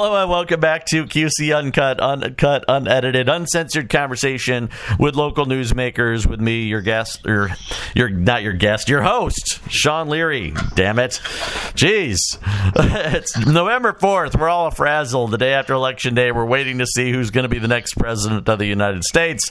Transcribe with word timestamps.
Hello 0.00 0.22
and 0.22 0.30
welcome 0.30 0.60
back 0.60 0.86
to 0.86 1.06
QC 1.06 1.52
Uncut, 1.52 1.98
Uncut, 1.98 2.64
Unedited, 2.68 3.28
Uncensored 3.28 3.90
Conversation 3.90 4.70
with 4.96 5.16
local 5.16 5.44
newsmakers. 5.44 6.24
With 6.24 6.40
me, 6.40 6.62
your 6.66 6.82
guest, 6.82 7.26
or 7.26 7.50
your 7.96 8.08
not 8.08 8.44
your 8.44 8.52
guest, 8.52 8.88
your 8.88 9.02
host, 9.02 9.58
Sean 9.68 10.08
Leary. 10.08 10.54
Damn 10.76 11.00
it, 11.00 11.20
jeez, 11.74 12.38
it's 13.12 13.36
November 13.44 13.92
fourth. 13.92 14.36
We're 14.36 14.48
all 14.48 14.70
frazzled. 14.70 15.32
The 15.32 15.38
day 15.38 15.52
after 15.52 15.72
Election 15.72 16.14
Day, 16.14 16.30
we're 16.30 16.46
waiting 16.46 16.78
to 16.78 16.86
see 16.86 17.10
who's 17.10 17.30
going 17.30 17.42
to 17.42 17.48
be 17.48 17.58
the 17.58 17.66
next 17.66 17.94
president 17.94 18.48
of 18.48 18.60
the 18.60 18.66
United 18.66 19.02
States. 19.02 19.50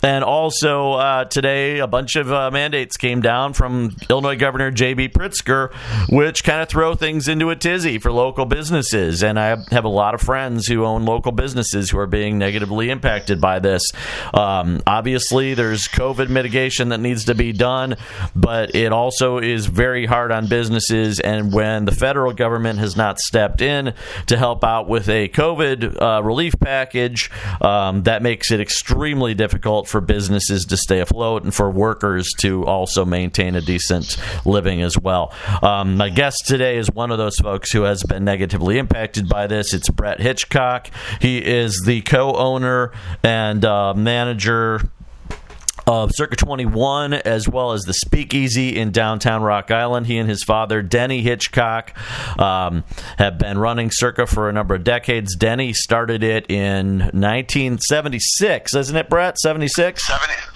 And 0.00 0.22
also 0.22 0.92
uh, 0.92 1.24
today, 1.24 1.80
a 1.80 1.88
bunch 1.88 2.14
of 2.14 2.32
uh, 2.32 2.52
mandates 2.52 2.96
came 2.96 3.20
down 3.20 3.52
from 3.52 3.96
Illinois 4.08 4.36
Governor 4.36 4.70
J.B. 4.70 5.08
Pritzker, 5.08 5.74
which 6.08 6.44
kind 6.44 6.62
of 6.62 6.68
throw 6.68 6.94
things 6.94 7.26
into 7.26 7.50
a 7.50 7.56
tizzy 7.56 7.98
for 7.98 8.12
local 8.12 8.44
businesses. 8.44 9.24
And 9.24 9.40
I 9.40 9.56
have 9.72 9.87
a 9.88 9.90
lot 9.90 10.14
of 10.14 10.20
friends 10.20 10.66
who 10.66 10.84
own 10.84 11.04
local 11.04 11.32
businesses 11.32 11.90
who 11.90 11.98
are 11.98 12.06
being 12.06 12.38
negatively 12.38 12.90
impacted 12.90 13.40
by 13.40 13.58
this. 13.58 13.82
Um, 14.34 14.82
obviously, 14.86 15.54
there's 15.54 15.88
COVID 15.88 16.28
mitigation 16.28 16.90
that 16.90 17.00
needs 17.00 17.24
to 17.24 17.34
be 17.34 17.52
done, 17.52 17.96
but 18.36 18.74
it 18.74 18.92
also 18.92 19.38
is 19.38 19.66
very 19.66 20.04
hard 20.04 20.30
on 20.30 20.46
businesses. 20.46 21.20
And 21.20 21.52
when 21.52 21.86
the 21.86 21.92
federal 21.92 22.34
government 22.34 22.78
has 22.78 22.96
not 22.96 23.18
stepped 23.18 23.62
in 23.62 23.94
to 24.26 24.36
help 24.36 24.62
out 24.62 24.88
with 24.88 25.08
a 25.08 25.28
COVID 25.28 26.00
uh, 26.00 26.22
relief 26.22 26.54
package, 26.60 27.30
um, 27.62 28.02
that 28.02 28.22
makes 28.22 28.50
it 28.50 28.60
extremely 28.60 29.34
difficult 29.34 29.88
for 29.88 30.00
businesses 30.00 30.66
to 30.66 30.76
stay 30.76 31.00
afloat 31.00 31.44
and 31.44 31.54
for 31.54 31.70
workers 31.70 32.28
to 32.40 32.64
also 32.66 33.04
maintain 33.04 33.54
a 33.54 33.60
decent 33.60 34.16
living 34.44 34.82
as 34.82 34.98
well. 34.98 35.32
Um, 35.62 35.96
my 35.96 36.10
guest 36.10 36.44
today 36.46 36.76
is 36.76 36.90
one 36.90 37.10
of 37.10 37.18
those 37.18 37.36
folks 37.36 37.72
who 37.72 37.82
has 37.82 38.02
been 38.02 38.24
negatively 38.24 38.78
impacted 38.78 39.28
by 39.28 39.46
this. 39.46 39.72
It's 39.78 39.88
Brett 39.90 40.20
Hitchcock. 40.20 40.90
He 41.20 41.38
is 41.38 41.84
the 41.86 42.00
co 42.02 42.34
owner 42.34 42.90
and 43.22 43.64
uh, 43.64 43.94
manager 43.94 44.80
of 45.86 46.10
Circa 46.12 46.34
21, 46.34 47.14
as 47.14 47.48
well 47.48 47.70
as 47.70 47.82
the 47.82 47.94
Speakeasy 47.94 48.76
in 48.76 48.90
downtown 48.90 49.42
Rock 49.42 49.70
Island. 49.70 50.08
He 50.08 50.18
and 50.18 50.28
his 50.28 50.42
father, 50.42 50.82
Denny 50.82 51.22
Hitchcock, 51.22 51.96
um, 52.40 52.82
have 53.18 53.38
been 53.38 53.56
running 53.56 53.90
Circa 53.92 54.26
for 54.26 54.48
a 54.48 54.52
number 54.52 54.74
of 54.74 54.82
decades. 54.82 55.36
Denny 55.36 55.72
started 55.72 56.24
it 56.24 56.50
in 56.50 56.98
1976, 56.98 58.74
isn't 58.74 58.96
it, 58.96 59.08
Brett? 59.08 59.38
76? 59.38 60.04
70, 60.04 60.34
June 60.34 60.47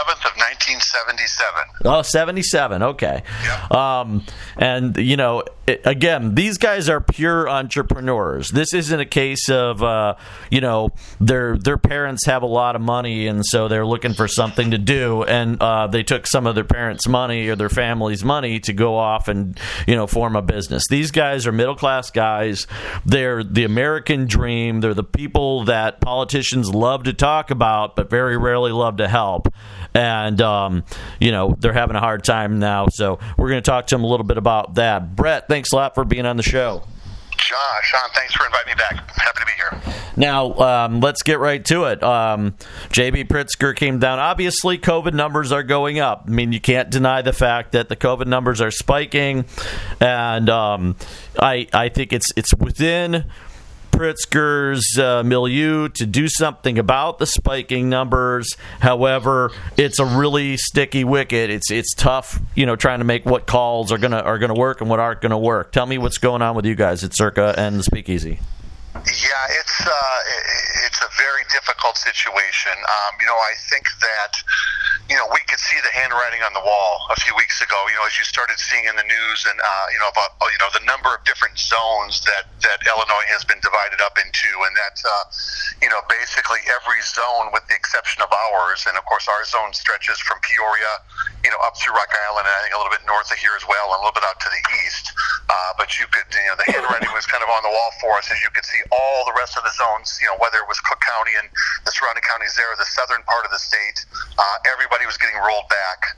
11th 0.00 0.24
of 0.24 0.36
1977. 0.36 1.64
Oh, 1.84 2.02
77. 2.02 2.82
Okay. 2.82 3.22
Yep. 3.44 3.70
Um, 3.72 4.24
and, 4.56 4.96
you 4.96 5.16
know, 5.16 5.44
it, 5.66 5.82
again, 5.84 6.34
these 6.34 6.58
guys 6.58 6.88
are 6.88 7.00
pure 7.00 7.48
entrepreneurs. 7.48 8.48
This 8.48 8.74
isn't 8.74 8.98
a 8.98 9.04
case 9.04 9.48
of, 9.48 9.82
uh, 9.82 10.16
you 10.50 10.60
know, 10.60 10.90
their 11.20 11.56
their 11.56 11.76
parents 11.76 12.26
have 12.26 12.42
a 12.42 12.46
lot 12.46 12.76
of 12.76 12.82
money 12.82 13.26
and 13.26 13.44
so 13.44 13.68
they're 13.68 13.86
looking 13.86 14.14
for 14.14 14.26
something 14.26 14.72
to 14.72 14.78
do, 14.78 15.22
and 15.24 15.60
uh, 15.62 15.86
they 15.86 16.02
took 16.02 16.26
some 16.26 16.46
of 16.46 16.54
their 16.54 16.64
parents' 16.64 17.06
money 17.06 17.48
or 17.48 17.56
their 17.56 17.68
family's 17.68 18.24
money 18.24 18.60
to 18.60 18.72
go 18.72 18.96
off 18.96 19.28
and, 19.28 19.58
you 19.86 19.94
know, 19.94 20.06
form 20.06 20.36
a 20.36 20.42
business. 20.42 20.84
These 20.88 21.10
guys 21.10 21.46
are 21.46 21.52
middle 21.52 21.76
class 21.76 22.10
guys. 22.10 22.66
They're 23.04 23.44
the 23.44 23.64
American 23.64 24.26
dream. 24.26 24.80
They're 24.80 24.94
the 24.94 25.04
people 25.04 25.64
that 25.64 26.00
politicians 26.00 26.74
love 26.74 27.04
to 27.04 27.12
talk 27.12 27.50
about, 27.50 27.96
but 27.96 28.10
very 28.10 28.36
rarely 28.36 28.72
love 28.72 28.96
to 28.96 29.08
help 29.08 29.52
and 29.94 30.40
um, 30.40 30.84
you 31.20 31.30
know 31.30 31.54
they're 31.58 31.72
having 31.72 31.96
a 31.96 32.00
hard 32.00 32.24
time 32.24 32.58
now. 32.58 32.86
So 32.88 33.18
we're 33.36 33.48
going 33.48 33.62
to 33.62 33.70
talk 33.70 33.86
to 33.88 33.94
them 33.94 34.04
a 34.04 34.06
little 34.06 34.24
bit 34.26 34.38
about 34.38 34.74
that. 34.74 35.16
Brett, 35.16 35.48
thanks 35.48 35.72
a 35.72 35.76
lot 35.76 35.94
for 35.94 36.04
being 36.04 36.26
on 36.26 36.36
the 36.36 36.42
show. 36.42 36.84
John, 37.50 37.58
Sean, 37.82 38.10
thanks 38.14 38.34
for 38.34 38.46
inviting 38.46 38.68
me 38.68 38.74
back. 38.76 39.10
Happy 39.16 39.40
to 39.40 39.46
be 39.46 39.52
here. 39.52 39.94
Now, 40.16 40.54
um, 40.58 41.00
let's 41.00 41.22
get 41.22 41.40
right 41.40 41.64
to 41.64 41.84
it. 41.84 42.02
Um, 42.02 42.54
JB 42.90 43.28
Pritzker 43.28 43.74
came 43.74 43.98
down. 43.98 44.18
Obviously, 44.18 44.78
COVID 44.78 45.14
numbers 45.14 45.50
are 45.50 45.62
going 45.62 45.98
up. 45.98 46.24
I 46.26 46.30
mean, 46.30 46.52
you 46.52 46.60
can't 46.60 46.90
deny 46.90 47.22
the 47.22 47.32
fact 47.32 47.72
that 47.72 47.88
the 47.88 47.96
COVID 47.96 48.26
numbers 48.26 48.60
are 48.60 48.70
spiking, 48.70 49.46
and 50.00 50.48
um, 50.50 50.96
I 51.38 51.66
I 51.72 51.88
think 51.88 52.12
it's 52.12 52.28
it's 52.36 52.54
within 52.54 53.24
Pritzker's 54.00 54.98
uh, 54.98 55.22
milieu 55.22 55.90
to 55.90 56.06
do 56.06 56.26
something 56.26 56.78
about 56.78 57.18
the 57.18 57.26
spiking 57.26 57.90
numbers. 57.90 58.56
However, 58.78 59.52
it's 59.76 59.98
a 59.98 60.06
really 60.06 60.56
sticky 60.56 61.04
wicket. 61.04 61.50
It's 61.50 61.70
it's 61.70 61.92
tough, 61.92 62.40
you 62.54 62.64
know, 62.64 62.76
trying 62.76 63.00
to 63.00 63.04
make 63.04 63.26
what 63.26 63.46
calls 63.46 63.92
are 63.92 63.98
gonna 63.98 64.20
are 64.20 64.38
gonna 64.38 64.54
work 64.54 64.80
and 64.80 64.88
what 64.88 65.00
aren't 65.00 65.20
gonna 65.20 65.38
work. 65.38 65.72
Tell 65.72 65.84
me 65.84 65.98
what's 65.98 66.16
going 66.16 66.40
on 66.40 66.56
with 66.56 66.64
you 66.64 66.74
guys 66.74 67.04
at 67.04 67.14
Circa 67.14 67.54
and 67.58 67.78
the 67.78 67.82
Speakeasy. 67.82 68.40
Yeah, 68.94 69.60
it's 69.60 69.86
uh, 69.86 69.92
it's 70.86 71.02
a 71.02 71.08
very 71.18 71.44
difficult 71.52 71.98
situation. 71.98 72.72
Um, 72.72 73.14
you 73.20 73.26
know, 73.26 73.36
I 73.36 73.52
think 73.68 73.84
that 74.00 74.32
you 75.10 75.18
know 75.18 75.26
we 75.34 75.42
could 75.50 75.58
see 75.58 75.74
the 75.82 75.90
handwriting 75.90 76.38
on 76.46 76.54
the 76.54 76.62
wall 76.62 77.02
a 77.10 77.18
few 77.18 77.34
weeks 77.34 77.58
ago. 77.58 77.74
You 77.90 77.98
know, 77.98 78.06
as 78.06 78.14
you 78.14 78.22
started 78.22 78.62
seeing 78.62 78.86
in 78.86 78.94
the 78.94 79.02
news, 79.02 79.40
and 79.50 79.58
uh, 79.58 79.86
you 79.90 79.98
know 79.98 80.06
about 80.06 80.38
you 80.38 80.60
know 80.62 80.70
the 80.70 80.86
number 80.86 81.10
of 81.10 81.26
different 81.26 81.58
zones 81.58 82.22
that 82.30 82.46
that 82.62 82.78
Illinois 82.86 83.26
has 83.34 83.42
been 83.42 83.58
divided 83.58 83.98
up 84.06 84.14
into, 84.22 84.50
and 84.62 84.72
that 84.78 84.96
uh, 85.02 85.24
you 85.82 85.90
know 85.90 85.98
basically 86.06 86.62
every 86.70 87.02
zone, 87.02 87.50
with 87.50 87.66
the 87.66 87.74
exception 87.74 88.22
of 88.22 88.30
ours, 88.30 88.86
and 88.86 88.94
of 88.94 89.02
course 89.10 89.26
our 89.26 89.42
zone 89.42 89.74
stretches 89.74 90.22
from 90.22 90.38
Peoria, 90.46 91.02
you 91.42 91.50
know, 91.50 91.58
up 91.66 91.74
through 91.74 91.98
Rock 91.98 92.14
Island, 92.30 92.46
and 92.46 92.54
I 92.54 92.60
think 92.62 92.74
a 92.74 92.78
little 92.78 92.94
bit 92.94 93.02
north 93.02 93.34
of 93.34 93.38
here 93.42 93.58
as 93.58 93.66
well, 93.66 93.90
and 93.90 93.98
a 93.98 94.02
little 94.06 94.14
bit 94.14 94.22
out 94.22 94.38
to 94.38 94.50
the 94.50 94.62
east. 94.86 95.10
Uh, 95.50 95.74
but 95.74 95.98
you 95.98 96.06
could, 96.14 96.28
you 96.30 96.46
know, 96.46 96.54
the 96.54 96.68
handwriting 96.70 97.10
was 97.16 97.26
kind 97.26 97.42
of 97.42 97.50
on 97.50 97.66
the 97.66 97.72
wall 97.72 97.90
for 97.98 98.14
us, 98.20 98.30
as 98.30 98.38
you 98.44 98.50
could 98.54 98.62
see 98.62 98.78
all 98.94 99.26
the 99.26 99.34
rest 99.34 99.58
of 99.58 99.66
the 99.66 99.74
zones, 99.74 100.20
you 100.22 100.28
know, 100.30 100.38
whether 100.38 100.62
it 100.62 100.68
was 100.70 100.78
Cook 100.86 101.02
County 101.02 101.34
and 101.34 101.50
the 101.82 101.90
surrounding 101.90 102.22
counties 102.22 102.54
there, 102.54 102.70
the 102.78 102.86
southern 102.86 103.24
part 103.24 103.42
of 103.42 103.50
the 103.50 103.58
state, 103.58 104.04
uh, 104.38 104.56
everybody 105.00 105.08
was 105.08 105.16
getting 105.16 105.40
rolled 105.40 105.68
back. 105.72 106.12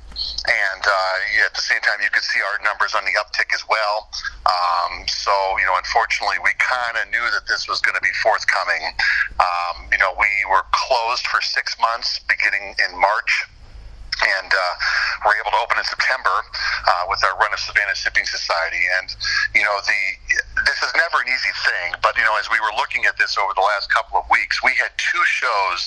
And 0.51 0.83
uh, 0.83 1.47
at 1.47 1.55
the 1.55 1.63
same 1.63 1.81
time, 1.87 2.03
you 2.03 2.11
could 2.11 2.27
see 2.27 2.43
our 2.43 2.59
numbers 2.67 2.95
on 2.99 3.07
the 3.07 3.15
uptick 3.15 3.55
as 3.55 3.63
well. 3.71 4.11
Um, 4.43 5.07
so, 5.07 5.31
you 5.59 5.67
know, 5.67 5.79
unfortunately, 5.79 6.43
we 6.43 6.51
kind 6.59 6.99
of 6.99 7.07
knew 7.15 7.23
that 7.31 7.47
this 7.47 7.71
was 7.71 7.81
going 7.81 7.95
to 7.95 8.03
be 8.03 8.11
forthcoming. 8.23 8.83
Um, 9.39 9.87
you 9.93 9.99
know, 9.99 10.11
we 10.19 10.31
were 10.51 10.67
closed 10.75 11.27
for 11.31 11.41
six 11.41 11.79
months 11.79 12.19
beginning 12.27 12.75
in 12.83 12.99
March 12.99 13.47
and 14.23 14.51
uh, 14.55 14.75
we're 15.27 15.35
able 15.35 15.51
to 15.51 15.61
open 15.63 15.79
in 15.79 15.87
September 15.87 16.31
uh, 16.31 17.05
with 17.11 17.19
our 17.27 17.35
run 17.43 17.51
of 17.51 17.59
Savannah 17.59 17.95
Sipping 17.95 18.27
Society. 18.27 18.87
And 19.01 19.09
you 19.55 19.65
know, 19.67 19.75
the 19.83 20.03
this 20.67 20.83
is 20.83 20.93
never 20.95 21.23
an 21.23 21.29
easy 21.29 21.55
thing, 21.67 21.95
but 22.03 22.17
you 22.17 22.25
know, 22.25 22.37
as 22.39 22.51
we 22.51 22.59
were 22.61 22.73
looking 22.77 23.07
at 23.07 23.17
this 23.19 23.39
over 23.39 23.53
the 23.55 23.65
last 23.65 23.91
couple 23.91 24.19
of 24.19 24.27
weeks, 24.31 24.63
we 24.63 24.75
had 24.79 24.91
two 24.99 25.23
shows 25.27 25.81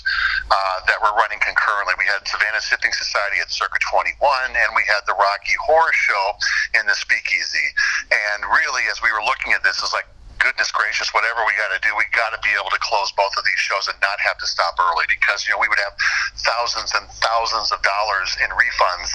uh, 0.51 0.77
that 0.87 0.99
were 0.99 1.13
running 1.15 1.39
concurrently. 1.39 1.93
We 1.99 2.07
had 2.07 2.23
Savannah 2.27 2.61
Sipping 2.61 2.91
Society 2.95 3.39
at 3.39 3.51
Circa 3.51 3.79
21, 3.91 4.17
and 4.55 4.69
we 4.75 4.83
had 4.87 5.03
the 5.07 5.15
Rocky 5.15 5.55
Horror 5.63 5.93
Show 5.93 6.25
in 6.79 6.87
the 6.87 6.95
Speakeasy. 6.95 7.67
And 8.11 8.47
really, 8.47 8.87
as 8.91 8.99
we 9.03 9.11
were 9.11 9.23
looking 9.23 9.53
at 9.53 9.63
this, 9.63 9.79
it 9.79 9.85
was 9.85 9.93
like 9.93 10.07
goodness 10.45 10.69
gracious, 10.69 11.09
whatever 11.09 11.41
we 11.41 11.57
got 11.57 11.73
to 11.73 11.81
do, 11.81 11.89
we 11.97 12.05
got 12.13 12.29
to 12.29 12.37
be 12.45 12.53
able 12.53 12.69
to 12.69 12.77
close 12.77 13.09
both 13.17 13.33
of 13.33 13.41
these 13.41 13.57
shows 13.57 13.89
and 13.89 13.97
not 13.97 14.21
have 14.21 14.37
to 14.37 14.45
stop 14.45 14.77
early 14.77 15.09
because 15.09 15.41
you 15.41 15.49
know 15.49 15.57
we 15.57 15.65
would 15.65 15.81
have 15.81 15.97
thousands 16.45 16.93
and 16.93 17.09
thousands 17.17 17.73
of 17.73 17.81
dollars 17.81 18.29
in 18.37 18.53
refunds 18.53 19.09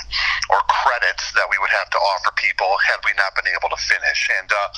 or 0.51 0.59
credits 0.67 1.31
that 1.39 1.47
we 1.47 1.55
would 1.63 1.71
have 1.71 1.87
to 1.95 2.01
offer 2.19 2.35
people 2.35 2.67
had 2.83 2.99
we 3.07 3.15
not 3.15 3.31
been 3.39 3.47
able 3.55 3.71
to 3.71 3.79
finish. 3.79 4.27
And 4.43 4.51
uh, 4.51 4.69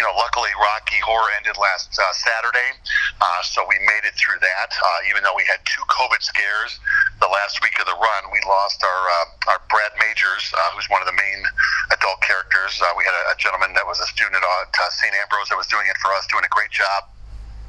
you 0.00 0.02
know, 0.02 0.16
luckily, 0.16 0.48
Rocky 0.56 0.96
Horror 1.04 1.28
ended 1.36 1.60
last 1.60 1.92
uh, 1.92 2.08
Saturday, 2.16 2.72
uh, 3.20 3.40
so 3.44 3.68
we 3.68 3.76
made 3.84 4.08
it 4.08 4.16
through 4.16 4.40
that. 4.40 4.72
Uh, 4.72 5.12
even 5.12 5.20
though 5.20 5.36
we 5.36 5.44
had 5.44 5.60
two 5.68 5.84
COVID 5.92 6.24
scares 6.24 6.80
the 7.20 7.28
last 7.28 7.60
week 7.60 7.76
of 7.76 7.84
the 7.84 7.98
run, 8.00 8.22
we 8.32 8.40
lost 8.48 8.80
our 8.80 9.02
uh, 9.20 9.52
our 9.52 9.60
Brad 9.68 9.92
Majors, 10.00 10.48
uh, 10.56 10.72
who's 10.72 10.88
one 10.88 11.04
of 11.04 11.08
the 11.10 11.18
main 11.20 11.40
adult 11.92 12.24
characters. 12.24 12.80
we 12.96 13.04
had 13.04 13.12
a, 13.12 13.24
a, 13.32 13.36
gentleman 13.36 13.76
that 13.76 13.84
was 13.84 14.00
a 14.00 14.08
student 14.08 14.40
at 14.40 14.92
St. 14.92 15.12
Ambrose 15.12 15.52
that 15.52 15.56
was 15.56 15.68
doing 15.68 15.86
it 15.86 15.97
for 16.00 16.14
us, 16.14 16.26
doing 16.30 16.44
a 16.44 16.52
great 16.52 16.70
job. 16.70 17.04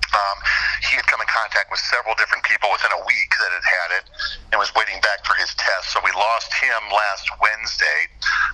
Um, 0.10 0.38
he 0.90 0.96
had 0.96 1.06
come 1.06 1.22
in 1.22 1.30
contact 1.30 1.70
with 1.70 1.82
several 1.86 2.16
different 2.16 2.42
people 2.42 2.72
within 2.72 2.90
a 2.96 3.02
week 3.06 3.30
that 3.38 3.52
had 3.54 3.66
had 3.66 3.90
it 4.02 4.06
and 4.50 4.56
was 4.58 4.74
waiting 4.74 4.98
back 5.06 5.22
for 5.22 5.36
his 5.38 5.54
test. 5.54 5.94
So 5.94 6.02
we 6.02 6.10
lost 6.16 6.50
him 6.56 6.82
last 6.90 7.30
Wednesday, 7.42 8.00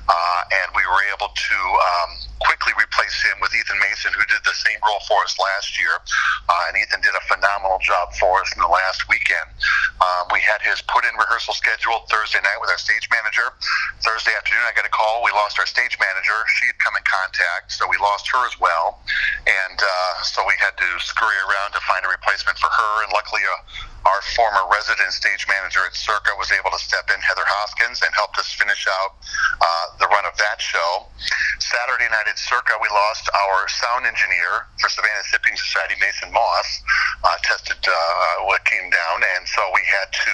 uh, 0.09 0.41
and 0.63 0.67
we 0.75 0.83
were 0.89 1.03
able 1.13 1.29
to 1.31 1.57
um, 1.59 2.11
quickly 2.41 2.73
replace 2.75 3.04
Mason, 3.95 4.11
who 4.11 4.27
did 4.27 4.43
the 4.43 4.51
same 4.51 4.75
role 4.83 4.99
for 5.07 5.23
us 5.23 5.39
last 5.39 5.79
year. 5.79 5.95
Uh, 6.51 6.67
and 6.67 6.75
Ethan 6.75 6.99
did 6.99 7.15
a 7.15 7.23
phenomenal 7.31 7.79
job 7.79 8.11
for 8.19 8.43
us 8.43 8.51
in 8.51 8.59
the 8.59 8.67
last 8.67 9.07
weekend. 9.07 9.47
Um, 10.03 10.27
we 10.35 10.43
had 10.43 10.59
his 10.59 10.83
put 10.83 11.07
in 11.07 11.15
rehearsal 11.15 11.55
scheduled 11.55 12.03
Thursday 12.11 12.43
night 12.43 12.59
with 12.59 12.67
our 12.67 12.77
stage 12.77 13.07
manager. 13.07 13.55
Thursday 14.03 14.35
afternoon, 14.35 14.67
I 14.67 14.75
got 14.75 14.83
a 14.83 14.91
call. 14.91 15.23
We 15.23 15.31
lost 15.31 15.55
our 15.63 15.65
stage 15.65 15.95
manager. 15.95 16.35
She 16.59 16.67
had 16.67 16.75
come 16.83 16.99
in 16.99 17.07
contact, 17.07 17.71
so 17.71 17.87
we 17.87 17.95
lost 18.03 18.27
her 18.35 18.43
as 18.43 18.59
well. 18.59 18.99
And 19.47 19.79
uh, 19.79 20.13
so 20.27 20.43
we 20.43 20.59
had 20.59 20.75
to 20.75 20.89
scurry 20.99 21.39
around 21.47 21.71
to 21.71 21.81
find 21.87 22.03
a 22.03 22.11
replacement 22.11 22.59
for 22.59 22.67
her, 22.67 22.91
and 23.07 23.15
luckily 23.15 23.47
a, 23.47 23.55
our 24.05 24.21
former 24.37 24.61
resident 24.69 25.11
stage 25.11 25.45
manager 25.49 25.81
at 25.85 25.97
Circa 25.97 26.37
was 26.37 26.53
able 26.53 26.69
to 26.69 26.77
step 26.77 27.09
in, 27.09 27.17
Heather 27.21 27.45
Hoskins, 27.45 28.05
and 28.05 28.13
helped 28.13 28.37
us 28.37 28.53
finish 28.53 28.85
out 28.85 29.17
uh, 29.61 29.85
the 29.97 30.07
run 30.07 30.25
of 30.29 30.37
that 30.37 30.61
show. 30.61 31.09
Saturday 31.57 32.05
night 32.13 32.29
at 32.29 32.37
Circa, 32.37 32.77
we 32.77 32.89
lost 32.93 33.25
our 33.33 33.65
sound 33.67 34.05
engineer 34.05 34.69
for 34.77 34.89
Savannah 34.93 35.25
Sipping 35.33 35.57
Society, 35.57 35.97
Mason 35.97 36.29
Moss, 36.29 36.69
uh, 37.25 37.37
tested 37.41 37.81
uh, 37.81 38.45
what 38.45 38.61
came 38.69 38.89
down, 38.93 39.17
and 39.37 39.43
so 39.49 39.61
we 39.73 39.81
had 39.89 40.09
to 40.13 40.33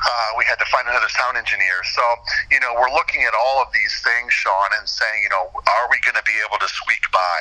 uh, 0.00 0.30
we 0.40 0.48
had 0.48 0.56
to 0.56 0.64
find 0.72 0.88
another 0.88 1.12
sound 1.12 1.36
engineer. 1.36 1.84
So 1.92 2.04
you 2.48 2.60
know, 2.64 2.72
we're 2.72 2.92
looking 2.92 3.28
at 3.28 3.36
all 3.36 3.60
of 3.60 3.68
these 3.76 3.92
things, 4.00 4.32
Sean, 4.32 4.72
and 4.80 4.88
saying, 4.88 5.20
you 5.20 5.28
know, 5.28 5.52
are 5.52 5.86
we 5.92 6.00
going 6.00 6.16
to 6.16 6.24
be 6.24 6.36
able 6.40 6.56
to 6.56 6.68
squeak 6.68 7.04
by? 7.12 7.38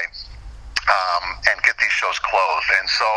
Um, 0.87 1.23
and 1.51 1.59
get 1.67 1.75
these 1.81 1.91
shows 1.91 2.17
closed. 2.23 2.69
And 2.79 2.87
so, 2.87 3.07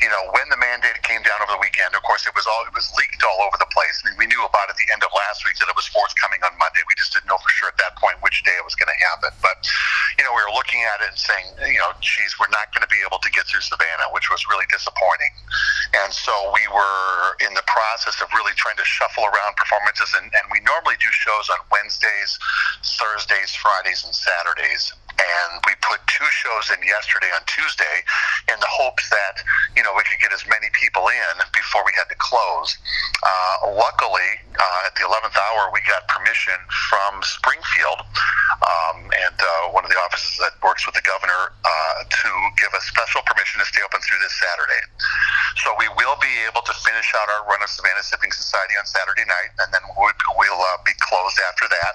you 0.00 0.08
know, 0.08 0.32
when 0.32 0.48
the 0.48 0.56
mandate 0.56 1.00
came 1.04 1.20
down 1.26 1.42
over 1.44 1.52
the 1.52 1.62
weekend, 1.62 1.92
of 1.92 2.02
course, 2.06 2.24
it 2.24 2.32
was 2.32 2.48
all 2.48 2.64
it 2.64 2.72
was 2.72 2.88
leaked 2.96 3.20
all 3.22 3.44
over 3.44 3.56
the 3.60 3.68
place. 3.74 4.00
I 4.02 4.10
mean, 4.10 4.16
we 4.16 4.26
knew 4.30 4.40
about 4.42 4.72
it 4.72 4.76
at 4.76 4.80
the 4.80 4.88
end 4.94 5.02
of 5.04 5.10
last 5.12 5.44
week 5.44 5.58
that 5.60 5.68
it 5.68 5.76
was 5.76 5.86
forthcoming 5.90 6.40
on 6.46 6.54
Monday. 6.56 6.82
We 6.88 6.96
just 6.96 7.12
didn't 7.12 7.28
know 7.28 7.40
for 7.40 7.52
sure 7.52 7.68
at 7.68 7.78
that 7.82 7.98
point 8.00 8.18
which 8.24 8.40
day 8.46 8.54
it 8.56 8.64
was 8.64 8.74
going 8.78 8.90
to 8.90 9.00
happen. 9.12 9.32
But 9.44 9.60
you 10.18 10.24
know, 10.24 10.32
we 10.32 10.42
were 10.42 10.54
looking 10.54 10.82
at 10.86 11.02
it 11.04 11.14
and 11.14 11.20
saying, 11.20 11.46
you 11.68 11.80
know, 11.80 11.90
geez, 12.00 12.38
we're 12.38 12.52
not 12.54 12.70
going 12.72 12.86
to 12.86 12.92
be 12.92 13.02
able 13.02 13.18
to 13.18 13.30
get 13.30 13.46
through 13.50 13.64
Savannah, 13.64 14.08
which 14.14 14.30
was 14.30 14.46
really 14.46 14.66
disappointing. 14.70 15.32
And 16.04 16.10
so 16.10 16.32
we 16.54 16.64
were 16.70 17.38
in 17.42 17.52
the 17.54 17.66
process 17.66 18.18
of 18.22 18.30
really 18.34 18.54
trying 18.54 18.78
to 18.78 18.86
shuffle 18.86 19.26
around 19.26 19.58
performances, 19.58 20.10
and, 20.18 20.26
and 20.26 20.44
we 20.50 20.62
normally 20.62 20.98
do 20.98 21.10
shows 21.10 21.50
on 21.50 21.60
Wednesdays, 21.70 22.38
Thursdays, 22.82 23.54
Fridays, 23.54 24.02
and 24.06 24.14
Saturdays 24.14 24.94
and 25.34 25.60
we 25.66 25.74
put 25.82 26.00
two 26.06 26.26
shows 26.30 26.70
in 26.70 26.80
yesterday 26.86 27.30
on 27.34 27.42
Tuesday 27.46 27.96
in 28.48 28.58
the 28.60 28.70
hopes 28.70 29.08
that 29.10 29.42
you 29.76 29.82
know 29.82 29.92
we 29.96 30.02
could 30.06 30.20
get 30.22 30.32
as 30.32 30.46
many 30.46 30.68
people 30.72 31.08
in 31.08 31.34
before 31.52 31.82
we 31.84 31.92
had 31.98 32.08
to 32.08 32.18
close. 32.18 32.76
Uh, 33.22 33.74
luckily, 33.74 34.38
uh, 34.58 34.86
at 34.86 34.94
the 34.94 35.04
11th 35.04 35.34
hour, 35.34 35.70
we 35.72 35.80
got 35.86 36.06
permission 36.06 36.56
from 36.90 37.22
Springfield 37.22 38.00
um, 38.62 39.10
and 39.10 39.38
uh, 39.38 39.74
one 39.74 39.82
of 39.82 39.90
the 39.90 39.98
offices 39.98 40.38
that 40.38 40.54
works 40.62 40.86
with 40.86 40.94
the 40.94 41.02
governor 41.02 41.52
uh, 41.64 41.98
to 42.06 42.30
give 42.58 42.70
us 42.74 42.86
special 42.86 43.20
permission 43.26 43.58
to 43.58 43.66
stay 43.66 43.82
open 43.82 43.98
through 44.06 44.20
this 44.22 44.34
Saturday. 44.38 44.82
So 45.62 45.74
we 45.78 45.88
will 45.98 46.18
be 46.22 46.30
able 46.46 46.62
to 46.62 46.74
finish 46.86 47.10
out 47.18 47.26
our 47.28 47.46
run 47.50 47.62
of 47.62 47.70
Savannah 47.70 48.02
Sipping 48.02 48.30
Society 48.30 48.78
on 48.78 48.86
Saturday 48.86 49.26
night, 49.26 49.52
and 49.62 49.68
then 49.74 49.82
we'll, 49.98 50.14
uh, 50.14 50.78
be 50.86 50.94
closed 51.00 51.38
after 51.50 51.66
that. 51.68 51.94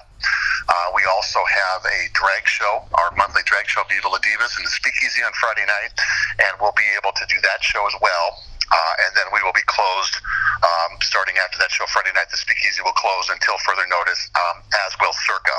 Uh, 0.68 0.88
we 0.94 1.02
also 1.08 1.40
have 1.48 1.82
a 1.86 2.00
drag 2.12 2.44
show, 2.46 2.84
our 2.94 3.10
monthly 3.16 3.42
drag 3.46 3.66
show, 3.66 3.82
Viva 3.88 4.08
La 4.08 4.18
Divas, 4.20 4.54
in 4.58 4.64
the 4.64 4.70
Speakeasy 4.70 5.22
on 5.24 5.32
Friday 5.40 5.64
night, 5.66 5.92
and 6.38 6.52
we'll 6.60 6.76
be 6.76 6.86
able 6.94 7.12
to 7.16 7.24
do 7.26 7.40
that 7.42 7.62
show 7.64 7.86
as 7.86 7.94
well. 8.00 8.49
Uh, 8.70 8.94
and 9.06 9.10
then 9.18 9.26
we 9.34 9.42
will 9.42 9.54
be 9.54 9.66
closed 9.66 10.14
um, 10.62 10.98
starting 11.02 11.34
after 11.42 11.58
that 11.58 11.70
show 11.70 11.86
Friday 11.90 12.14
night. 12.14 12.30
The 12.30 12.38
Speakeasy 12.38 12.82
will 12.86 12.94
close 12.94 13.28
until 13.28 13.58
further 13.66 13.86
notice, 13.90 14.30
um, 14.38 14.62
as 14.86 14.94
will 15.02 15.14
Circa. 15.26 15.58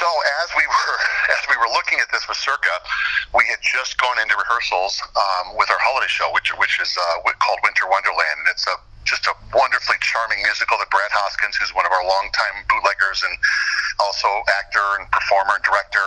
So 0.00 0.08
as 0.42 0.48
we 0.56 0.64
were 0.66 0.96
as 1.38 1.42
we 1.48 1.56
were 1.56 1.70
looking 1.70 2.00
at 2.00 2.10
this 2.10 2.26
with 2.26 2.38
Circa, 2.38 2.74
we 3.34 3.44
had 3.46 3.60
just 3.62 3.98
gone 4.00 4.18
into 4.18 4.34
rehearsals 4.36 4.98
um, 5.14 5.56
with 5.56 5.70
our 5.70 5.80
holiday 5.80 6.10
show, 6.10 6.32
which 6.32 6.50
which 6.58 6.80
is 6.80 6.90
uh, 6.96 7.22
called 7.38 7.60
Winter 7.62 7.86
Wonderland, 7.86 8.42
and 8.42 8.48
it's 8.50 8.66
a 8.66 8.76
just 9.04 9.28
a 9.28 9.34
wonderfully 9.52 9.96
charming 10.00 10.40
musical 10.42 10.76
that 10.80 10.88
Brad 10.88 11.12
Hoskins, 11.12 11.56
who's 11.56 11.72
one 11.76 11.84
of 11.84 11.92
our 11.92 12.04
longtime 12.04 12.64
bootleggers 12.68 13.22
and 13.24 13.34
also 14.00 14.28
actor 14.60 14.84
and 14.98 15.06
performer 15.12 15.60
and 15.60 15.64
director, 15.64 16.06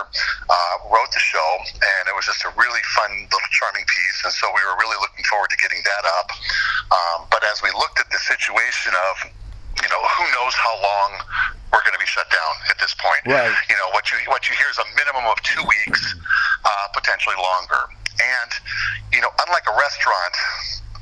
uh, 0.49 0.75
wrote 0.89 1.09
the 1.13 1.21
show, 1.21 1.49
and 1.77 2.03
it 2.09 2.13
was 2.17 2.25
just 2.25 2.43
a 2.43 2.51
really 2.57 2.83
fun 2.97 3.09
little 3.29 3.51
charming 3.53 3.85
piece. 3.85 4.19
And 4.25 4.33
so 4.33 4.49
we 4.51 4.61
were 4.65 4.75
really 4.81 4.97
looking 4.99 5.23
forward 5.29 5.53
to 5.53 5.59
getting 5.61 5.81
that 5.85 6.03
up. 6.19 6.27
Um, 6.89 7.19
but 7.29 7.45
as 7.45 7.61
we 7.61 7.69
looked 7.77 8.01
at 8.01 8.09
the 8.09 8.19
situation 8.19 8.93
of, 9.13 9.31
you 9.81 9.89
know, 9.93 10.01
who 10.17 10.25
knows 10.33 10.57
how 10.57 10.73
long 10.81 11.21
we're 11.71 11.85
going 11.85 11.93
to 11.93 12.01
be 12.01 12.09
shut 12.09 12.25
down 12.33 12.53
at 12.69 12.79
this 12.81 12.95
point. 12.97 13.21
Right. 13.29 13.53
You 13.69 13.77
know, 13.77 13.93
what 13.93 14.09
you 14.09 14.17
what 14.31 14.49
you 14.49 14.55
hear 14.57 14.69
is 14.71 14.79
a 14.81 14.87
minimum 14.97 15.29
of 15.29 15.37
two 15.45 15.61
weeks, 15.61 16.01
uh, 16.65 16.87
potentially 16.95 17.37
longer. 17.37 17.85
And 18.17 18.51
you 19.13 19.21
know, 19.21 19.29
unlike 19.45 19.69
a 19.69 19.75
restaurant 19.77 20.33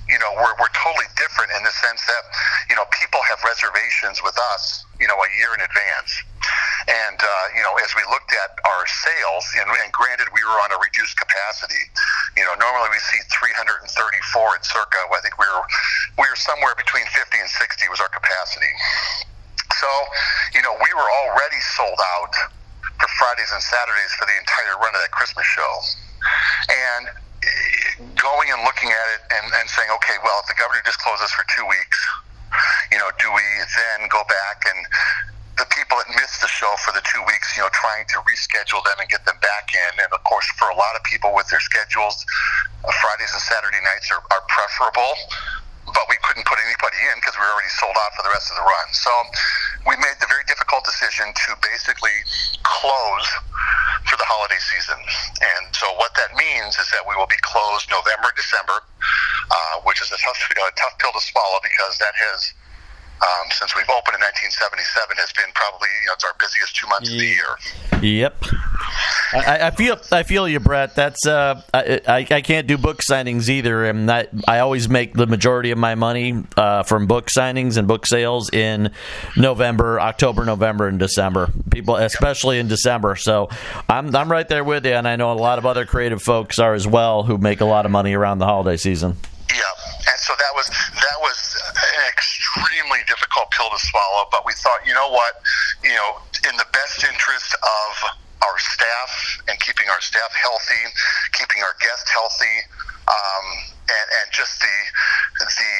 you 0.06 0.22
know, 0.22 0.30
we're, 0.38 0.54
we're 0.62 0.74
totally 0.78 1.10
different 1.18 1.50
in 1.58 1.66
the 1.66 1.74
sense 1.74 2.06
that, 2.06 2.24
you 2.70 2.76
know, 2.78 2.86
people 2.94 3.18
have 3.26 3.42
reservations 3.42 4.22
with 4.22 4.38
us, 4.54 4.86
you 5.02 5.10
know, 5.10 5.18
a 5.18 5.30
year 5.42 5.50
in 5.58 5.62
advance. 5.66 6.12
And, 6.86 7.18
uh, 7.18 7.46
you 7.58 7.66
know, 7.66 7.74
as 7.82 7.90
we 7.98 8.06
looked 8.14 8.30
at 8.30 8.54
our 8.62 8.84
sales, 8.86 9.46
and, 9.58 9.66
and 9.66 9.90
granted 9.90 10.30
we 10.30 10.46
were 10.46 10.62
on 10.62 10.70
a 10.70 10.78
reduced 10.78 11.18
capacity, 11.18 11.82
you 12.38 12.46
know, 12.46 12.54
normally 12.62 12.94
we 12.94 13.02
see 13.02 13.18
334 13.34 13.82
at 13.82 14.62
Circa. 14.62 15.02
I 15.10 15.22
think 15.26 15.42
we 15.42 15.50
were, 15.50 15.66
we 16.22 16.26
were 16.30 16.38
somewhere 16.38 16.78
between 16.78 17.10
50 17.10 17.42
and 17.42 17.50
60 17.50 17.90
was 17.90 17.98
our 17.98 18.12
capacity. 18.14 18.70
So, 19.82 19.90
you 20.54 20.62
know, 20.62 20.78
we 20.78 20.92
were 20.94 21.10
already 21.26 21.62
sold 21.74 21.98
out 22.22 22.34
for 23.02 23.10
Fridays 23.18 23.50
and 23.50 23.62
Saturdays 23.62 24.14
for 24.22 24.30
the 24.30 24.38
entire 24.38 24.78
run 24.78 24.94
of 24.94 25.02
that 25.02 25.12
Christmas 25.12 25.46
show. 25.50 25.74
And 26.70 27.10
going 28.26 28.50
and 28.50 28.66
looking 28.66 28.90
at 28.90 29.08
it 29.14 29.22
and, 29.38 29.46
and 29.62 29.70
saying, 29.70 29.94
okay, 30.02 30.18
well, 30.26 30.42
if 30.42 30.50
the 30.50 30.58
governor 30.58 30.82
just 30.82 30.98
closes 30.98 31.30
for 31.30 31.46
two 31.54 31.62
weeks, 31.70 32.00
you 32.90 32.98
know, 32.98 33.14
do 33.22 33.30
we 33.30 33.46
then 33.78 34.10
go 34.10 34.26
back 34.26 34.66
and 34.66 34.82
the 35.62 35.68
people 35.72 35.96
that 36.02 36.10
missed 36.12 36.42
the 36.42 36.52
show 36.52 36.74
for 36.84 36.92
the 36.92 37.06
two 37.08 37.22
weeks, 37.30 37.56
you 37.56 37.64
know, 37.64 37.72
trying 37.72 38.04
to 38.12 38.20
reschedule 38.28 38.84
them 38.84 38.98
and 39.00 39.08
get 39.08 39.24
them 39.24 39.40
back 39.40 39.72
in. 39.72 40.04
And 40.04 40.12
of 40.12 40.20
course, 40.28 40.44
for 40.60 40.68
a 40.68 40.76
lot 40.76 41.00
of 41.00 41.02
people 41.08 41.32
with 41.32 41.48
their 41.48 41.64
schedules, 41.64 42.26
uh, 42.84 42.92
Fridays 43.00 43.32
and 43.32 43.40
Saturday 43.40 43.80
nights 43.86 44.12
are, 44.12 44.20
are 44.36 44.44
preferable 44.52 45.16
but 45.86 46.06
we 46.10 46.18
couldn't 46.26 46.46
put 46.50 46.58
anybody 46.58 46.98
in 47.14 47.16
because 47.22 47.38
we 47.38 47.46
were 47.46 47.54
already 47.54 47.70
sold 47.70 47.94
out 47.94 48.12
for 48.18 48.26
the 48.26 48.34
rest 48.34 48.50
of 48.50 48.58
the 48.58 48.66
run. 48.66 48.88
So 48.92 49.12
we 49.86 49.94
made 50.02 50.18
the 50.18 50.26
very 50.26 50.44
difficult 50.50 50.82
decision 50.84 51.30
to 51.30 51.50
basically 51.62 52.26
close 52.66 53.30
the 54.18 54.28
holiday 54.28 54.60
season. 54.60 55.00
And 55.42 55.64
so 55.76 55.88
what 55.96 56.16
that 56.16 56.36
means 56.36 56.78
is 56.80 56.88
that 56.92 57.04
we 57.08 57.16
will 57.16 57.30
be 57.30 57.40
closed 57.42 57.90
November, 57.92 58.32
December, 58.36 58.84
uh, 59.52 59.76
which 59.84 60.02
is 60.02 60.12
a 60.12 60.20
tough, 60.20 60.40
a 60.52 60.74
tough 60.76 60.96
pill 61.00 61.14
to 61.14 61.24
swallow 61.24 61.60
because 61.64 61.98
that 62.00 62.16
has 62.16 62.54
um, 63.22 63.48
since 63.52 63.76
we've 63.76 63.90
opened 63.90 64.20
in 64.20 64.24
1977 64.28 65.16
has 65.16 65.32
been 65.32 65.48
probably 65.56 65.88
you 66.04 66.12
know, 66.12 66.20
it's 66.20 66.28
our 66.28 66.36
busiest 66.36 66.76
two 66.76 66.88
months 66.92 67.08
of 67.08 67.18
the 67.18 67.32
year. 67.32 67.52
Yep. 68.04 68.44
I, 69.36 69.68
I, 69.68 69.72
feel 69.72 70.00
I 70.12 70.24
feel 70.24 70.48
you, 70.48 70.60
Brett. 70.60 70.96
That's 70.96 71.28
uh, 71.28 71.62
I, 71.74 72.02
I, 72.08 72.42
can't 72.42 72.68
do 72.68 72.78
book 72.78 73.00
signings 73.10 73.50
either, 73.50 73.86
and 73.86 74.10
I, 74.10 74.28
I 74.48 74.60
always 74.60 74.88
make 74.88 75.14
the 75.14 75.28
majority 75.28 75.72
of 75.72 75.78
my 75.78 75.96
money 75.96 76.44
uh, 76.56 76.84
from 76.84 77.06
book 77.06 77.28
signings 77.28 77.78
and 77.78 77.88
book 77.88 78.06
sales 78.08 78.50
in 78.52 78.92
November, 79.36 80.00
October, 80.00 80.46
November, 80.46 80.88
and 80.88 81.00
December. 81.00 81.50
People, 81.70 81.98
especially 81.98 82.60
in 82.60 82.68
December. 82.68 83.16
So 83.18 83.50
I'm 83.90 84.16
I'm 84.16 84.32
right 84.32 84.48
there 84.48 84.64
with 84.64 84.86
you, 84.86 84.94
and 84.94 85.08
I 85.08 85.18
know 85.18 85.32
a 85.32 85.34
lot 85.34 85.58
of 85.58 85.66
other 85.66 85.86
creative 85.86 86.22
folks 86.22 86.58
are 86.58 86.74
as 86.74 86.88
well 86.88 87.24
who 87.24 87.38
make 87.38 87.60
a 87.60 87.66
lot 87.66 87.86
of 87.86 87.92
money 87.92 88.14
around 88.14 88.40
the 88.40 88.46
holiday 88.46 88.78
season. 88.78 89.18
Yeah, 89.50 89.62
and 90.08 90.20
so 90.20 90.34
that 90.38 90.52
was 90.56 90.68
that 90.68 91.18
was 91.22 91.62
an 91.76 92.08
extremely 92.08 93.00
difficult 93.08 93.52
pill 93.52 93.70
to 93.70 93.80
swallow. 93.80 94.28
But 94.32 94.46
we 94.46 94.54
thought, 94.54 94.80
you 94.88 94.94
know 94.94 95.10
what, 95.10 95.42
you 95.84 95.94
know, 95.94 96.20
in 96.50 96.56
the 96.56 96.66
best 96.72 97.04
interest 97.04 97.54
of 97.56 98.25
our 98.44 98.58
staff 98.58 99.12
and 99.48 99.60
keeping 99.60 99.90
our 99.90 100.02
staff 100.02 100.32
healthy, 100.36 100.84
keeping 101.34 101.64
our 101.64 101.76
guests 101.82 102.10
healthy, 102.12 102.58
um, 103.08 103.46
and, 103.90 104.08
and 104.22 104.28
just 104.34 104.60
the 104.62 104.78
the 105.40 105.74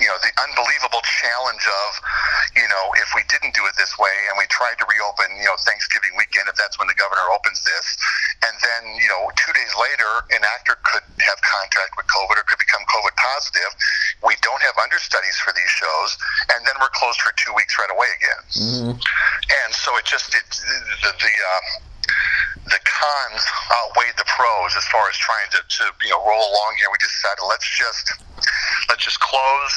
you 0.00 0.08
know 0.10 0.18
the 0.22 0.32
unbelievable 0.42 1.02
challenge 1.06 1.62
of 1.62 1.90
you 2.58 2.66
know 2.66 2.84
if 2.98 3.14
we 3.14 3.22
didn't 3.30 3.54
do 3.54 3.62
it 3.66 3.74
this 3.78 3.94
way 3.98 4.14
and 4.30 4.34
we 4.34 4.46
tried 4.50 4.74
to 4.78 4.86
reopen 4.90 5.30
you 5.38 5.46
know 5.46 5.56
Thanksgiving 5.62 6.14
weekend 6.18 6.50
if 6.50 6.56
that's 6.58 6.78
when 6.78 6.90
the 6.90 6.98
governor 6.98 7.22
opens 7.30 7.62
this 7.62 7.86
and 8.42 8.54
then 8.58 8.82
you 8.98 9.06
know 9.06 9.30
two 9.38 9.52
days 9.54 9.72
later 9.78 10.26
an 10.34 10.42
actor 10.42 10.74
could 10.82 11.04
have 11.22 11.38
contact 11.46 11.94
with 11.94 12.06
COVID 12.10 12.36
or 12.42 12.44
could 12.46 12.58
become 12.58 12.82
COVID 12.90 13.14
positive 13.14 13.70
we 14.26 14.34
don't 14.42 14.62
have 14.66 14.74
understudies 14.82 15.38
for 15.38 15.54
these 15.54 15.70
shows 15.70 16.10
and 16.54 16.66
then 16.66 16.74
we're 16.82 16.92
closed 16.94 17.22
for 17.22 17.30
two 17.38 17.54
weeks 17.54 17.78
right 17.78 17.92
away 17.94 18.10
again 18.18 18.42
mm-hmm. 18.50 18.94
and 18.98 19.70
so 19.70 19.94
it 19.94 20.04
just 20.06 20.34
it 20.34 20.42
the, 21.02 21.10
the 21.22 21.34
uh, 21.34 21.62
the 22.64 22.80
cons 22.84 23.42
outweighed 23.72 24.16
the 24.16 24.24
pros 24.24 24.72
as 24.76 24.84
far 24.88 25.08
as 25.08 25.16
trying 25.16 25.48
to, 25.52 25.60
to 25.68 25.84
you 26.02 26.10
know 26.10 26.20
roll 26.24 26.40
along 26.40 26.76
here. 26.80 26.88
We 26.88 26.98
decided 26.98 27.44
let's 27.44 27.68
just 27.68 28.12
let's 28.88 29.04
just 29.04 29.20
close. 29.20 29.74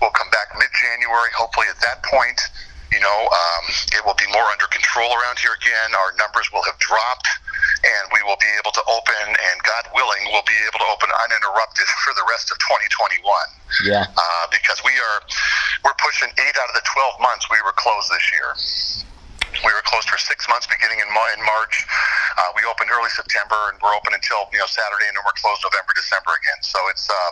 We'll 0.00 0.14
come 0.14 0.30
back 0.30 0.52
mid 0.58 0.70
January. 0.76 1.30
Hopefully, 1.36 1.66
at 1.70 1.80
that 1.80 2.02
point, 2.04 2.38
you 2.92 3.00
know, 3.00 3.18
um, 3.24 3.64
it 3.96 4.04
will 4.04 4.18
be 4.20 4.28
more 4.28 4.44
under 4.52 4.68
control 4.68 5.08
around 5.16 5.40
here 5.40 5.56
again. 5.56 5.96
Our 5.96 6.12
numbers 6.20 6.52
will 6.52 6.62
have 6.68 6.76
dropped, 6.76 7.28
and 7.80 8.04
we 8.12 8.20
will 8.20 8.36
be 8.36 8.52
able 8.60 8.72
to 8.76 8.84
open. 8.84 9.24
And 9.32 9.56
God 9.64 9.88
willing, 9.96 10.28
we'll 10.28 10.44
be 10.44 10.58
able 10.68 10.84
to 10.84 10.88
open 10.92 11.08
uninterrupted 11.08 11.88
for 12.04 12.12
the 12.12 12.26
rest 12.28 12.52
of 12.52 12.60
2021. 12.92 13.24
Yeah. 13.88 14.04
Uh, 14.12 14.44
because 14.52 14.84
we 14.84 14.92
are 14.92 15.18
we're 15.88 15.96
pushing 15.96 16.28
eight 16.36 16.56
out 16.60 16.68
of 16.68 16.76
the 16.76 16.84
12 16.84 17.24
months 17.24 17.48
we 17.48 17.58
were 17.64 17.72
closed 17.72 18.12
this 18.12 18.26
year. 18.28 18.52
We 19.62 19.70
were 19.70 19.84
closed 19.86 20.10
for 20.10 20.18
six 20.18 20.48
months 20.50 20.66
beginning 20.66 20.98
in, 20.98 21.06
in 21.06 21.40
March. 21.46 21.74
Uh, 22.38 22.50
we 22.58 22.66
opened 22.66 22.90
early 22.90 23.10
September, 23.14 23.70
and 23.70 23.78
we're 23.78 23.94
open 23.94 24.10
until 24.10 24.50
you 24.50 24.58
know 24.58 24.66
Saturday, 24.66 25.06
and 25.06 25.14
then 25.14 25.22
we're 25.22 25.38
closed 25.38 25.62
November, 25.62 25.94
December 25.94 26.34
again. 26.34 26.60
So 26.66 26.78
it's 26.90 27.06
uh, 27.06 27.30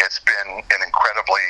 it's 0.00 0.20
been 0.24 0.64
an 0.64 0.80
incredibly 0.80 1.44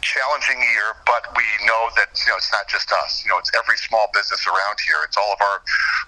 challenging 0.00 0.62
year, 0.62 0.96
but 1.04 1.28
we 1.36 1.44
know 1.66 1.92
that 1.98 2.14
you 2.14 2.30
know 2.30 2.38
it's 2.38 2.52
not 2.54 2.70
just 2.70 2.94
us. 2.94 3.26
You 3.26 3.34
know, 3.34 3.38
it's 3.42 3.50
every 3.58 3.76
small 3.76 4.06
business 4.14 4.46
around 4.46 4.78
here. 4.86 5.02
It's 5.02 5.18
all 5.18 5.34
of 5.34 5.40
our 5.42 5.58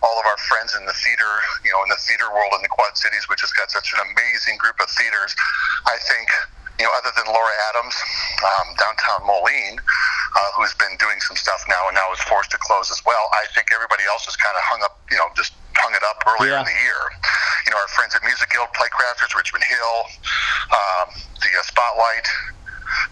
all 0.06 0.16
of 0.22 0.26
our 0.26 0.38
friends 0.46 0.78
in 0.78 0.86
the 0.86 0.94
theater, 0.94 1.32
you 1.66 1.74
know, 1.74 1.82
in 1.82 1.90
the 1.90 2.00
theater 2.06 2.30
world 2.30 2.54
in 2.54 2.62
the 2.62 2.70
Quad 2.72 2.94
Cities, 2.94 3.26
which 3.26 3.42
has 3.42 3.50
got 3.58 3.74
such 3.74 3.90
an 3.90 4.06
amazing 4.06 4.54
group 4.62 4.78
of 4.78 4.86
theaters. 4.94 5.34
I 5.90 5.98
think 5.98 6.30
you 6.80 6.88
know, 6.88 6.94
other 6.98 7.12
than 7.14 7.30
Laura 7.30 7.52
Adams, 7.70 7.94
um, 8.42 8.74
downtown 8.74 9.22
Moline, 9.26 9.78
uh, 10.34 10.50
who's 10.56 10.74
been 10.80 10.96
doing 10.96 11.20
some 11.20 11.36
stuff 11.36 11.64
now 11.68 11.88
and 11.88 11.94
now 11.94 12.08
is 12.12 12.20
forced 12.24 12.50
to 12.52 12.58
close 12.58 12.90
as 12.90 13.00
well. 13.04 13.24
I 13.32 13.44
think 13.52 13.68
everybody 13.72 14.04
else 14.08 14.24
has 14.24 14.36
kind 14.36 14.56
of 14.56 14.62
hung 14.64 14.80
up, 14.82 15.00
you 15.10 15.16
know, 15.16 15.28
just 15.36 15.52
hung 15.76 15.92
it 15.92 16.04
up 16.04 16.20
earlier 16.24 16.56
yeah. 16.56 16.64
in 16.64 16.66
the 16.68 16.78
year. 16.84 17.02
You 17.66 17.70
know, 17.72 17.78
our 17.80 17.90
friends 17.92 18.16
at 18.16 18.22
Music 18.24 18.48
Guild, 18.50 18.68
Playcrafters, 18.72 19.32
Richmond 19.36 19.64
Hill, 19.64 19.96
um, 20.72 21.06
the 21.40 21.50
uh, 21.52 21.62
Spotlight. 21.64 22.28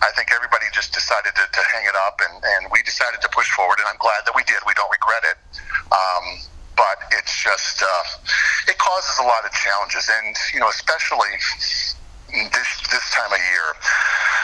I 0.05 0.13
think 0.13 0.29
everybody 0.33 0.69
just 0.77 0.93
decided 0.93 1.33
to, 1.37 1.45
to 1.45 1.63
hang 1.73 1.89
it 1.89 1.97
up, 2.05 2.21
and, 2.21 2.37
and 2.37 2.69
we 2.69 2.85
decided 2.85 3.25
to 3.25 3.31
push 3.33 3.49
forward, 3.57 3.81
and 3.81 3.89
I'm 3.89 3.97
glad 3.97 4.29
that 4.29 4.37
we 4.37 4.45
did. 4.45 4.61
We 4.69 4.77
don't 4.77 4.93
regret 4.93 5.25
it. 5.25 5.39
Um, 5.89 6.25
but 6.77 7.01
it's 7.17 7.33
just, 7.33 7.81
uh, 7.81 8.05
it 8.69 8.77
causes 8.77 9.17
a 9.21 9.25
lot 9.25 9.45
of 9.45 9.53
challenges, 9.53 10.09
and, 10.09 10.37
you 10.53 10.61
know, 10.61 10.69
especially 10.69 11.33
this 12.31 12.71
this 12.91 13.07
time 13.11 13.33
of 13.33 13.39
year. 13.39 13.67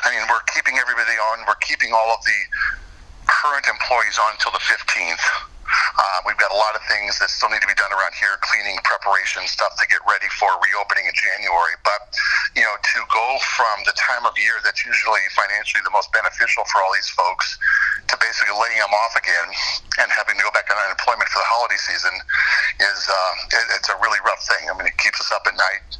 I 0.06 0.14
mean, 0.14 0.22
we're 0.30 0.46
keeping 0.54 0.78
everybody 0.78 1.18
on. 1.18 1.42
We're 1.50 1.58
keeping 1.66 1.90
all 1.90 2.14
of 2.14 2.22
the 2.22 2.38
current 3.26 3.66
employees 3.66 4.22
on 4.22 4.38
until 4.38 4.54
the 4.54 4.62
15th. 4.62 5.18
Uh, 5.66 6.18
we've 6.22 6.38
got 6.38 6.54
a 6.54 6.58
lot 6.62 6.78
of 6.78 6.82
things 6.86 7.18
that 7.18 7.26
still 7.26 7.50
need 7.50 7.58
to 7.58 7.66
be 7.66 7.74
done 7.74 7.90
around 7.90 8.14
here, 8.14 8.38
cleaning, 8.38 8.78
preparation, 8.86 9.42
stuff 9.50 9.74
to 9.82 9.86
get 9.90 9.98
ready 10.06 10.30
for 10.38 10.46
reopening 10.62 11.10
in 11.10 11.16
January. 11.18 11.74
But, 11.82 12.14
you 12.54 12.62
know, 12.62 12.70
to 12.70 12.98
go 13.10 13.26
from 13.58 13.82
the 13.82 13.90
time 13.98 14.22
of 14.22 14.38
year 14.38 14.62
that's 14.62 14.86
usually 14.86 15.26
financially 15.34 15.82
the 15.82 15.90
most 15.90 16.14
beneficial 16.14 16.62
for 16.70 16.86
all 16.86 16.94
these 16.94 17.10
folks 17.10 17.58
to 18.06 18.14
basically 18.22 18.54
laying 18.54 18.78
them 18.78 18.94
off 18.94 19.18
again 19.18 19.50
and 19.98 20.06
having 20.14 20.38
to 20.38 20.44
go 20.46 20.54
back 20.54 20.70
on 20.70 20.78
unemployment 20.86 21.26
for 21.34 21.42
the 21.42 21.50
holiday 21.50 21.82
season 21.82 22.14
is, 22.78 23.10
uh, 23.10 23.58
it, 23.58 23.74
it's 23.74 23.90
a 23.90 23.98
really 23.98 24.22
rough 24.22 24.46
thing. 24.46 24.70
I 24.70 24.72
mean, 24.78 24.86
it 24.86 24.94
keeps 25.02 25.18
us 25.18 25.34
up 25.34 25.50
at 25.50 25.58
night 25.58 25.98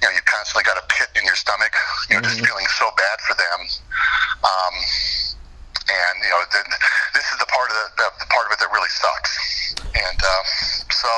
you 0.00 0.04
know, 0.08 0.12
you 0.12 0.22
constantly 0.28 0.64
got 0.64 0.76
a 0.76 0.86
pit 0.88 1.08
in 1.16 1.24
your 1.24 1.36
stomach, 1.36 1.72
you 2.08 2.16
know, 2.16 2.22
mm-hmm. 2.22 2.30
just 2.30 2.44
feeling 2.44 2.68
so 2.76 2.90
bad 2.96 3.16
for 3.24 3.34
them. 3.34 3.60
Um, 4.44 4.74
and 5.84 6.16
you 6.24 6.30
know, 6.32 6.40
the, 6.48 6.60
this 7.12 7.26
is 7.28 7.36
the 7.36 7.48
part 7.48 7.68
of 7.68 7.76
the, 7.76 7.86
the, 8.00 8.08
the 8.24 8.28
part 8.32 8.48
of 8.48 8.52
it 8.56 8.58
that 8.60 8.70
really 8.72 8.92
sucks. 8.92 9.32
And 9.84 10.18
uh, 10.20 10.44
so, 10.88 11.10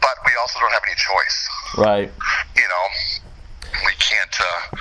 but 0.00 0.16
we 0.24 0.32
also 0.40 0.60
don't 0.60 0.72
have 0.72 0.84
any 0.86 0.96
choice. 0.96 1.38
Right. 1.76 2.08
You 2.56 2.68
know, 2.68 2.84
we 3.84 3.94
can't. 4.00 4.36
Uh, 4.40 4.76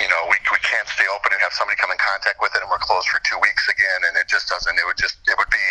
you 0.00 0.08
know, 0.08 0.26
we, 0.26 0.34
we 0.50 0.58
can't 0.64 0.88
stay 0.88 1.06
open 1.14 1.30
and 1.30 1.40
have 1.44 1.52
somebody 1.52 1.76
come 1.78 1.92
in 1.92 2.00
contact 2.00 2.40
with 2.40 2.50
it, 2.56 2.64
and 2.64 2.68
we're 2.72 2.80
closed 2.82 3.06
for 3.06 3.20
two 3.22 3.38
weeks 3.38 3.68
again, 3.68 4.00
and 4.08 4.16
it 4.16 4.26
just 4.26 4.48
doesn't. 4.48 4.74
It 4.74 4.86
would 4.88 4.98
just. 4.98 5.20
It 5.28 5.36
would 5.36 5.52
be. 5.52 5.62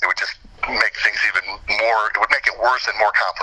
It 0.00 0.06
would 0.06 0.16
just 0.16 0.38
make 0.70 0.94
things 1.02 1.20
even 1.26 1.44
more. 1.82 2.00
It 2.14 2.18
would 2.22 2.32
make 2.32 2.46
it 2.46 2.56
worse 2.56 2.86
and 2.86 2.96
more 3.02 3.12
complicated. 3.12 3.39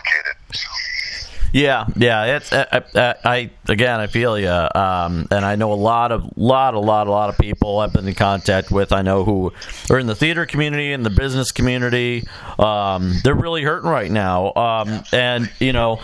Yeah, 1.58 1.88
yeah. 1.96 2.36
It's 2.36 2.54
I, 2.54 2.84
I, 2.94 3.16
I 3.26 3.50
again, 3.68 4.00
I 4.00 4.06
feel 4.06 4.38
you, 4.38 4.48
um, 4.48 5.28
and 5.32 5.44
I 5.44 5.56
know 5.56 5.74
a 5.74 5.74
lot 5.74 6.12
of 6.12 6.38
lot, 6.38 6.76
a 6.76 6.80
lot, 6.80 7.08
a 7.08 7.10
lot 7.10 7.30
of 7.30 7.38
people 7.40 7.80
I've 7.80 7.92
been 7.92 8.08
in 8.08 8.14
contact 8.14 8.70
with. 8.70 8.94
I 8.94 9.02
know 9.02 9.24
who 9.24 9.52
are 9.90 9.98
in 9.98 10.06
the 10.06 10.14
theater 10.14 10.46
community 10.46 10.94
and 10.94 11.04
the 11.04 11.10
business 11.10 11.52
community. 11.52 12.28
Um, 12.60 13.16
they're 13.24 13.34
really 13.34 13.64
hurting 13.64 13.90
right 13.90 14.12
now, 14.12 14.54
um, 14.54 15.04
and 15.12 15.50
you 15.60 15.74
know, 15.74 16.00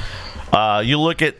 uh, 0.51 0.81
you 0.83 0.99
look 0.99 1.21
at 1.21 1.35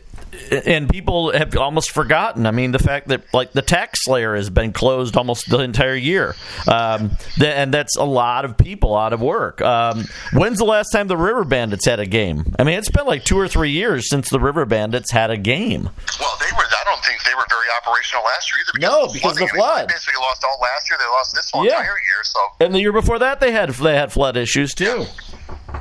and 0.50 0.88
people 0.88 1.32
have 1.32 1.56
almost 1.56 1.90
forgotten. 1.90 2.46
I 2.46 2.50
mean, 2.50 2.72
the 2.72 2.78
fact 2.78 3.08
that 3.08 3.22
like 3.32 3.52
the 3.52 3.62
TaxSlayer 3.62 4.36
has 4.36 4.50
been 4.50 4.72
closed 4.72 5.16
almost 5.16 5.48
the 5.48 5.58
entire 5.60 5.94
year, 5.94 6.34
um, 6.68 7.12
and 7.42 7.72
that's 7.72 7.96
a 7.96 8.04
lot 8.04 8.44
of 8.44 8.56
people 8.56 8.96
out 8.96 9.12
of 9.12 9.20
work. 9.20 9.60
Um, 9.60 10.04
when's 10.32 10.58
the 10.58 10.64
last 10.64 10.90
time 10.90 11.08
the 11.08 11.16
River 11.16 11.44
Bandits 11.44 11.86
had 11.86 12.00
a 12.00 12.06
game? 12.06 12.54
I 12.58 12.64
mean, 12.64 12.78
it's 12.78 12.90
been 12.90 13.06
like 13.06 13.24
two 13.24 13.38
or 13.38 13.48
three 13.48 13.70
years 13.70 14.08
since 14.08 14.30
the 14.30 14.40
River 14.40 14.64
Bandits 14.64 15.10
had 15.10 15.30
a 15.30 15.36
game. 15.36 15.90
Well, 16.20 16.36
they 16.40 16.56
were. 16.56 16.64
I 16.64 16.84
don't 16.84 17.04
think 17.04 17.22
they 17.24 17.34
were 17.34 17.46
very 17.48 17.66
operational 17.80 18.24
last 18.24 18.52
year 18.52 18.62
either. 18.62 18.72
Because 18.78 19.06
no, 19.06 19.12
because 19.12 19.32
of 19.32 19.48
the 19.48 19.54
flood. 19.54 19.74
I 19.74 19.78
mean, 19.80 19.86
they 19.88 19.94
basically 19.94 20.20
lost 20.20 20.44
all 20.44 20.58
last 20.60 20.90
year. 20.90 20.98
They 20.98 21.06
lost 21.06 21.34
this 21.34 21.50
whole 21.50 21.64
yeah. 21.64 21.78
entire 21.78 21.86
year. 21.86 22.22
So, 22.24 22.40
and 22.60 22.74
the 22.74 22.80
year 22.80 22.92
before 22.92 23.18
that, 23.18 23.40
they 23.40 23.52
had 23.52 23.70
they 23.70 23.94
had 23.94 24.12
flood 24.12 24.36
issues 24.36 24.74
too. 24.74 24.84
Yeah. 24.84 25.06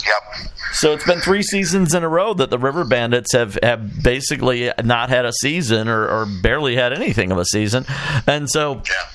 Yep. 0.05 0.50
So 0.74 0.93
it's 0.93 1.05
been 1.05 1.19
three 1.19 1.43
seasons 1.43 1.93
in 1.93 2.03
a 2.03 2.10
row 2.10 2.33
that 2.33 2.50
the 2.50 2.57
River 2.57 2.83
Bandits 2.83 3.33
have, 3.33 3.57
have 3.62 4.03
basically 4.03 4.72
not 4.83 5.10
had 5.10 5.25
a 5.25 5.31
season 5.33 5.88
or, 5.88 6.07
or 6.07 6.25
barely 6.25 6.75
had 6.75 6.93
anything 6.93 7.31
of 7.31 7.38
a 7.38 7.45
season. 7.45 7.86
And 8.27 8.50
so. 8.50 8.81
Yeah 8.86 9.12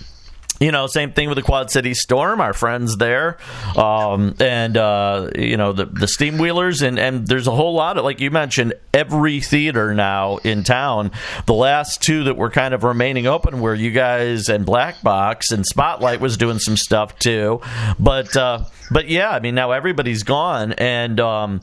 you 0.61 0.73
know, 0.73 0.87
same 0.87 1.13
thing 1.13 1.29
with 1.29 1.37
the 1.37 1.43
Quad 1.43 1.71
City 1.71 1.95
Storm, 1.95 2.41
our 2.41 2.53
friends 2.53 2.97
there, 2.97 3.39
um, 3.77 4.35
and 4.41 4.77
uh, 4.77 5.31
you 5.37 5.57
know 5.57 5.73
the 5.73 5.85
the 5.87 6.07
Steamwheelers, 6.07 6.87
and 6.87 6.99
and 6.99 7.27
there's 7.27 7.47
a 7.47 7.53
whole 7.53 7.75
lot 7.75 7.97
of 7.97 8.05
like 8.05 8.21
you 8.21 8.31
mentioned, 8.31 8.75
every 8.93 9.41
theater 9.41 9.95
now 9.95 10.39
in 10.39 10.65
town. 10.65 11.13
The 11.47 11.55
last 11.55 12.03
two 12.03 12.25
that 12.25 12.37
were 12.37 12.51
kind 12.51 12.75
of 12.75 12.83
remaining 12.83 13.27
open 13.27 13.61
were 13.61 13.75
you 13.75 13.93
guys 13.93 14.49
and 14.49 14.67
Black 14.67 15.03
Box, 15.03 15.53
and 15.53 15.65
Spotlight 15.65 16.21
was 16.21 16.37
doing 16.37 16.59
some 16.59 16.77
stuff 16.77 17.19
too, 17.19 17.61
but 17.99 18.37
uh, 18.37 18.65
but 18.91 19.09
yeah, 19.09 19.31
I 19.31 19.41
mean 19.41 19.55
now 19.55 19.71
everybody's 19.71 20.25
gone, 20.25 20.73
and 20.73 21.21
um, 21.21 21.61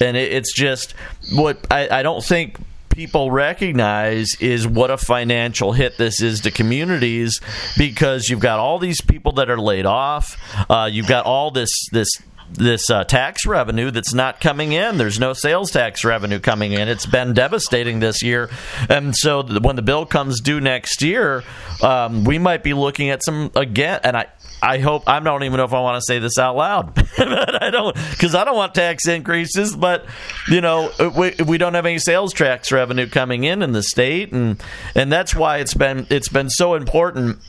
and 0.00 0.16
it, 0.16 0.32
it's 0.32 0.52
just 0.54 0.92
what 1.32 1.64
I, 1.70 2.00
I 2.00 2.02
don't 2.02 2.24
think 2.24 2.58
people 2.92 3.30
recognize 3.30 4.34
is 4.40 4.66
what 4.66 4.90
a 4.90 4.96
financial 4.96 5.72
hit 5.72 5.96
this 5.98 6.20
is 6.20 6.40
to 6.40 6.50
communities 6.50 7.40
because 7.76 8.28
you've 8.28 8.40
got 8.40 8.58
all 8.58 8.78
these 8.78 9.00
people 9.00 9.32
that 9.32 9.50
are 9.50 9.58
laid 9.58 9.86
off. 9.86 10.38
Uh, 10.70 10.88
you've 10.90 11.08
got 11.08 11.24
all 11.24 11.50
this 11.50 11.70
this 11.90 12.08
this 12.54 12.90
uh, 12.90 13.04
tax 13.04 13.46
revenue 13.46 13.90
that's 13.90 14.12
not 14.12 14.40
coming 14.40 14.72
in. 14.72 14.98
There's 14.98 15.18
no 15.18 15.32
sales 15.32 15.70
tax 15.70 16.04
revenue 16.04 16.38
coming 16.38 16.72
in. 16.72 16.88
It's 16.88 17.06
been 17.06 17.32
devastating 17.32 18.00
this 18.00 18.22
year, 18.22 18.50
and 18.88 19.16
so 19.16 19.42
when 19.42 19.76
the 19.76 19.82
bill 19.82 20.06
comes 20.06 20.40
due 20.40 20.60
next 20.60 21.02
year, 21.02 21.44
um, 21.82 22.24
we 22.24 22.38
might 22.38 22.62
be 22.62 22.74
looking 22.74 23.10
at 23.10 23.24
some 23.24 23.50
again. 23.54 24.00
And 24.04 24.16
I 24.16 24.26
I 24.62 24.78
hope 24.78 25.08
I 25.08 25.18
don't 25.18 25.42
even 25.42 25.58
know 25.58 25.64
if 25.64 25.74
I 25.74 25.80
want 25.80 25.96
to 25.96 26.06
say 26.06 26.20
this 26.20 26.38
out 26.38 26.56
loud. 26.56 26.96
I 27.18 27.68
don't 27.70 27.96
because 28.12 28.36
I 28.36 28.44
don't 28.44 28.56
want 28.56 28.74
tax 28.74 29.08
increases. 29.08 29.74
But 29.74 30.06
you 30.48 30.60
know, 30.60 30.92
we, 31.16 31.34
we 31.44 31.58
don't 31.58 31.74
have 31.74 31.84
any 31.84 31.98
sales 31.98 32.32
tax 32.32 32.70
revenue 32.70 33.08
coming 33.08 33.42
in 33.42 33.62
in 33.62 33.72
the 33.72 33.82
state, 33.82 34.32
and 34.32 34.62
and 34.94 35.10
that's 35.10 35.34
why 35.34 35.58
it's 35.58 35.74
been 35.74 36.06
it's 36.10 36.28
been 36.28 36.48
so 36.48 36.74
important 36.74 37.40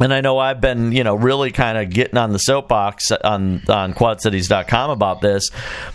and 0.00 0.14
I 0.14 0.20
know 0.20 0.38
I've 0.38 0.60
been, 0.60 0.92
you 0.92 1.04
know, 1.04 1.14
really 1.14 1.50
kind 1.52 1.76
of 1.76 1.90
getting 1.90 2.16
on 2.16 2.32
the 2.32 2.38
soapbox 2.38 3.10
on 3.12 3.62
on 3.68 3.94
quadcities.com 3.94 4.90
about 4.90 5.20
this. 5.20 5.50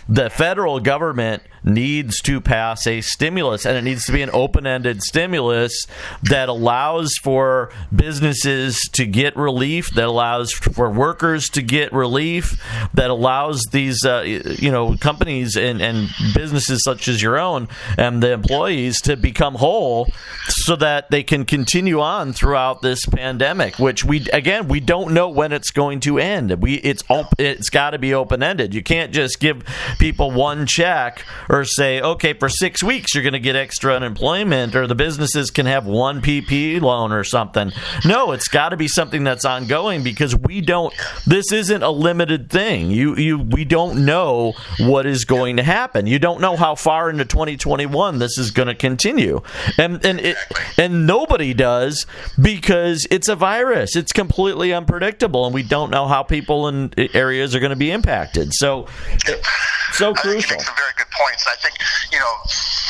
The 0.08 0.30
federal 0.30 0.80
government 0.80 1.42
needs 1.66 2.20
to 2.20 2.40
pass 2.40 2.86
a 2.86 3.00
stimulus, 3.00 3.66
and 3.66 3.76
it 3.76 3.82
needs 3.82 4.06
to 4.06 4.12
be 4.12 4.22
an 4.22 4.30
open 4.32 4.66
ended 4.66 5.02
stimulus 5.02 5.86
that 6.22 6.48
allows 6.48 7.12
for 7.22 7.72
businesses 7.94 8.78
to 8.92 9.04
get 9.04 9.36
relief, 9.36 9.90
that 9.94 10.06
allows 10.06 10.52
for 10.52 10.88
workers 10.88 11.48
to 11.48 11.62
get 11.62 11.92
relief, 11.92 12.62
that 12.94 13.10
allows 13.10 13.62
these, 13.72 14.04
uh, 14.04 14.22
you 14.22 14.70
know, 14.70 14.96
companies 14.96 15.56
and, 15.56 15.82
and 15.82 16.08
businesses 16.34 16.82
such 16.84 17.08
as 17.08 17.20
your 17.20 17.36
own 17.36 17.68
and 17.98 18.22
the 18.22 18.32
employees 18.32 19.00
to 19.00 19.16
become 19.16 19.56
whole 19.56 20.08
so 20.48 20.76
that 20.76 21.10
they 21.10 21.24
can 21.24 21.44
continue 21.44 22.00
on 22.00 22.32
throughout 22.32 22.80
this 22.80 23.04
pandemic, 23.06 23.78
which 23.78 23.95
we, 24.04 24.28
again, 24.32 24.68
we 24.68 24.80
don't 24.80 25.12
know 25.12 25.28
when 25.28 25.52
it's 25.52 25.70
going 25.70 26.00
to 26.00 26.18
end. 26.18 26.62
We, 26.62 26.74
it's, 26.76 27.02
op- 27.08 27.34
it's 27.38 27.70
got 27.70 27.90
to 27.90 27.98
be 27.98 28.14
open 28.14 28.42
ended. 28.42 28.74
You 28.74 28.82
can't 28.82 29.12
just 29.12 29.40
give 29.40 29.64
people 29.98 30.30
one 30.30 30.66
check 30.66 31.24
or 31.48 31.64
say, 31.64 32.00
okay, 32.00 32.32
for 32.32 32.48
six 32.48 32.82
weeks 32.82 33.14
you're 33.14 33.22
going 33.22 33.32
to 33.32 33.38
get 33.38 33.56
extra 33.56 33.94
unemployment, 33.94 34.74
or 34.74 34.86
the 34.86 34.94
businesses 34.94 35.50
can 35.50 35.66
have 35.66 35.86
one 35.86 36.20
PP 36.20 36.80
loan 36.80 37.12
or 37.12 37.24
something. 37.24 37.72
No, 38.04 38.32
it's 38.32 38.48
got 38.48 38.70
to 38.70 38.76
be 38.76 38.88
something 38.88 39.24
that's 39.24 39.44
ongoing 39.44 40.02
because 40.02 40.34
we 40.34 40.60
don't. 40.60 40.94
This 41.26 41.52
isn't 41.52 41.82
a 41.82 41.90
limited 41.90 42.50
thing. 42.50 42.90
You 42.90 43.16
you 43.16 43.38
we 43.38 43.64
don't 43.64 44.04
know 44.04 44.54
what 44.78 45.06
is 45.06 45.24
going 45.24 45.56
to 45.56 45.62
happen. 45.62 46.06
You 46.06 46.18
don't 46.18 46.40
know 46.40 46.56
how 46.56 46.74
far 46.74 47.10
into 47.10 47.24
2021 47.24 48.18
this 48.18 48.38
is 48.38 48.50
going 48.50 48.68
to 48.68 48.74
continue, 48.74 49.42
and 49.78 50.04
and 50.04 50.20
it, 50.20 50.36
and 50.76 51.06
nobody 51.06 51.54
does 51.54 52.06
because 52.40 53.06
it's 53.10 53.28
a 53.28 53.36
virus. 53.36 53.85
It's 53.94 54.12
completely 54.12 54.72
unpredictable, 54.72 55.44
and 55.46 55.54
we 55.54 55.62
don't 55.62 55.90
know 55.90 56.08
how 56.08 56.22
people 56.22 56.68
in 56.68 56.92
areas 57.14 57.54
are 57.54 57.60
going 57.60 57.70
to 57.70 57.76
be 57.76 57.90
impacted. 57.90 58.52
So 58.54 58.86
so 59.92 60.14
crucial. 60.14 60.38
I 60.38 60.40
think 60.40 60.50
you 60.50 60.56
make 60.56 60.60
some 60.60 60.76
very 60.76 60.92
good 60.96 61.10
points. 61.12 61.46
I 61.46 61.56
think 61.56 61.74
you 62.10 62.18
know, 62.18 62.34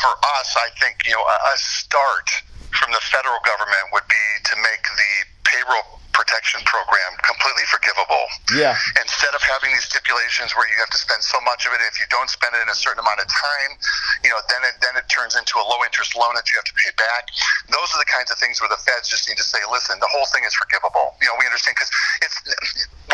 for 0.01 0.13
us, 0.39 0.55
I 0.57 0.69
think 0.79 1.05
you 1.05 1.11
know 1.11 1.21
a 1.21 1.57
start 1.57 2.29
from 2.71 2.91
the 2.91 2.99
federal 3.01 3.37
government 3.45 3.93
would 3.93 4.07
be 4.09 4.25
to 4.45 4.55
make 4.57 4.83
the 4.83 5.11
payroll 5.43 5.96
protection 6.17 6.65
program 6.65 7.13
completely 7.21 7.61
forgivable. 7.69 8.25
Yeah. 8.57 8.73
Instead 8.97 9.37
of 9.37 9.41
having 9.45 9.69
these 9.69 9.85
stipulations 9.85 10.57
where 10.57 10.65
you 10.65 10.73
have 10.81 10.89
to 10.89 10.97
spend 10.97 11.21
so 11.21 11.37
much 11.45 11.69
of 11.69 11.77
it, 11.77 11.79
if 11.85 12.01
you 12.01 12.09
don't 12.09 12.25
spend 12.25 12.57
it 12.57 12.65
in 12.65 12.69
a 12.73 12.75
certain 12.75 13.05
amount 13.05 13.21
of 13.21 13.29
time, 13.29 13.77
you 14.25 14.33
know, 14.33 14.41
then 14.49 14.65
it 14.65 14.81
then 14.81 14.97
it 14.97 15.05
turns 15.13 15.37
into 15.37 15.61
a 15.61 15.65
low 15.69 15.85
interest 15.85 16.17
loan 16.17 16.33
that 16.33 16.49
you 16.49 16.57
have 16.57 16.65
to 16.65 16.73
pay 16.73 16.89
back. 16.97 17.29
Those 17.69 17.93
are 17.93 18.01
the 18.01 18.09
kinds 18.09 18.33
of 18.33 18.41
things 18.41 18.57
where 18.57 18.71
the 18.73 18.81
feds 18.81 19.05
just 19.05 19.29
need 19.29 19.37
to 19.37 19.45
say, 19.45 19.61
listen, 19.69 20.01
the 20.01 20.09
whole 20.09 20.25
thing 20.33 20.41
is 20.41 20.57
forgivable. 20.57 21.13
You 21.21 21.29
know, 21.29 21.37
we 21.37 21.45
understand 21.45 21.77
because 21.77 21.93
it's 22.25 22.37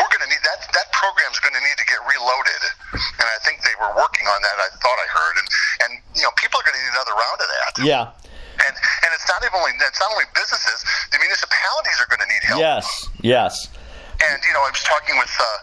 we're 0.00 0.08
going 0.08 0.24
to 0.24 0.30
need 0.32 0.40
that 0.40 0.64
that 0.72 0.88
program's 0.96 1.36
going 1.44 1.54
to 1.54 1.60
need 1.60 1.76
to 1.76 1.86
get 1.86 2.00
reloaded, 2.08 2.62
and 3.20 3.26
I 3.28 3.38
think 3.44 3.60
they 3.68 3.76
were 3.76 3.92
working 4.00 4.24
on 4.32 4.40
that. 4.40 4.56
I 4.64 4.72
thought 4.80 4.96
I 4.96 5.08
heard, 5.12 5.36
and 5.44 5.48
and 5.84 5.90
you 6.16 6.24
know, 6.24 6.32
people 6.40 6.56
are 6.56 6.64
going 6.64 6.78
to 6.78 6.82
need 6.88 6.94
another 6.96 7.16
round 7.20 7.38
of 7.44 7.48
that. 7.52 7.72
Yeah. 7.84 8.04
And 8.74 8.82
and 9.06 9.10
it's 9.14 9.28
not 9.30 9.42
even 9.46 9.54
only 9.54 9.72
it's 9.78 10.00
not 10.02 10.10
only 10.10 10.26
businesses. 10.34 10.82
The 11.14 11.18
municipalities 11.22 11.98
are 12.02 12.08
going 12.10 12.22
to 12.26 12.30
need 12.30 12.42
help. 12.42 12.58
Yes. 12.58 12.86
Yes. 13.22 13.70
And 14.22 14.38
you 14.46 14.54
know, 14.54 14.62
I 14.62 14.70
was 14.70 14.82
talking 14.86 15.18
with 15.18 15.30
uh, 15.30 15.58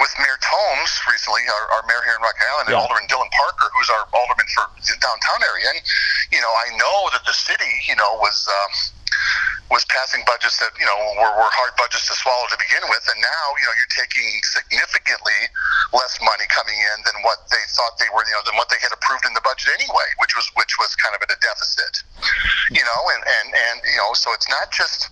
with 0.00 0.12
Mayor 0.16 0.40
Thoms 0.40 0.92
recently, 1.04 1.44
our, 1.48 1.64
our 1.76 1.82
mayor 1.84 2.00
here 2.04 2.16
in 2.16 2.22
Rock 2.24 2.36
Island, 2.40 2.72
and 2.72 2.76
Alderman 2.76 3.04
Dylan 3.12 3.28
Parker, 3.28 3.68
who's 3.76 3.92
our 3.92 4.08
alderman 4.16 4.48
for 4.56 4.64
the 4.80 4.96
downtown 5.04 5.40
area. 5.52 5.68
And 5.68 5.80
you 6.32 6.40
know, 6.40 6.48
I 6.48 6.72
know 6.80 7.12
that 7.12 7.28
the 7.28 7.36
city, 7.36 7.68
you 7.84 7.96
know, 7.96 8.16
was 8.18 8.48
um, 8.48 8.72
was 9.70 9.86
passing 9.86 10.22
budgets 10.26 10.58
that 10.58 10.74
you 10.78 10.86
know 10.86 10.98
were, 11.18 11.32
were 11.38 11.52
hard 11.54 11.72
budgets 11.78 12.10
to 12.10 12.14
swallow 12.18 12.46
to 12.50 12.58
begin 12.58 12.82
with, 12.90 13.04
and 13.06 13.18
now 13.22 13.44
you 13.62 13.66
know 13.66 13.74
you're 13.78 13.94
taking 13.94 14.26
significantly 14.42 15.40
less 15.94 16.18
money 16.22 16.46
coming 16.50 16.74
in 16.74 16.96
than 17.06 17.16
what 17.22 17.46
they 17.50 17.62
thought 17.74 17.94
they 17.98 18.10
were, 18.10 18.22
you 18.26 18.34
know, 18.34 18.44
than 18.46 18.58
what 18.58 18.70
they 18.70 18.78
had 18.82 18.90
approved 18.90 19.26
in 19.26 19.34
the 19.34 19.42
budget 19.42 19.70
anyway, 19.78 20.08
which 20.18 20.34
was 20.34 20.46
which 20.58 20.74
was 20.78 20.94
kind 20.98 21.14
of 21.14 21.22
at 21.22 21.30
a 21.30 21.38
deficit, 21.38 22.02
you 22.70 22.82
know, 22.82 23.00
and 23.14 23.22
and 23.22 23.46
and 23.54 23.76
you 23.86 23.98
know, 23.98 24.10
so 24.14 24.34
it's 24.34 24.48
not 24.50 24.70
just 24.74 25.10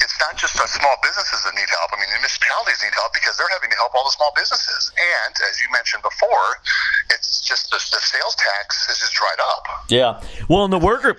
it's 0.00 0.18
not 0.20 0.36
just 0.36 0.58
uh, 0.58 0.66
small 0.66 0.96
businesses 1.02 1.42
that 1.44 1.54
need 1.54 1.68
help. 1.68 1.90
I 1.92 2.00
mean, 2.00 2.10
the 2.10 2.18
municipalities 2.18 2.80
need 2.82 2.94
help 2.94 3.12
because 3.12 3.36
they're 3.36 3.50
having 3.52 3.70
to 3.70 3.76
help 3.76 3.94
all 3.94 4.04
the 4.04 4.14
small 4.14 4.32
businesses. 4.34 4.92
And 4.96 5.34
as 5.50 5.60
you 5.60 5.66
mentioned 5.72 6.02
before, 6.02 6.62
it's 7.10 7.46
just 7.46 7.70
the, 7.70 7.76
the 7.76 8.00
sales 8.00 8.36
tax 8.36 8.86
has 8.86 8.98
just 8.98 9.14
dried 9.14 9.40
up. 9.40 9.64
Yeah. 9.88 10.20
Well, 10.48 10.64
and 10.64 10.72
the 10.72 10.78
worker 10.78 11.16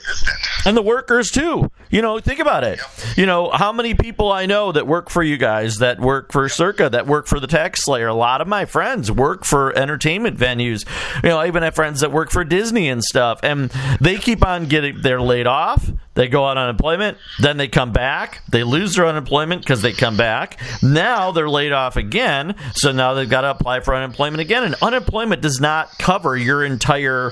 and 0.66 0.76
the 0.76 0.82
workers 0.82 1.32
too. 1.32 1.72
You 1.90 2.02
know, 2.02 2.20
think 2.20 2.40
about 2.40 2.64
it. 2.64 2.80
You 3.18 3.26
know, 3.26 3.50
how 3.50 3.72
many 3.72 3.96
people 3.96 4.32
I 4.32 4.46
know 4.46 4.72
that 4.72 4.86
work 4.86 5.10
for 5.10 5.24
you 5.24 5.38
guys, 5.38 5.78
that 5.78 6.00
work 6.00 6.32
for 6.32 6.48
Circa, 6.48 6.90
that 6.90 7.08
work 7.08 7.26
for 7.26 7.40
the 7.40 7.48
Tax 7.48 7.84
Slayer. 7.84 8.08
A 8.08 8.14
lot 8.14 8.42
of 8.42 8.48
my 8.48 8.66
friends 8.66 9.12
work 9.12 9.44
for 9.44 9.76
entertainment 9.76 10.38
venues. 10.38 10.86
You 11.24 11.30
know, 11.30 11.40
I 11.40 11.48
even 11.48 11.64
have 11.64 11.74
friends 11.76 12.02
that 12.02 12.12
work 12.12 12.30
for 12.30 12.44
Disney 12.44 12.90
and 12.90 13.04
stuff, 13.04 13.40
and 13.44 13.72
they 14.00 14.18
keep 14.18 14.46
on 14.46 14.68
getting. 14.68 15.02
They're 15.02 15.22
laid 15.22 15.48
off. 15.48 15.90
They 16.20 16.28
go 16.28 16.44
on 16.44 16.58
unemployment. 16.58 17.18
Then 17.40 17.56
they 17.56 17.70
come 17.70 17.94
back. 17.94 18.42
They 18.50 18.66
lose 18.66 18.96
their 18.96 19.08
unemployment 19.08 19.62
because 19.62 19.82
they 19.82 19.94
come 19.94 20.18
back. 20.18 20.60
Now 20.84 21.32
they're 21.32 21.50
laid 21.50 21.72
off 21.72 21.96
again. 21.96 22.56
So 22.74 22.92
now 22.92 23.14
they've 23.14 23.30
got 23.30 23.42
to 23.42 23.52
apply 23.52 23.80
for 23.80 23.96
unemployment 23.96 24.42
again. 24.42 24.66
And 24.66 24.76
unemployment 24.82 25.42
does 25.42 25.62
not 25.62 25.98
cover 25.98 26.36
your 26.36 26.66
entire, 26.66 27.32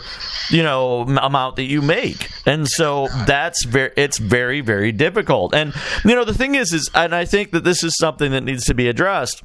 you 0.49 0.63
know, 0.63 1.01
amount 1.01 1.57
that 1.57 1.65
you 1.65 1.81
make. 1.81 2.29
And 2.45 2.65
so 2.65 3.09
that's 3.25 3.65
very, 3.65 3.91
it's 3.97 4.19
very, 4.19 4.61
very 4.61 4.93
difficult. 4.93 5.53
And, 5.53 5.73
you 6.05 6.15
know, 6.15 6.23
the 6.23 6.33
thing 6.33 6.55
is, 6.55 6.71
is, 6.71 6.89
and 6.95 7.13
I 7.13 7.25
think 7.25 7.51
that 7.51 7.65
this 7.65 7.83
is 7.83 7.93
something 7.97 8.31
that 8.31 8.45
needs 8.45 8.63
to 8.67 8.73
be 8.73 8.87
addressed 8.87 9.43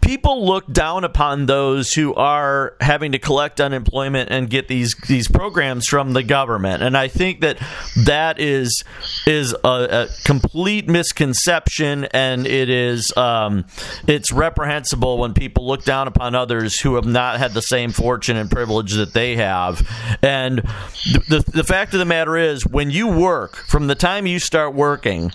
people 0.00 0.46
look 0.46 0.70
down 0.72 1.04
upon 1.04 1.46
those 1.46 1.92
who 1.92 2.14
are 2.14 2.74
having 2.80 3.12
to 3.12 3.18
collect 3.18 3.60
unemployment 3.60 4.30
and 4.30 4.48
get 4.48 4.68
these 4.68 4.94
these 5.08 5.28
programs 5.28 5.86
from 5.86 6.12
the 6.12 6.22
government. 6.22 6.82
And 6.82 6.96
i 6.96 7.08
think 7.08 7.40
that 7.40 7.58
that 8.04 8.38
is 8.38 8.84
is 9.26 9.54
a, 9.64 9.68
a 9.68 10.08
complete 10.24 10.88
misconception 10.88 12.04
and 12.06 12.46
it 12.46 12.68
is 12.68 13.12
um, 13.16 13.66
it's 14.06 14.32
reprehensible 14.32 15.18
when 15.18 15.34
people 15.34 15.66
look 15.66 15.84
down 15.84 16.08
upon 16.08 16.34
others 16.34 16.80
who 16.80 16.94
have 16.94 17.06
not 17.06 17.38
had 17.38 17.52
the 17.52 17.62
same 17.62 17.90
fortune 17.92 18.36
and 18.36 18.50
privilege 18.50 18.94
that 18.94 19.12
they 19.12 19.36
have. 19.36 19.86
And 20.22 20.58
the, 20.58 21.24
the, 21.28 21.50
the 21.52 21.64
fact 21.64 21.92
of 21.94 21.98
the 21.98 22.04
matter 22.04 22.36
is 22.36 22.66
when 22.66 22.90
you 22.90 23.08
work 23.08 23.56
from 23.56 23.86
the 23.86 23.94
time 23.94 24.26
you 24.26 24.38
start 24.38 24.74
working 24.74 25.32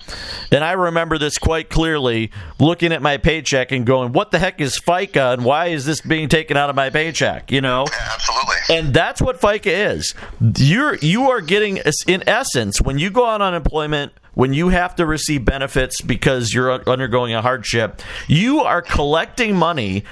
and 0.51 0.63
i 0.63 0.71
remember 0.71 1.17
this 1.17 1.37
quite 1.37 1.69
clearly 1.69 2.31
looking 2.59 2.91
at 2.91 3.01
my 3.01 3.17
paycheck 3.17 3.71
and 3.71 3.85
going 3.85 4.04
what 4.13 4.31
the 4.31 4.39
heck 4.39 4.61
is 4.61 4.79
FICA 4.79 5.33
and 5.33 5.45
why 5.45 5.67
is 5.67 5.85
this 5.85 6.01
being 6.01 6.29
taken 6.29 6.57
out 6.57 6.69
of 6.69 6.75
my 6.75 6.89
paycheck? 6.89 7.51
You 7.51 7.61
know? 7.61 7.85
Yeah, 7.89 8.09
absolutely. 8.13 8.55
And 8.69 8.93
that's 8.93 9.21
what 9.21 9.39
FICA 9.39 9.95
is. 9.95 10.13
You're 10.57 10.95
you 10.95 11.29
are 11.31 11.41
getting 11.41 11.79
in 12.07 12.27
essence 12.27 12.81
when 12.81 12.99
you 12.99 13.09
go 13.09 13.25
on 13.25 13.41
unemployment 13.41 14.13
when 14.35 14.53
you 14.53 14.69
have 14.69 14.95
to 14.95 15.05
receive 15.05 15.43
benefits 15.43 16.01
because 16.01 16.53
you're 16.53 16.87
undergoing 16.87 17.33
a 17.33 17.41
hardship, 17.41 18.01
you 18.27 18.59
are 18.59 18.81
collecting 18.81 19.55
money 19.55 20.03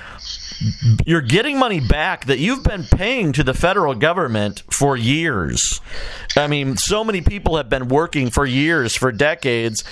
you're 1.06 1.22
getting 1.22 1.58
money 1.58 1.80
back 1.80 2.26
that 2.26 2.40
you've 2.40 2.64
been 2.64 2.84
paying 2.84 3.34
to 3.34 3.44
the 3.44 3.54
federal 3.54 3.96
government 3.96 4.64
for 4.72 4.96
years. 4.98 5.82
I 6.36 6.48
mean, 6.48 6.78
so 6.78 7.04
many 7.04 7.22
people 7.22 7.58
have 7.58 7.70
been 7.70 7.88
working 7.88 8.30
for 8.30 8.46
years, 8.46 8.96
for 8.96 9.12
decades, 9.12 9.84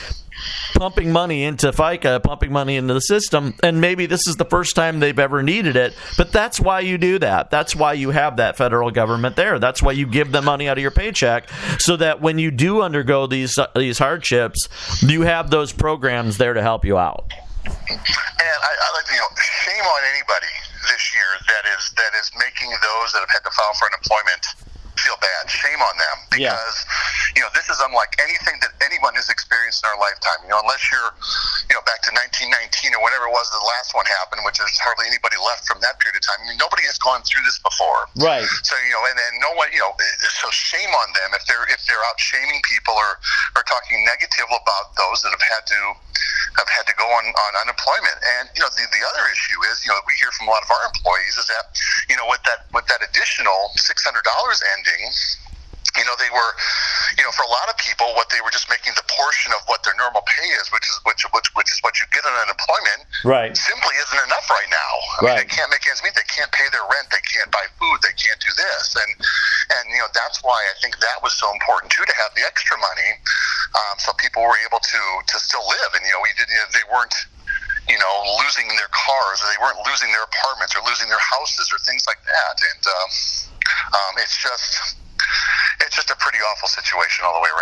pumping 0.73 1.11
money 1.11 1.43
into 1.43 1.71
FICA, 1.71 2.23
pumping 2.23 2.51
money 2.51 2.75
into 2.75 2.93
the 2.93 3.01
system, 3.01 3.53
and 3.63 3.81
maybe 3.81 4.05
this 4.05 4.27
is 4.27 4.37
the 4.37 4.45
first 4.45 4.75
time 4.75 4.99
they've 4.99 5.19
ever 5.19 5.43
needed 5.43 5.75
it. 5.75 5.95
But 6.17 6.31
that's 6.31 6.59
why 6.59 6.79
you 6.79 6.97
do 6.97 7.19
that. 7.19 7.51
That's 7.51 7.75
why 7.75 7.93
you 7.93 8.11
have 8.11 8.37
that 8.37 8.57
federal 8.57 8.91
government 8.91 9.35
there. 9.35 9.59
That's 9.59 9.81
why 9.81 9.91
you 9.91 10.07
give 10.07 10.31
them 10.31 10.45
money 10.45 10.67
out 10.67 10.77
of 10.77 10.81
your 10.81 10.91
paycheck, 10.91 11.49
so 11.79 11.97
that 11.97 12.21
when 12.21 12.39
you 12.39 12.51
do 12.51 12.81
undergo 12.81 13.27
these 13.27 13.57
uh, 13.57 13.67
these 13.75 13.99
hardships, 13.99 14.67
you 15.01 15.21
have 15.21 15.49
those 15.49 15.73
programs 15.73 16.37
there 16.37 16.53
to 16.53 16.61
help 16.61 16.85
you 16.85 16.97
out. 16.97 17.31
And 17.65 18.57
I, 18.65 18.71
I 18.71 18.87
like 18.97 19.05
to, 19.05 19.13
you 19.13 19.21
know, 19.21 19.31
shame 19.37 19.85
on 19.85 20.01
anybody 20.15 20.49
this 20.89 21.03
year 21.13 21.29
that 21.45 21.63
is 21.77 21.93
that 21.97 22.11
is 22.17 22.31
making 22.39 22.71
those 22.81 23.13
that 23.13 23.21
have 23.21 23.29
had 23.33 23.43
to 23.45 23.53
file 23.53 23.73
for 23.77 23.85
unemployment 23.93 24.41
feel 24.99 25.17
bad. 25.17 25.49
Shame 25.49 25.81
on 25.81 25.95
them 25.97 26.17
Yeah. 26.37 26.53
because 26.53 26.77
you 27.33 27.41
know 27.41 27.49
this 27.57 27.69
is 27.73 27.79
unlike 27.81 28.13
anything 28.21 28.59
that 28.61 28.69
anyone 28.85 29.15
has 29.17 29.29
experienced 29.33 29.81
in 29.81 29.89
our 29.89 29.97
lifetime. 29.97 30.45
You 30.45 30.53
know, 30.53 30.61
unless 30.61 30.83
you're 30.93 31.11
you 31.69 31.75
know 31.77 31.81
back 31.89 32.05
to 32.05 32.11
1919 32.13 32.93
or 32.97 33.01
whenever 33.01 33.25
it 33.29 33.33
was 33.33 33.49
the 33.49 33.61
last 33.61 33.93
one 33.97 34.05
happened, 34.21 34.45
which 34.45 34.61
there's 34.61 34.77
hardly 34.81 35.09
anybody 35.09 35.37
left 35.41 35.65
from 35.65 35.81
that 35.81 35.97
period 36.01 36.21
of 36.21 36.23
time. 36.25 36.37
I 36.45 36.53
mean, 36.53 36.59
nobody 36.61 36.85
has 36.85 37.01
gone 37.01 37.25
through 37.25 37.45
this 37.49 37.57
before. 37.61 38.09
Right. 38.21 38.45
So 38.65 38.77
you 38.85 38.93
know, 38.93 39.03
and 39.09 39.17
then 39.17 39.33
no 39.41 39.51
one, 39.57 39.73
you 39.73 39.81
know, 39.81 39.93
so 40.37 40.49
shame 40.53 40.91
on 40.91 41.07
them 41.17 41.33
if 41.33 41.45
they're 41.49 41.65
if 41.71 41.81
they're 41.89 42.03
out 42.11 42.17
shaming 42.21 42.61
people 42.69 42.93
or 42.93 43.17
or 43.57 43.61
talking 43.65 44.05
negative 44.05 44.49
about 44.53 44.93
those 45.01 45.25
that 45.25 45.33
have 45.33 45.45
had 45.49 45.63
to 45.71 45.79
have 46.57 46.69
had 46.69 46.85
to 46.87 46.95
go 46.95 47.05
on 47.05 47.25
on 47.25 47.51
unemployment. 47.65 48.17
And 48.37 48.49
you 48.55 48.61
know, 48.61 48.71
the 48.73 48.85
the 48.89 49.03
other 49.13 49.25
issue 49.31 49.59
is, 49.71 49.83
you 49.85 49.89
know, 49.89 49.99
we 50.05 50.13
hear 50.17 50.31
from 50.33 50.47
a 50.47 50.51
lot 50.51 50.63
of 50.63 50.69
our 50.71 50.83
employees 50.89 51.35
is 51.37 51.47
that 51.47 51.65
you 52.09 52.17
know 52.17 52.25
with 52.29 52.41
that 52.43 52.67
with 52.73 52.85
that 52.87 53.01
additional 53.03 53.71
six 53.77 54.03
hundred 54.03 54.23
dollars 54.23 54.61
ending. 54.77 55.11
You 56.01 56.09
know, 56.09 56.17
they 56.17 56.33
were, 56.33 56.51
you 57.13 57.21
know, 57.21 57.29
for 57.37 57.45
a 57.45 57.51
lot 57.53 57.69
of 57.69 57.77
people, 57.77 58.09
what 58.17 58.25
they 58.33 58.41
were 58.41 58.49
just 58.49 58.65
making 58.73 58.97
the 58.97 59.05
portion 59.05 59.53
of 59.53 59.61
what 59.69 59.85
their 59.85 59.93
normal 60.01 60.25
pay 60.25 60.49
is, 60.57 60.65
which 60.73 60.89
is 60.89 60.97
which 61.05 61.21
which 61.29 61.45
which 61.53 61.69
is 61.69 61.77
what 61.85 62.01
you 62.01 62.09
get 62.09 62.25
on 62.25 62.33
unemployment, 62.41 63.05
Right. 63.21 63.53
simply 63.53 63.93
isn't 64.01 64.21
enough 64.25 64.49
right 64.49 64.65
now. 64.73 64.93
I 64.97 65.21
mean, 65.21 65.29
Right. 65.29 65.37
they 65.45 65.49
can't 65.53 65.69
make 65.69 65.85
ends 65.85 66.01
meet. 66.01 66.17
They 66.17 66.25
can't 66.25 66.49
pay 66.49 66.65
their 66.73 66.81
rent. 66.89 67.13
They 67.13 67.21
can't 67.29 67.53
buy 67.53 67.69
food. 67.77 68.01
They 68.01 68.17
can't 68.17 68.41
do 68.41 68.49
this. 68.57 68.97
And 68.97 69.11
and 69.77 69.83
you 69.93 70.01
know 70.01 70.09
that's 70.17 70.41
why 70.41 70.57
I 70.57 70.73
think 70.81 70.97
that 71.05 71.21
was 71.21 71.37
so 71.37 71.53
important 71.53 71.93
too 71.93 72.01
to 72.01 72.15
have 72.17 72.33
the 72.33 72.41
extra 72.49 72.81
money, 72.81 73.11
um, 73.77 73.95
so 74.01 74.09
people 74.17 74.41
were 74.41 74.57
able 74.65 74.81
to 74.81 75.01
to 75.21 75.35
still 75.37 75.61
live. 75.69 75.93
And 75.93 76.01
you 76.01 76.17
know 76.17 76.21
we 76.25 76.33
did. 76.33 76.49
You 76.49 76.57
know, 76.65 76.69
they 76.73 76.87
weren't. 76.89 77.13
You 77.89 77.97
know, 77.97 78.15
losing 78.45 78.69
their 78.77 78.87
cars, 78.93 79.41
or 79.41 79.49
they 79.51 79.57
weren't 79.59 79.81
losing 79.89 80.13
their 80.13 80.21
apartments, 80.23 80.77
or 80.77 80.85
losing 80.85 81.09
their 81.09 81.19
houses, 81.19 81.67
or 81.73 81.79
things 81.81 82.05
like 82.07 82.21
that. 82.23 82.55
And 82.61 82.83
um, 82.87 83.09
um, 83.97 84.13
it's 84.21 84.37
just, 84.37 84.95
it's 85.81 85.95
just 85.95 86.09
a 86.09 86.15
pretty 86.15 86.39
awful 86.39 86.67
situation 86.67 87.25
all 87.25 87.33
the 87.33 87.41
way 87.41 87.49
around. 87.49 87.61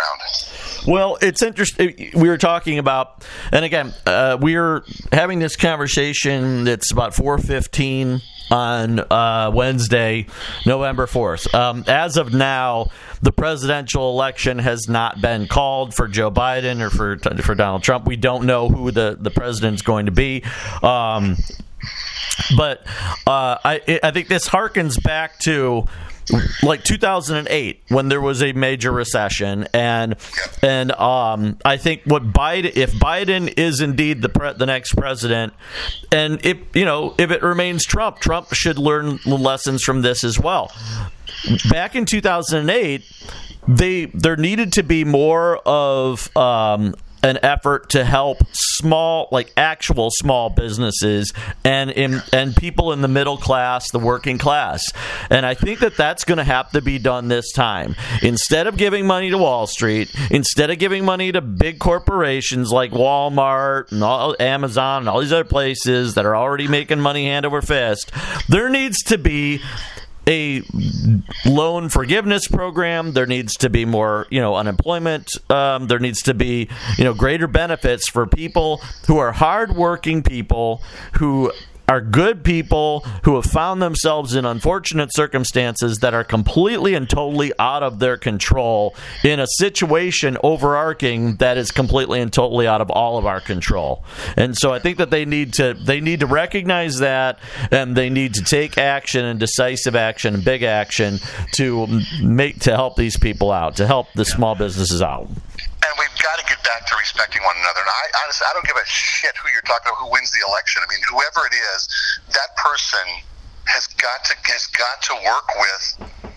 Well, 0.86 1.18
it's 1.20 1.42
interesting. 1.42 2.10
We 2.14 2.28
were 2.28 2.38
talking 2.38 2.78
about, 2.78 3.26
and 3.52 3.64
again, 3.64 3.94
uh, 4.06 4.38
we 4.40 4.56
are 4.56 4.82
having 5.12 5.38
this 5.38 5.56
conversation. 5.56 6.66
It's 6.68 6.90
about 6.92 7.14
four 7.14 7.38
fifteen 7.38 8.20
on 8.50 8.98
uh, 8.98 9.50
Wednesday, 9.54 10.26
November 10.66 11.06
fourth. 11.06 11.54
Um, 11.54 11.84
as 11.86 12.16
of 12.16 12.32
now, 12.32 12.90
the 13.22 13.30
presidential 13.30 14.10
election 14.10 14.58
has 14.58 14.88
not 14.88 15.20
been 15.20 15.46
called 15.46 15.94
for 15.94 16.08
Joe 16.08 16.30
Biden 16.30 16.80
or 16.80 16.90
for 16.90 17.18
for 17.42 17.54
Donald 17.54 17.82
Trump. 17.82 18.06
We 18.06 18.16
don't 18.16 18.46
know 18.46 18.68
who 18.68 18.90
the 18.90 19.16
the 19.20 19.30
president's 19.30 19.82
going 19.82 20.06
to 20.06 20.12
be. 20.12 20.42
Um, 20.82 21.36
but 22.56 22.86
uh, 23.26 23.58
I 23.64 24.00
I 24.02 24.10
think 24.12 24.28
this 24.28 24.48
harkens 24.48 25.00
back 25.02 25.38
to 25.40 25.86
like 26.62 26.84
2008 26.84 27.82
when 27.88 28.08
there 28.08 28.20
was 28.20 28.42
a 28.42 28.52
major 28.52 28.92
recession. 28.92 29.66
And 29.72 30.16
and 30.62 30.92
um 30.92 31.58
I 31.64 31.76
think 31.76 32.02
what 32.04 32.32
Biden 32.32 32.76
if 32.76 32.92
Biden 32.92 33.52
is 33.56 33.80
indeed 33.80 34.22
the 34.22 34.28
pre- 34.28 34.52
the 34.52 34.66
next 34.66 34.94
president 34.94 35.52
and 36.12 36.44
if 36.44 36.58
you 36.74 36.84
know 36.84 37.14
if 37.18 37.30
it 37.30 37.42
remains 37.42 37.84
Trump 37.84 38.18
Trump 38.18 38.52
should 38.52 38.78
learn 38.78 39.18
lessons 39.26 39.82
from 39.82 40.02
this 40.02 40.24
as 40.24 40.38
well. 40.38 40.72
Back 41.70 41.94
in 41.94 42.04
2008 42.04 43.04
they 43.68 44.06
there 44.06 44.36
needed 44.36 44.72
to 44.74 44.82
be 44.82 45.04
more 45.04 45.58
of 45.58 46.34
um 46.36 46.94
an 47.22 47.38
effort 47.42 47.90
to 47.90 48.04
help 48.04 48.38
small, 48.52 49.28
like 49.30 49.52
actual 49.56 50.08
small 50.10 50.50
businesses 50.50 51.32
and 51.64 51.90
in, 51.90 52.22
and 52.32 52.56
people 52.56 52.92
in 52.92 53.02
the 53.02 53.08
middle 53.08 53.36
class, 53.36 53.90
the 53.90 53.98
working 53.98 54.38
class. 54.38 54.82
And 55.28 55.44
I 55.44 55.54
think 55.54 55.80
that 55.80 55.96
that's 55.96 56.24
going 56.24 56.38
to 56.38 56.44
have 56.44 56.70
to 56.72 56.80
be 56.80 56.98
done 56.98 57.28
this 57.28 57.52
time. 57.52 57.94
Instead 58.22 58.66
of 58.66 58.76
giving 58.76 59.06
money 59.06 59.30
to 59.30 59.38
Wall 59.38 59.66
Street, 59.66 60.14
instead 60.30 60.70
of 60.70 60.78
giving 60.78 61.04
money 61.04 61.32
to 61.32 61.40
big 61.40 61.78
corporations 61.78 62.72
like 62.72 62.92
Walmart 62.92 63.92
and 63.92 64.02
all, 64.02 64.34
Amazon 64.40 65.02
and 65.02 65.08
all 65.08 65.20
these 65.20 65.32
other 65.32 65.44
places 65.44 66.14
that 66.14 66.24
are 66.24 66.36
already 66.36 66.68
making 66.68 67.00
money 67.00 67.26
hand 67.26 67.44
over 67.44 67.60
fist, 67.62 68.10
there 68.48 68.68
needs 68.68 69.02
to 69.04 69.18
be 69.18 69.60
a 70.26 70.62
loan 71.46 71.88
forgiveness 71.88 72.48
program. 72.48 73.12
There 73.12 73.26
needs 73.26 73.54
to 73.58 73.70
be 73.70 73.84
more, 73.84 74.26
you 74.30 74.40
know, 74.40 74.56
unemployment. 74.56 75.30
Um, 75.50 75.86
there 75.86 75.98
needs 75.98 76.22
to 76.22 76.34
be, 76.34 76.68
you 76.96 77.04
know, 77.04 77.14
greater 77.14 77.46
benefits 77.46 78.08
for 78.08 78.26
people 78.26 78.78
who 79.06 79.18
are 79.18 79.32
hardworking 79.32 80.22
people 80.22 80.82
who 81.14 81.52
are 81.90 82.00
good 82.00 82.44
people 82.44 83.00
who 83.24 83.34
have 83.34 83.44
found 83.44 83.82
themselves 83.82 84.36
in 84.36 84.44
unfortunate 84.44 85.12
circumstances 85.12 85.98
that 85.98 86.14
are 86.14 86.22
completely 86.22 86.94
and 86.94 87.10
totally 87.10 87.52
out 87.58 87.82
of 87.82 87.98
their 87.98 88.16
control 88.16 88.94
in 89.24 89.40
a 89.40 89.46
situation 89.58 90.38
overarching 90.44 91.34
that 91.36 91.58
is 91.58 91.72
completely 91.72 92.20
and 92.20 92.32
totally 92.32 92.64
out 92.64 92.80
of 92.80 92.90
all 92.90 93.18
of 93.18 93.26
our 93.26 93.40
control. 93.40 94.04
And 94.36 94.56
so 94.56 94.72
I 94.72 94.78
think 94.78 94.98
that 94.98 95.10
they 95.10 95.24
need 95.24 95.54
to 95.54 95.74
they 95.74 96.00
need 96.00 96.20
to 96.20 96.26
recognize 96.26 97.00
that 97.00 97.40
and 97.72 97.96
they 97.96 98.08
need 98.08 98.34
to 98.34 98.44
take 98.44 98.78
action 98.78 99.24
and 99.24 99.40
decisive 99.40 99.96
action 99.96 100.34
and 100.34 100.44
big 100.44 100.62
action 100.62 101.18
to 101.54 102.00
make 102.22 102.60
to 102.60 102.70
help 102.70 102.94
these 102.94 103.16
people 103.16 103.50
out, 103.50 103.74
to 103.76 103.86
help 103.88 104.12
the 104.14 104.24
small 104.24 104.54
businesses 104.54 105.02
out 105.02 105.28
and 105.82 105.98
we've 105.98 106.22
got 106.22 106.38
to 106.38 106.44
get 106.44 106.59
back 106.70 106.86
to 106.86 106.94
respecting 106.94 107.42
one 107.42 107.58
another. 107.58 107.82
And 107.82 107.90
I 107.90 108.04
honestly, 108.22 108.46
I 108.46 108.54
don't 108.54 108.66
give 108.66 108.78
a 108.78 108.86
shit 108.86 109.34
who 109.42 109.50
you're 109.50 109.66
talking 109.66 109.90
about, 109.90 109.98
who 109.98 110.10
wins 110.14 110.30
the 110.30 110.46
election. 110.46 110.86
I 110.86 110.88
mean, 110.88 111.02
whoever 111.10 111.42
it 111.50 111.56
is, 111.74 111.80
that 112.38 112.54
person 112.54 113.02
has 113.66 113.90
got 113.98 114.22
to 114.30 114.34
has 114.54 114.70
got 114.78 115.02
to 115.10 115.14
work 115.26 115.48
with 115.58 115.84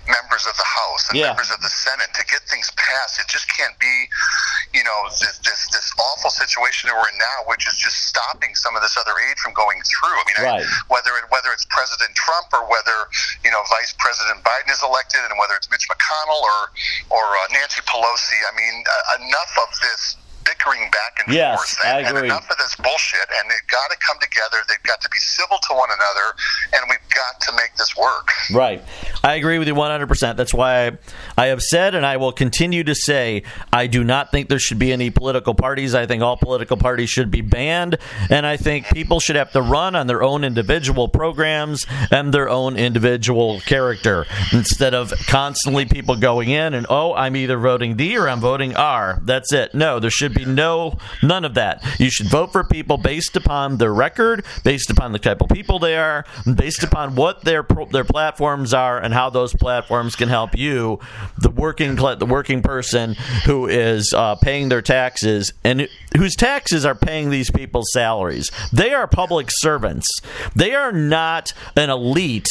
members 0.04 0.43
of 0.43 0.52
the 0.60 0.67
House 0.67 1.08
and 1.08 1.15
Yeah. 1.15 1.32
members 1.32 1.48
of 1.48 1.62
the 1.63 1.72
Senate 1.72 2.12
to 2.19 2.26
get 2.28 2.43
things 2.52 2.67
passed. 2.76 3.19
It 3.24 3.28
just 3.32 3.48
can't 3.48 3.72
be, 3.80 4.10
you 4.76 4.84
know, 4.84 5.00
this 5.08 5.39
this, 5.48 5.69
this 5.72 5.88
awful 5.96 6.30
situation 6.30 6.89
that 6.91 6.96
we're 7.00 7.08
in 7.08 7.17
now, 7.17 7.48
which 7.48 7.63
is 7.72 7.76
just 7.80 8.04
stopping 8.12 8.52
some 8.54 8.76
of 8.76 8.82
this 8.84 8.98
other 9.00 9.15
aid 9.30 9.39
from 9.39 9.54
going 9.54 9.80
through. 9.88 10.17
I 10.19 10.24
mean, 10.28 10.38
I- 10.43 10.60
whether 10.91 11.15
it, 11.15 11.32
whether 11.32 11.54
it's 11.56 11.63
President 11.72 12.12
Trump 12.19 12.48
or 12.52 12.67
whether 12.67 13.08
you 13.48 13.52
know 13.52 13.63
Vice 13.72 13.96
President 13.98 14.43
Biden 14.43 14.72
is 14.76 14.84
elected, 14.84 15.22
and 15.24 15.39
whether 15.39 15.56
it's 15.56 15.72
Mitch 15.72 15.88
McConnell 15.88 16.41
or 16.41 16.60
or 17.10 17.24
uh, 17.24 17.48
Nancy 17.56 17.80
Pelosi. 17.88 18.39
I 18.43 18.52
mean, 18.60 18.84
uh, 18.84 19.24
enough 19.24 19.54
of 19.63 19.69
this 19.80 20.17
bickering 20.43 20.89
back 20.91 21.23
and 21.25 21.34
Yes, 21.34 21.58
forth, 21.58 21.86
I 21.86 21.99
and, 21.99 22.08
and 22.08 22.17
agree. 22.17 22.29
enough 22.29 22.49
of 22.49 22.58
this 22.58 22.75
bullshit. 22.75 23.27
And 23.39 23.49
they've 23.49 23.69
got 23.71 23.89
to 23.91 23.97
come 23.97 24.17
together. 24.19 24.58
They've 24.67 24.84
got 24.84 25.01
to 25.01 25.10
be 25.10 25.17
civil 25.19 25.58
to 25.69 25.73
one 25.75 25.89
another, 25.89 26.36
and 26.73 26.84
we've 26.89 27.10
got 27.13 27.39
to 27.47 27.51
make 27.56 27.75
this 27.77 27.95
work. 27.97 28.29
Right. 28.51 28.82
I 29.24 29.36
agree 29.36 29.58
with 29.58 29.70
you 29.70 29.76
100%. 29.76 30.36
That's 30.36 30.54
why 30.54 30.88
I, 30.88 30.98
I 31.38 31.46
have 31.48 31.62
said 31.62 31.96
and 31.96 32.06
I 32.06 32.18
will 32.18 32.34
continue 32.34 32.84
to 32.84 32.94
say 32.94 33.44
I 33.72 33.88
do 33.88 34.04
not 34.04 34.32
think 34.32 34.50
there 34.50 34.60
should 34.60 34.80
be 34.80 34.92
any 34.92 35.12
political 35.12 35.56
parties. 35.56 35.96
I 35.96 36.06
think 36.06 36.22
all 36.22 36.36
political 36.36 36.76
parties 36.76 37.10
should 37.10 37.32
be 37.32 37.40
banned. 37.40 37.98
And 38.30 38.46
I 38.46 38.58
think 38.58 38.88
people 38.88 39.22
should 39.22 39.38
have 39.38 39.52
to 39.54 39.62
run 39.62 39.96
on 39.96 40.08
their 40.08 40.22
own 40.22 40.44
individual 40.44 41.08
programs 41.08 41.86
and 42.12 42.34
their 42.34 42.50
own 42.50 42.76
individual 42.76 43.62
character 43.62 44.26
instead 44.52 44.94
of 44.94 45.14
constantly 45.28 45.86
people 45.86 46.18
going 46.18 46.50
in 46.50 46.74
and, 46.74 46.86
oh, 46.90 47.14
I'm 47.14 47.38
either 47.38 47.58
voting 47.58 47.96
D 47.96 48.18
or 48.18 48.28
I'm 48.28 48.42
voting 48.42 48.76
R. 48.76 49.22
That's 49.24 49.54
it. 49.54 49.74
No, 49.74 50.00
there 50.00 50.10
should 50.10 50.34
be 50.34 50.44
no, 50.44 50.98
none 51.22 51.46
of 51.46 51.54
that. 51.54 51.82
You 51.98 52.10
should 52.10 52.28
vote 52.28 52.52
for 52.52 52.66
people 52.66 52.98
based 52.98 53.38
upon 53.38 53.78
their 53.78 53.94
record, 53.94 54.44
based 54.66 54.90
upon 54.90 55.14
the 55.14 55.20
type 55.20 55.42
of 55.42 55.48
people 55.48 55.80
they 55.80 55.96
are, 55.96 56.26
based 56.56 56.84
upon 56.84 57.16
what 57.16 57.46
their 57.46 57.66
their 57.92 58.04
platforms 58.04 58.74
are, 58.74 59.00
and 59.00 59.12
how 59.13 59.30
those 59.30 59.54
platforms 59.54 60.15
can 60.15 60.30
help 60.30 60.58
you, 60.58 60.99
the 61.38 61.49
working 61.49 61.95
the 61.95 62.26
working 62.28 62.62
person 62.62 63.15
who 63.45 63.67
is 63.67 64.13
uh, 64.13 64.36
paying 64.36 64.69
their 64.69 64.82
taxes 64.82 65.54
and 65.63 65.88
whose 66.17 66.36
taxes 66.36 66.86
are 66.86 66.95
paying 66.95 67.30
these 67.30 67.49
people's 67.49 67.91
salaries. 67.93 68.52
They 68.71 68.93
are 68.93 69.08
public 69.08 69.47
servants. 69.49 70.08
They 70.56 70.73
are 70.73 70.91
not 70.91 71.54
an 71.76 71.89
elite 71.89 72.47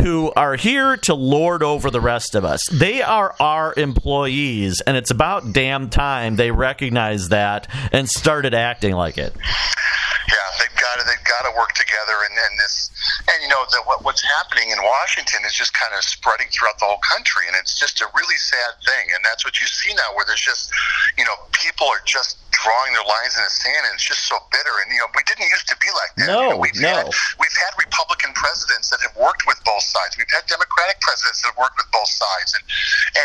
who 0.00 0.32
are 0.36 0.56
here 0.56 0.96
to 0.96 1.14
lord 1.14 1.62
over 1.62 1.90
the 1.90 2.00
rest 2.00 2.34
of 2.34 2.44
us. 2.44 2.60
They 2.70 3.02
are 3.02 3.34
our 3.40 3.74
employees, 3.76 4.80
and 4.80 4.96
it's 4.96 5.10
about 5.10 5.52
damn 5.52 5.90
time 5.90 6.36
they 6.36 6.50
recognize 6.50 7.28
that 7.30 7.66
and 7.92 8.08
started 8.08 8.54
acting 8.54 8.94
like 8.94 9.18
it. 9.18 9.34
Yeah, 9.36 10.34
they've 10.58 10.80
got 10.80 11.00
to 11.00 11.06
they've 11.06 11.24
got 11.24 11.50
to 11.50 11.56
work 11.56 11.72
together, 11.72 12.14
and, 12.28 12.38
and 12.38 12.58
this, 12.58 12.87
and 13.28 13.38
you 13.44 13.48
know, 13.48 13.62
the, 13.70 13.80
what, 13.84 14.04
what's 14.04 14.24
happening 14.40 14.70
in 14.70 14.78
Washington 14.80 15.44
is 15.44 15.52
just 15.52 15.74
kind 15.74 15.92
of 15.92 16.00
spreading 16.04 16.48
throughout 16.48 16.78
the 16.80 16.88
whole 16.88 17.02
country, 17.04 17.44
and 17.46 17.54
it's 17.60 17.78
just 17.78 18.00
a 18.00 18.08
really 18.16 18.40
sad 18.40 18.72
thing, 18.84 19.12
and 19.12 19.20
that's 19.24 19.44
what 19.44 19.60
you 19.60 19.66
see 19.68 19.92
now, 19.94 20.16
where 20.16 20.24
there's 20.24 20.40
just, 20.40 20.72
you 21.16 21.24
know, 21.24 21.36
people 21.52 21.86
are 21.86 22.00
just 22.08 22.40
drawing 22.50 22.90
their 22.96 23.06
lines 23.06 23.36
in 23.36 23.42
the 23.44 23.52
sand, 23.52 23.84
and 23.86 23.92
it's 23.94 24.06
just 24.06 24.26
so 24.26 24.40
bitter, 24.50 24.74
and 24.82 24.90
you 24.90 24.98
know, 24.98 25.06
we 25.14 25.22
didn't 25.28 25.46
used 25.46 25.68
to 25.68 25.76
be 25.78 25.90
like 25.92 26.12
that. 26.16 26.28
No, 26.32 26.40
you 26.40 26.48
know, 26.50 26.58
we've 26.58 26.80
no. 26.80 27.06
Had, 27.06 27.06
we've 27.38 27.58
had 27.58 27.72
Republican 27.78 28.32
presidents 28.34 28.90
that 28.90 28.98
have 29.04 29.14
worked 29.14 29.44
with 29.46 29.60
both 29.62 29.84
sides. 29.84 30.16
We've 30.16 30.30
had 30.32 30.48
Democratic 30.48 30.98
presidents 31.04 31.44
that 31.44 31.54
have 31.54 31.60
worked 31.60 31.78
with 31.78 31.88
both 31.92 32.10
sides, 32.10 32.56
and 32.56 32.64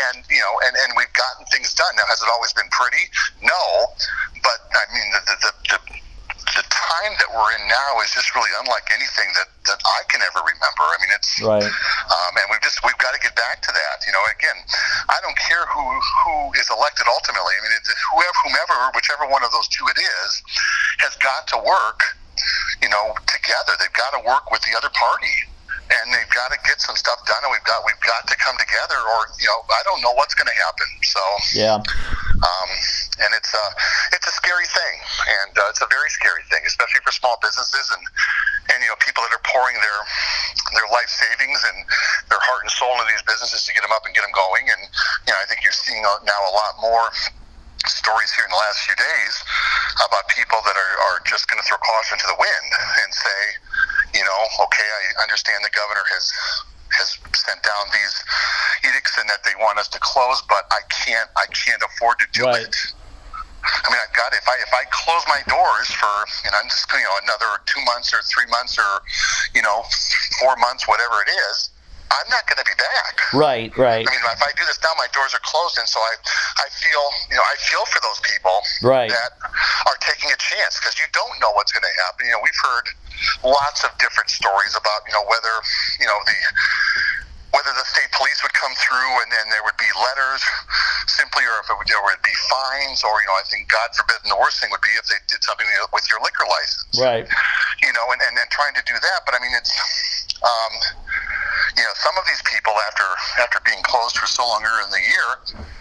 and 0.06 0.16
you 0.30 0.38
know, 0.38 0.54
and 0.68 0.74
and 0.86 0.94
we've 0.94 1.12
gotten 1.16 1.48
things 1.50 1.74
done. 1.74 1.90
Now, 1.96 2.06
has 2.06 2.20
it 2.22 2.28
always 2.30 2.52
been 2.52 2.68
pretty? 2.70 3.10
No, 3.42 3.62
but 4.44 4.58
I 4.70 4.84
mean, 4.92 5.08
the 5.10 5.20
the, 5.26 5.36
the, 5.40 5.52
the 5.72 5.78
the 5.88 6.03
time 7.00 7.12
that 7.18 7.28
we're 7.32 7.50
in 7.58 7.64
now 7.66 7.98
is 8.02 8.10
just 8.14 8.30
really 8.34 8.50
unlike 8.62 8.86
anything 8.94 9.26
that, 9.34 9.48
that 9.66 9.80
I 9.82 10.00
can 10.10 10.20
ever 10.22 10.40
remember. 10.44 10.84
I 10.86 10.96
mean, 11.02 11.12
it's 11.14 11.32
Right. 11.42 11.62
um, 11.66 12.32
and 12.38 12.46
we've 12.50 12.62
just 12.62 12.78
we've 12.84 12.98
got 13.02 13.12
to 13.14 13.20
get 13.20 13.34
back 13.34 13.62
to 13.66 13.72
that. 13.74 13.96
You 14.06 14.12
know, 14.12 14.22
again, 14.30 14.58
I 15.10 15.18
don't 15.22 15.36
care 15.38 15.66
who 15.70 15.82
who 15.82 16.52
is 16.54 16.70
elected 16.70 17.06
ultimately. 17.10 17.54
I 17.58 17.60
mean, 17.66 17.74
it's 17.78 17.90
whoever, 18.14 18.38
whomever, 18.46 18.76
whichever 18.94 19.24
one 19.26 19.42
of 19.42 19.50
those 19.50 19.66
two 19.68 19.86
it 19.90 19.98
is, 19.98 20.30
has 21.02 21.14
got 21.18 21.46
to 21.54 21.58
work. 21.58 22.00
You 22.82 22.90
know, 22.90 23.14
together. 23.30 23.72
They've 23.78 23.92
got 23.94 24.10
to 24.18 24.20
work 24.26 24.50
with 24.50 24.60
the 24.62 24.74
other 24.76 24.90
party. 24.90 25.32
And 25.84 26.12
they've 26.14 26.32
got 26.34 26.48
to 26.50 26.58
get 26.64 26.80
some 26.80 26.96
stuff 26.96 27.20
done, 27.28 27.44
and 27.44 27.52
we've 27.52 27.62
got 27.68 27.84
we've 27.84 28.00
got 28.00 28.26
to 28.26 28.36
come 28.40 28.56
together, 28.56 28.96
or 28.96 29.28
you 29.38 29.46
know, 29.46 29.60
I 29.68 29.82
don't 29.84 30.00
know 30.00 30.12
what's 30.16 30.34
going 30.34 30.48
to 30.48 30.56
happen. 30.56 30.88
So, 31.04 31.20
Yeah. 31.52 31.74
um, 31.76 32.70
and 33.22 33.30
it's 33.36 33.52
a 33.54 33.64
it's 34.16 34.26
a 34.26 34.34
scary 34.34 34.66
thing, 34.66 34.96
and 35.44 35.52
uh, 35.58 35.70
it's 35.70 35.82
a 35.82 35.90
very 35.90 36.10
scary 36.10 36.42
thing, 36.50 36.62
especially 36.66 37.00
for 37.06 37.12
small 37.14 37.38
businesses 37.42 37.86
and 37.94 38.02
and 38.74 38.78
you 38.82 38.88
know 38.90 38.98
people 38.98 39.22
that 39.22 39.32
are 39.34 39.44
pouring 39.46 39.76
their 39.78 40.00
their 40.74 40.88
life 40.90 41.10
savings 41.10 41.60
and 41.62 41.78
their 42.32 42.42
heart 42.42 42.66
and 42.66 42.70
soul 42.72 42.90
into 42.98 43.06
these 43.10 43.22
businesses 43.22 43.62
to 43.66 43.70
get 43.74 43.82
them 43.86 43.94
up 43.94 44.02
and 44.06 44.14
get 44.14 44.22
them 44.26 44.34
going. 44.34 44.66
And 44.66 44.82
you 45.28 45.30
know, 45.30 45.38
I 45.38 45.46
think 45.46 45.62
you're 45.62 45.76
seeing 45.76 46.02
uh, 46.02 46.18
now 46.26 46.40
a 46.50 46.54
lot 46.54 46.74
more 46.82 47.06
stories 47.86 48.32
here 48.32 48.44
in 48.44 48.50
the 48.50 48.56
last 48.56 48.80
few 48.88 48.96
days 48.96 49.34
about 50.00 50.24
people 50.32 50.56
that 50.64 50.72
are, 50.76 50.94
are 51.12 51.20
just 51.28 51.46
going 51.52 51.60
to 51.60 51.66
throw 51.68 51.76
caution 51.84 52.16
to 52.16 52.26
the 52.32 52.38
wind 52.40 52.68
and 53.04 53.10
say, 53.12 53.40
you 54.16 54.24
know, 54.24 54.38
okay, 54.64 54.88
I 54.88 55.22
understand 55.22 55.60
the 55.64 55.74
governor 55.74 56.04
has 56.10 56.24
has 56.96 57.18
sent 57.34 57.58
down 57.66 57.90
these 57.92 58.14
edicts 58.88 59.18
and 59.18 59.28
that 59.28 59.42
they 59.44 59.52
want 59.58 59.78
us 59.78 59.88
to 59.88 59.98
close, 60.00 60.42
but 60.48 60.64
I 60.72 60.80
can't 61.04 61.28
I 61.36 61.46
can't 61.52 61.82
afford 61.82 62.18
to 62.20 62.26
do 62.32 62.44
Right. 62.46 62.62
it. 62.64 62.76
I 63.82 63.86
mean, 63.90 63.98
I've 63.98 64.14
got 64.14 64.30
if 64.32 64.46
I 64.46 64.56
if 64.62 64.72
I 64.72 64.84
close 64.94 65.24
my 65.26 65.42
doors 65.50 65.90
for 65.90 66.14
and 66.46 66.52
I'm 66.54 66.68
just 66.70 66.86
you 66.92 67.02
know 67.02 67.16
another 67.26 67.58
two 67.66 67.82
months 67.84 68.14
or 68.14 68.22
three 68.22 68.46
months 68.46 68.78
or 68.78 69.02
you 69.54 69.62
know 69.62 69.82
four 70.40 70.54
months, 70.56 70.86
whatever 70.86 71.18
it 71.26 71.30
is, 71.50 71.74
I'm 72.14 72.28
not 72.30 72.46
going 72.46 72.60
to 72.62 72.68
be 72.68 72.76
back. 72.78 73.14
Right. 73.34 73.70
Right. 73.74 74.06
I 74.06 74.10
mean, 74.10 74.22
if 74.22 74.42
I 74.42 74.52
do 74.54 74.62
this 74.68 74.78
now, 74.84 74.94
my 74.94 75.10
doors 75.10 75.34
are 75.34 75.42
closed, 75.42 75.78
and 75.78 75.88
so 75.88 75.98
I, 75.98 76.14
I 76.62 76.66
feel, 76.70 77.04
you 77.30 77.36
know, 77.36 77.42
I 77.42 77.56
feel 77.58 77.82
for 77.90 77.98
those 78.04 78.20
people 78.22 78.54
Right. 78.86 79.10
that 79.10 79.30
are 79.90 79.98
taking 79.98 80.30
a 80.30 80.38
chance 80.38 80.78
because 80.78 80.94
you 81.00 81.08
don't 81.10 81.34
know 81.42 81.50
what's 81.58 81.72
going 81.72 81.82
to 81.82 81.94
happen. 82.06 82.30
You 82.30 82.38
know, 82.38 82.42
we've 82.44 82.62
heard 82.62 82.86
lots 83.42 83.82
of 83.82 83.90
different 83.98 84.30
stories 84.30 84.76
about, 84.78 85.00
you 85.08 85.14
know, 85.16 85.24
whether, 85.26 85.54
you 85.98 86.06
know, 86.06 86.18
the 86.28 86.38
whether 87.54 87.70
the 87.78 87.86
state 87.86 88.10
police 88.10 88.42
would 88.42 88.52
come 88.52 88.74
through 88.82 89.12
and 89.22 89.30
then 89.30 89.46
there 89.54 89.62
would 89.62 89.78
be 89.78 89.86
letters 89.94 90.42
simply, 91.06 91.46
or 91.46 91.62
if 91.62 91.70
it 91.70 91.76
would, 91.78 91.86
there 91.86 92.02
would 92.02 92.20
be 92.26 92.34
fines, 92.50 93.06
or 93.06 93.14
you 93.22 93.28
know, 93.30 93.38
I 93.38 93.46
think 93.46 93.70
God 93.70 93.94
forbid, 93.94 94.18
the 94.26 94.34
worst 94.34 94.58
thing 94.58 94.74
would 94.74 94.82
be 94.82 94.90
if 94.98 95.06
they 95.06 95.20
did 95.30 95.40
something 95.46 95.66
with 95.94 96.04
your 96.10 96.18
liquor 96.18 96.44
license 96.50 96.98
Right. 96.98 97.26
you 97.82 97.92
know, 97.94 98.06
and, 98.10 98.20
and, 98.26 98.34
and 98.34 98.48
trying 98.50 98.74
to 98.74 98.84
do 98.86 98.94
that. 98.98 99.18
But 99.22 99.34
I 99.36 99.40
mean, 99.42 99.54
it's, 99.54 99.70
um, 100.42 100.74
you 101.78 101.84
know, 101.86 101.94
some 101.94 102.14
of 102.18 102.24
these 102.26 102.42
people 102.46 102.74
after 102.90 103.06
after 103.38 103.58
being 103.62 103.82
closed 103.86 104.18
for 104.18 104.26
so 104.26 104.42
long 104.46 104.62
in 104.62 104.90
the 104.90 105.02
year 105.02 105.28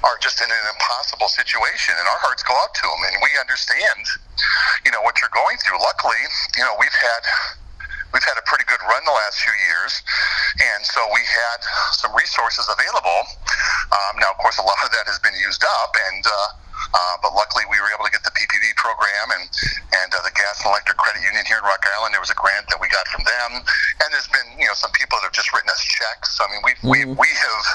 are 0.06 0.18
just 0.22 0.42
in 0.42 0.50
an 0.50 0.66
impossible 0.74 1.30
situation, 1.30 1.98
and 1.98 2.06
our 2.06 2.22
hearts 2.22 2.44
go 2.44 2.54
out 2.54 2.74
to 2.74 2.86
them, 2.86 3.02
and 3.10 3.14
we 3.22 3.34
understand, 3.40 4.04
you 4.86 4.92
know, 4.92 5.02
what 5.02 5.22
you're 5.22 5.34
going 5.34 5.58
through. 5.62 5.80
Luckily, 5.82 6.22
you 6.58 6.64
know, 6.64 6.76
we've 6.78 6.94
had. 7.02 7.24
We've 8.14 8.24
had 8.24 8.38
a 8.38 8.46
pretty 8.46 8.66
good 8.70 8.82
run 8.86 9.02
the 9.06 9.18
last 9.18 9.42
few 9.42 9.54
years, 9.68 9.92
and 10.62 10.86
so 10.86 11.02
we 11.14 11.22
had 11.26 11.60
some 11.98 12.14
resources 12.16 12.70
available. 12.70 13.20
Um, 13.92 14.22
now, 14.22 14.32
of 14.32 14.38
course, 14.38 14.58
a 14.62 14.66
lot 14.66 14.78
of 14.86 14.94
that 14.94 15.10
has 15.10 15.20
been 15.20 15.36
used 15.42 15.66
up, 15.66 15.92
and 16.14 16.24
uh, 16.26 16.48
Uh, 16.94 17.18
but 17.26 17.34
luckily, 17.34 17.64
we 17.70 17.80
were 17.82 17.90
able 17.90 18.06
to 18.06 18.14
get 18.14 18.22
the 18.22 18.34
PPP 18.34 18.76
program 18.78 19.34
and 19.34 19.50
and 19.98 20.10
uh, 20.14 20.22
the 20.22 20.34
Gas 20.38 20.62
and 20.62 20.70
Electric 20.70 20.98
Credit 20.98 21.26
Union 21.26 21.42
here 21.46 21.58
in 21.58 21.66
Rock 21.66 21.82
Island. 21.98 22.14
There 22.14 22.22
was 22.22 22.30
a 22.30 22.38
grant 22.38 22.70
that 22.70 22.78
we 22.78 22.86
got 22.90 23.08
from 23.10 23.26
them, 23.26 23.66
and 23.66 24.08
there's 24.14 24.30
been 24.30 24.46
you 24.62 24.68
know 24.70 24.78
some 24.78 24.92
people 24.94 25.18
that 25.22 25.32
have 25.32 25.38
just 25.38 25.50
written 25.54 25.70
us 25.74 25.82
checks. 25.82 26.38
So, 26.38 26.46
I 26.46 26.54
mean, 26.54 26.62
we 26.62 26.74
mm-hmm. 26.78 27.18
we 27.18 27.26
we 27.26 27.30
have 27.34 27.66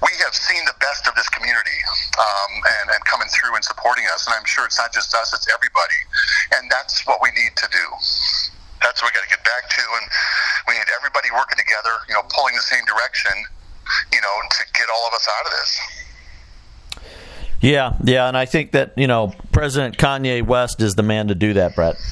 we 0.00 0.12
have 0.24 0.32
seen 0.32 0.64
the 0.64 0.76
best 0.80 1.04
of 1.04 1.12
this 1.16 1.28
community 1.28 1.80
um, 2.16 2.52
and 2.80 2.96
and 2.96 3.00
coming 3.04 3.28
through 3.28 3.56
and 3.56 3.64
supporting 3.64 4.08
us. 4.12 4.24
And 4.24 4.32
I'm 4.32 4.48
sure 4.48 4.64
it's 4.64 4.80
not 4.80 4.92
just 4.92 5.12
us; 5.12 5.36
it's 5.36 5.48
everybody, 5.52 6.00
and 6.56 6.70
that's 6.70 7.04
what 7.04 7.20
we 7.20 7.32
need 7.36 7.56
to 7.60 7.68
do 7.68 7.86
that's 8.86 9.02
what 9.02 9.10
we 9.10 9.14
got 9.18 9.24
to 9.24 9.28
get 9.28 9.42
back 9.42 9.68
to, 9.68 9.82
and 10.00 10.08
we 10.68 10.74
need 10.74 10.86
everybody 10.96 11.28
working 11.34 11.58
together, 11.58 11.90
you 12.08 12.14
know, 12.14 12.22
pulling 12.30 12.54
the 12.54 12.62
same 12.62 12.84
direction, 12.86 13.32
you 14.12 14.20
know, 14.20 14.34
to 14.50 14.62
get 14.78 14.86
all 14.88 15.08
of 15.08 15.14
us 15.14 15.26
out 15.26 15.46
of 15.46 15.50
this. 15.50 15.80
Yeah, 17.60 17.96
yeah, 18.04 18.28
and 18.28 18.36
I 18.36 18.44
think 18.44 18.70
that 18.72 18.92
you 18.96 19.06
know 19.08 19.34
President 19.50 19.98
Kanye 19.98 20.46
West 20.46 20.80
is 20.80 20.94
the 20.94 21.02
man 21.02 21.26
to 21.28 21.34
do 21.34 21.54
that, 21.54 21.74
Brett. 21.74 21.96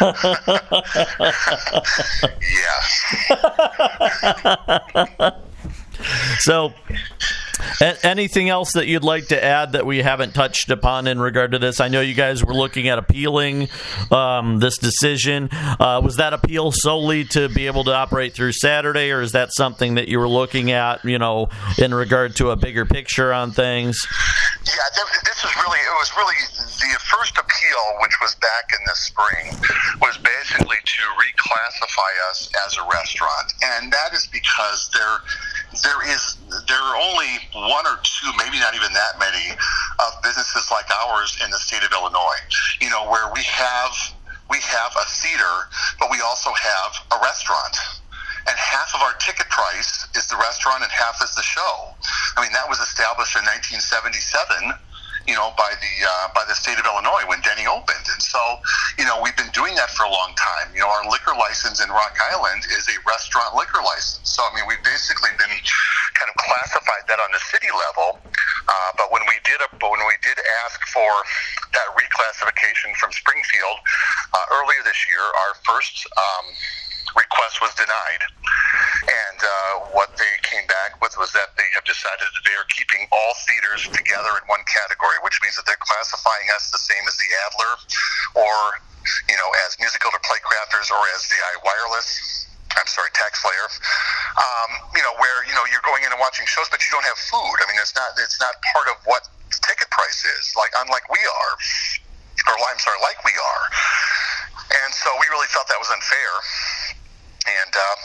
yeah. 5.20 5.30
so 6.40 6.72
anything 8.02 8.48
else 8.48 8.72
that 8.72 8.86
you'd 8.86 9.04
like 9.04 9.28
to 9.28 9.42
add 9.42 9.72
that 9.72 9.86
we 9.86 10.02
haven't 10.02 10.34
touched 10.34 10.70
upon 10.70 11.06
in 11.06 11.20
regard 11.20 11.52
to 11.52 11.58
this? 11.58 11.80
I 11.80 11.88
know 11.88 12.00
you 12.00 12.14
guys 12.14 12.44
were 12.44 12.54
looking 12.54 12.88
at 12.88 12.98
appealing 12.98 13.68
um, 14.10 14.58
this 14.58 14.78
decision. 14.78 15.48
Uh, 15.52 16.00
was 16.02 16.16
that 16.16 16.32
appeal 16.32 16.72
solely 16.72 17.24
to 17.26 17.48
be 17.48 17.66
able 17.66 17.84
to 17.84 17.94
operate 17.94 18.34
through 18.34 18.52
Saturday, 18.52 19.10
or 19.10 19.20
is 19.20 19.32
that 19.32 19.50
something 19.52 19.94
that 19.94 20.08
you 20.08 20.18
were 20.18 20.28
looking 20.28 20.70
at, 20.70 21.04
you 21.04 21.18
know, 21.18 21.48
in 21.78 21.94
regard 21.94 22.36
to 22.36 22.50
a 22.50 22.56
bigger 22.56 22.84
picture 22.84 23.32
on 23.32 23.50
things? 23.50 23.98
Yeah, 24.66 24.74
this 25.24 25.42
was 25.42 25.54
really 25.56 25.78
it 25.78 25.96
was 25.98 26.12
really 26.16 26.36
the 26.80 26.98
first 27.00 27.36
appeal, 27.36 27.84
which 28.00 28.16
was 28.20 28.34
back 28.36 28.70
in 28.72 28.84
the 28.86 28.94
spring, 28.94 29.52
was 30.00 30.16
basically 30.18 30.76
to 30.84 31.02
reclassify 31.16 32.12
us 32.30 32.50
as 32.66 32.76
a 32.76 32.82
restaurant, 32.90 33.52
and 33.62 33.92
that 33.92 34.12
is 34.12 34.26
because 34.26 34.90
there 34.92 35.18
there 35.82 36.02
is 36.10 36.36
there 36.66 36.82
are 36.82 36.98
only 36.98 37.30
one 37.54 37.86
or 37.86 37.98
two, 38.02 38.30
maybe 38.38 38.58
not 38.58 38.74
even 38.74 38.92
that 38.92 39.18
many, 39.18 39.54
of 40.02 40.10
businesses 40.22 40.70
like 40.70 40.90
ours 41.06 41.38
in 41.44 41.50
the 41.50 41.58
state 41.58 41.82
of 41.82 41.92
Illinois. 41.92 42.40
You 42.80 42.90
know, 42.90 43.08
where 43.08 43.30
we 43.32 43.42
have 43.42 43.92
we 44.50 44.58
have 44.58 44.92
a 44.98 45.06
theater, 45.06 45.70
but 45.98 46.10
we 46.10 46.20
also 46.20 46.50
have 46.50 46.90
a 47.14 47.22
restaurant. 47.22 47.76
And 48.48 48.56
half 48.58 48.94
of 48.94 49.02
our 49.02 49.12
ticket 49.20 49.48
price 49.48 50.08
is 50.16 50.26
the 50.26 50.36
restaurant, 50.36 50.82
and 50.82 50.90
half 50.90 51.22
is 51.22 51.34
the 51.36 51.42
show. 51.42 51.94
I 52.36 52.42
mean, 52.42 52.52
that 52.52 52.66
was 52.66 52.80
established 52.80 53.36
in 53.36 53.44
1977 53.46 54.74
you 55.28 55.34
know, 55.34 55.52
by 55.56 55.72
the 55.80 55.94
uh, 56.04 56.26
by 56.34 56.44
the 56.48 56.54
state 56.54 56.78
of 56.78 56.84
Illinois 56.84 57.24
when 57.28 57.40
Denny 57.44 57.66
opened. 57.66 58.06
And 58.08 58.22
so, 58.22 58.40
you 58.98 59.04
know, 59.04 59.20
we've 59.20 59.36
been 59.36 59.52
doing 59.52 59.74
that 59.76 59.90
for 59.92 60.04
a 60.04 60.12
long 60.12 60.32
time. 60.36 60.72
You 60.72 60.80
know, 60.80 60.90
our 60.90 61.04
liquor 61.10 61.36
license 61.36 61.82
in 61.82 61.88
Rock 61.90 62.16
Island 62.32 62.64
is 62.72 62.88
a 62.88 62.96
restaurant 63.04 63.54
liquor 63.54 63.82
license. 63.84 64.32
So, 64.32 64.42
I 64.42 64.50
mean, 64.56 64.64
we've 64.66 64.82
basically 64.84 65.30
been 65.36 65.52
kind 66.16 66.28
of 66.28 66.36
classified 66.40 67.04
that 67.08 67.20
on 67.20 67.30
the 67.32 67.42
city 67.52 67.68
level. 67.68 68.20
Uh, 68.20 68.90
but 68.96 69.12
when 69.12 69.24
we 69.28 69.36
did 69.44 69.60
a, 69.60 69.68
when 69.82 70.02
we 70.06 70.16
did 70.22 70.38
ask 70.64 70.78
for 70.88 71.10
that 71.74 71.88
reclassification 71.96 72.94
from 72.96 73.12
Springfield 73.12 73.78
uh, 74.34 74.56
earlier 74.60 74.82
this 74.84 74.98
year, 75.08 75.22
our 75.22 75.52
first 75.66 76.06
um, 76.16 76.46
request 77.16 77.60
was 77.60 77.72
denied. 77.74 78.22
And 79.00 79.38
uh, 79.40 79.74
what 79.96 80.14
they 80.20 80.34
came 80.44 80.66
back 80.68 81.00
with 81.00 81.16
was 81.16 81.32
that 81.32 81.56
they 81.56 81.66
have 81.74 81.84
decided 81.88 82.26
that 82.26 82.44
they 82.44 82.54
are 82.54 82.68
keeping 82.70 83.08
all 83.10 83.32
theaters 83.48 83.88
together 83.90 84.32
in 84.38 84.44
one 84.46 84.62
category, 84.68 85.16
which 85.24 85.40
means 85.42 85.56
that 85.56 85.64
they're 85.66 85.80
classifying 85.80 86.48
us 86.54 86.70
the 86.70 86.80
same 86.80 87.02
as 87.08 87.16
the 87.16 87.28
Adler 87.48 87.74
or, 88.44 88.54
you 89.26 89.36
know, 89.40 89.50
as 89.66 89.74
musical 89.80 90.12
or 90.12 90.20
playcrafters 90.22 90.92
or 90.92 91.00
as 91.16 91.26
the 91.32 91.38
iWireless. 91.58 92.46
I'm 92.78 92.86
sorry, 92.86 93.10
TaxSlayer. 93.18 93.66
Um, 94.38 94.70
you 94.94 95.02
know, 95.02 95.10
where 95.18 95.42
you 95.42 95.50
know 95.58 95.66
you're 95.74 95.82
going 95.82 96.06
in 96.06 96.14
and 96.14 96.22
watching 96.22 96.46
shows, 96.46 96.70
but 96.70 96.78
you 96.86 96.94
don't 96.94 97.02
have 97.02 97.18
food. 97.18 97.56
I 97.58 97.66
mean, 97.66 97.82
it's 97.82 97.98
not 97.98 98.14
it's 98.14 98.38
not 98.38 98.54
part 98.70 98.86
of 98.86 98.94
what 99.10 99.26
the 99.50 99.58
ticket 99.66 99.90
price 99.90 100.22
is. 100.22 100.54
Like 100.54 100.70
unlike 100.78 101.02
we 101.10 101.18
are, 101.18 101.52
or 102.46 102.54
I'm 102.70 102.78
sorry, 102.78 103.02
like 103.02 103.18
we 103.26 103.34
are. 103.34 103.64
And 104.70 104.94
so 104.94 105.10
we 105.18 105.26
really 105.34 105.50
felt 105.50 105.66
that 105.66 105.82
was 105.82 105.90
unfair 105.90 106.30
and 107.50 107.72
uh, 107.74 107.96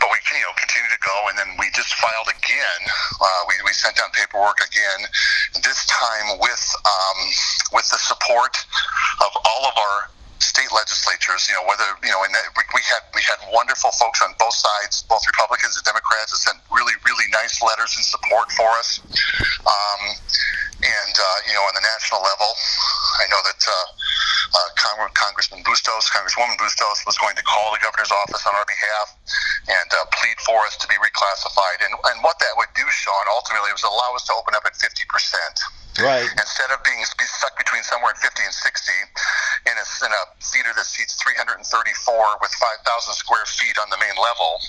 but 0.00 0.08
we 0.08 0.18
you 0.32 0.44
know 0.44 0.54
continue 0.56 0.88
to 0.88 1.02
go, 1.02 1.16
and 1.28 1.36
then 1.36 1.50
we 1.58 1.68
just 1.76 1.92
filed 2.00 2.28
again. 2.30 2.80
Uh, 3.20 3.42
we, 3.48 3.54
we 3.64 3.72
sent 3.72 3.96
down 3.96 4.08
paperwork 4.16 4.58
again, 4.64 5.00
this 5.62 5.84
time 5.86 6.38
with 6.40 6.64
um, 6.84 7.18
with 7.76 7.86
the 7.90 8.00
support 8.00 8.56
of 9.24 9.32
all 9.44 9.68
of 9.68 9.74
our 9.76 10.10
state 10.40 10.72
legislatures. 10.72 11.46
You 11.48 11.56
know 11.60 11.66
whether 11.68 11.86
you 12.02 12.10
know, 12.10 12.24
and 12.24 12.32
we, 12.56 12.64
we 12.72 12.82
had 12.88 13.02
we 13.14 13.22
had 13.26 13.38
wonderful 13.52 13.92
folks 13.92 14.22
on 14.22 14.32
both 14.38 14.56
sides, 14.56 15.04
both 15.04 15.22
Republicans 15.26 15.76
and 15.76 15.84
Democrats, 15.84 16.32
that 16.32 16.40
sent 16.40 16.58
really 16.72 16.96
really 17.04 17.28
nice 17.30 17.60
letters 17.62 17.92
in 17.96 18.02
support 18.02 18.50
for 18.56 18.68
us. 18.80 19.00
Um, 19.66 20.02
and 20.80 21.14
uh, 21.16 21.38
you 21.44 21.54
know 21.54 21.64
on 21.68 21.74
the 21.76 21.84
national 21.84 22.24
level, 22.24 22.50
I 23.20 23.28
know 23.28 23.40
that. 23.44 23.60
Uh, 23.60 23.88
uh, 24.54 24.68
Cong- 24.76 25.14
Congressman 25.14 25.62
Bustos, 25.62 26.10
Congresswoman 26.10 26.58
Bustos, 26.58 27.06
was 27.06 27.16
going 27.18 27.36
to 27.36 27.44
call 27.44 27.72
the 27.72 27.80
governor's 27.82 28.10
office 28.10 28.42
on 28.46 28.54
our 28.54 28.66
behalf 28.66 29.08
and 29.68 29.88
uh, 29.94 30.04
plead 30.14 30.38
for 30.42 30.58
us 30.66 30.76
to 30.78 30.86
be 30.90 30.96
reclassified. 30.98 31.86
And, 31.86 31.94
and 31.94 32.18
what 32.22 32.38
that 32.42 32.54
would 32.58 32.70
do, 32.74 32.86
Sean, 32.90 33.26
ultimately 33.30 33.70
was 33.70 33.86
allow 33.86 34.12
us 34.14 34.26
to 34.28 34.34
open 34.34 34.54
up 34.54 34.66
at 34.66 34.74
50%. 34.74 34.86
Right. 35.98 36.30
Instead 36.38 36.70
of 36.70 36.80
being 36.86 37.02
be 37.18 37.26
stuck 37.28 37.58
between 37.58 37.82
somewhere 37.82 38.14
in 38.14 38.18
50 38.22 38.46
and 38.46 38.54
60 38.54 38.92
in 39.68 39.74
a, 39.76 39.84
in 40.06 40.12
a 40.14 40.22
theater 40.40 40.72
that 40.72 40.86
seats 40.86 41.18
334 41.20 41.60
with 42.40 42.52
5,000 42.54 42.86
square 43.12 43.44
feet 43.44 43.76
on 43.76 43.90
the 43.90 43.98
main 43.98 44.14
level, 44.16 44.62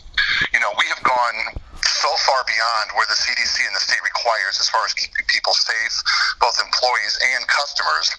you 0.52 0.60
know, 0.60 0.74
we 0.76 0.84
have 0.92 1.00
gone 1.06 1.62
so 1.86 2.12
far 2.26 2.42
beyond 2.44 2.92
where 2.98 3.06
the 3.08 3.16
CDC 3.16 3.64
and 3.64 3.76
the 3.76 3.80
state 3.80 4.02
requires 4.04 4.60
as 4.60 4.68
far 4.68 4.84
as 4.84 4.94
keeping 4.94 5.24
people 5.30 5.54
safe, 5.54 5.96
both 6.42 6.58
employees 6.60 7.16
and 7.38 7.48
customers, 7.48 8.10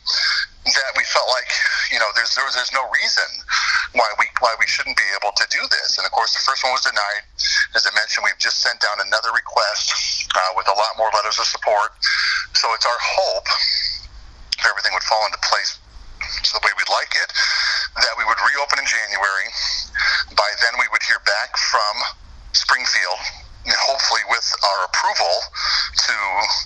that 0.62 0.92
we 0.94 1.02
felt 1.10 1.26
like 1.26 1.50
you 1.90 1.98
know 1.98 2.06
there's 2.14 2.34
there 2.38 2.46
there's 2.54 2.70
no 2.70 2.86
reason 2.94 3.26
why 3.98 4.06
we 4.18 4.30
why 4.38 4.54
we 4.58 4.66
shouldn't 4.66 4.96
be 4.96 5.08
able 5.18 5.34
to 5.34 5.46
do 5.50 5.62
this. 5.70 5.98
And 5.98 6.06
of 6.06 6.12
course, 6.14 6.32
the 6.32 6.44
first 6.46 6.62
one 6.62 6.72
was 6.72 6.86
denied. 6.86 7.26
As 7.74 7.82
I 7.82 7.92
mentioned, 7.98 8.22
we've 8.24 8.38
just 8.38 8.62
sent 8.62 8.78
down 8.78 9.02
another 9.02 9.34
request 9.34 9.90
uh, 10.34 10.52
with 10.54 10.70
a 10.70 10.76
lot 10.76 10.94
more 10.96 11.10
letters 11.12 11.38
of 11.38 11.46
support. 11.50 11.92
So 12.54 12.70
it's 12.74 12.86
our 12.86 13.00
hope 13.00 13.48
if 14.58 14.64
everything 14.64 14.94
would 14.94 15.06
fall 15.06 15.26
into 15.26 15.42
place 15.42 15.82
the 16.54 16.62
way 16.62 16.70
we'd 16.78 16.92
like 16.94 17.10
it, 17.18 17.30
that 17.98 18.14
we 18.14 18.24
would 18.24 18.38
reopen 18.38 18.78
in 18.78 18.86
January. 18.86 19.48
By 20.38 20.50
then, 20.62 20.78
we 20.78 20.86
would 20.94 21.02
hear 21.02 21.18
back 21.26 21.58
from 21.58 21.94
Springfield 22.54 23.41
hopefully 23.66 24.22
with 24.28 24.46
our 24.64 24.90
approval 24.90 25.34
to 25.94 26.14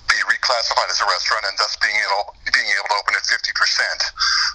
be 0.09 0.19
reclassified 0.25 0.89
as 0.89 1.01
a 1.01 1.07
restaurant 1.07 1.45
and 1.49 1.57
thus 1.59 1.77
being 1.83 1.97
able 2.09 2.33
being 2.53 2.71
able 2.73 2.89
to 2.89 2.97
open 3.01 3.15
at 3.15 3.25
50 3.27 3.53
percent 3.53 4.01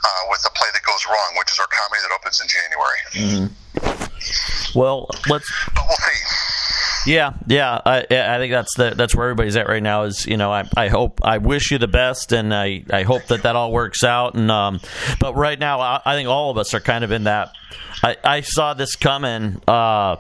uh, 0.04 0.22
with 0.30 0.42
a 0.46 0.52
play 0.52 0.70
that 0.74 0.84
goes 0.84 1.06
wrong, 1.06 1.38
which 1.38 1.52
is 1.52 1.60
our 1.60 1.70
comedy 1.70 2.02
that 2.02 2.14
opens 2.14 2.42
in 2.42 2.48
January. 2.48 3.02
Mm-hmm. 3.14 4.78
Well, 4.78 5.10
let's. 5.30 5.52
But 5.74 5.84
we'll 5.88 5.98
see. 5.98 7.12
Yeah, 7.12 7.34
yeah, 7.48 7.82
I, 7.84 8.06
I 8.12 8.38
think 8.38 8.52
that's 8.52 8.76
the, 8.78 8.94
that's 8.96 9.16
where 9.16 9.26
everybody's 9.26 9.56
at 9.56 9.68
right 9.68 9.82
now. 9.82 10.04
Is 10.04 10.28
you 10.28 10.38
know, 10.38 10.52
I, 10.52 10.70
I 10.78 10.88
hope 10.88 11.20
I 11.24 11.40
wish 11.40 11.72
you 11.72 11.80
the 11.80 11.88
best, 11.88 12.32
and 12.32 12.54
I, 12.54 12.84
I 12.92 13.04
hope 13.04 13.26
that 13.28 13.44
that 13.44 13.56
all 13.56 13.72
works 13.72 14.04
out. 14.04 14.36
And 14.36 14.52
um, 14.52 14.82
but 15.20 15.36
right 15.36 15.58
now, 15.58 15.80
I, 15.80 16.02
I 16.06 16.16
think 16.16 16.30
all 16.30 16.52
of 16.52 16.58
us 16.58 16.74
are 16.74 16.80
kind 16.80 17.04
of 17.04 17.12
in 17.12 17.24
that. 17.24 17.54
I, 18.04 18.18
I 18.24 18.42
saw 18.42 18.74
this 18.74 18.96
coming. 18.96 19.62
Uh, 19.68 20.18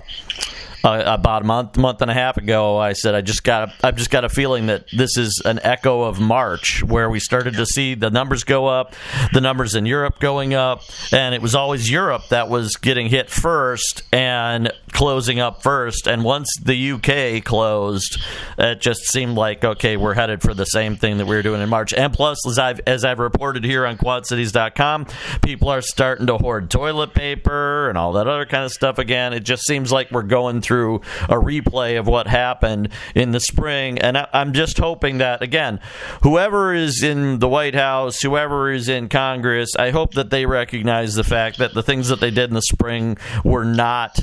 uh, 0.83 1.03
about 1.05 1.43
a 1.43 1.45
month, 1.45 1.77
month 1.77 2.01
and 2.01 2.09
a 2.09 2.13
half 2.13 2.37
ago, 2.37 2.77
I 2.77 2.93
said 2.93 3.15
I 3.15 3.21
just 3.21 3.43
got, 3.43 3.73
I've 3.83 3.95
just 3.95 4.09
got 4.09 4.25
a 4.25 4.29
feeling 4.29 4.67
that 4.67 4.85
this 4.91 5.17
is 5.17 5.41
an 5.45 5.59
echo 5.63 6.03
of 6.03 6.19
March, 6.19 6.83
where 6.83 7.09
we 7.09 7.19
started 7.19 7.55
to 7.55 7.65
see 7.65 7.95
the 7.95 8.09
numbers 8.09 8.43
go 8.43 8.67
up, 8.67 8.95
the 9.33 9.41
numbers 9.41 9.75
in 9.75 9.85
Europe 9.85 10.19
going 10.19 10.53
up, 10.53 10.81
and 11.11 11.35
it 11.35 11.41
was 11.41 11.55
always 11.55 11.89
Europe 11.89 12.23
that 12.29 12.49
was 12.49 12.75
getting 12.77 13.07
hit 13.07 13.29
first 13.29 14.03
and 14.11 14.71
closing 14.91 15.39
up 15.39 15.63
first. 15.63 16.07
And 16.07 16.23
once 16.23 16.49
the 16.61 16.91
UK 16.91 17.43
closed, 17.43 18.21
it 18.57 18.81
just 18.81 19.11
seemed 19.11 19.35
like 19.35 19.63
okay, 19.63 19.97
we're 19.97 20.13
headed 20.13 20.41
for 20.41 20.53
the 20.53 20.65
same 20.65 20.95
thing 20.95 21.17
that 21.17 21.25
we 21.25 21.35
were 21.35 21.41
doing 21.41 21.61
in 21.61 21.69
March. 21.69 21.93
And 21.93 22.13
plus, 22.13 22.45
as 22.47 22.59
I've 22.59 22.81
as 22.87 23.05
I've 23.05 23.19
reported 23.19 23.63
here 23.63 23.85
on 23.85 23.97
QuadCities.com, 23.97 25.07
people 25.41 25.69
are 25.69 25.81
starting 25.81 26.27
to 26.27 26.37
hoard 26.37 26.69
toilet 26.69 27.13
paper 27.13 27.89
and 27.89 27.97
all 27.97 28.13
that 28.13 28.27
other 28.27 28.45
kind 28.45 28.65
of 28.65 28.71
stuff 28.71 28.97
again. 28.97 29.33
It 29.33 29.41
just 29.41 29.65
seems 29.65 29.91
like 29.91 30.11
we're 30.11 30.23
going 30.23 30.61
through 30.61 31.01
a 31.23 31.35
replay 31.35 31.99
of 31.99 32.07
what 32.07 32.27
happened 32.27 32.89
in 33.15 33.31
the 33.31 33.39
spring. 33.39 33.99
And 33.99 34.17
I, 34.17 34.27
I'm 34.33 34.53
just 34.53 34.77
hoping 34.77 35.19
that, 35.19 35.41
again, 35.41 35.79
whoever 36.23 36.73
is 36.73 37.03
in 37.03 37.39
the 37.39 37.49
White 37.49 37.75
House, 37.75 38.21
whoever 38.21 38.71
is 38.71 38.89
in 38.89 39.09
Congress, 39.09 39.69
I 39.77 39.91
hope 39.91 40.13
that 40.13 40.29
they 40.29 40.45
recognize 40.45 41.15
the 41.15 41.23
fact 41.23 41.57
that 41.57 41.73
the 41.73 41.83
things 41.83 42.09
that 42.09 42.19
they 42.19 42.31
did 42.31 42.49
in 42.49 42.55
the 42.55 42.61
spring 42.61 43.17
were 43.43 43.65
not 43.65 44.19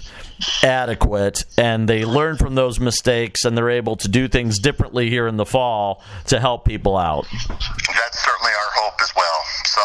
adequate 0.63 1.45
and 1.57 1.89
they 1.89 2.05
learn 2.05 2.37
from 2.37 2.55
those 2.55 2.79
mistakes 2.81 3.45
and 3.45 3.57
they're 3.57 3.71
able 3.71 3.97
to 3.97 4.09
do 4.09 4.29
things 4.29 4.59
differently 4.59 5.09
here 5.11 5.27
in 5.27 5.37
the 5.37 5.47
fall 5.47 6.03
to 6.27 6.41
help 6.41 6.65
people 6.65 6.97
out. 6.97 7.27
That's 7.49 8.25
certainly 8.25 8.53
our 8.53 8.71
hope 8.75 9.01
as 9.01 9.13
well. 9.17 9.43
So, 9.65 9.81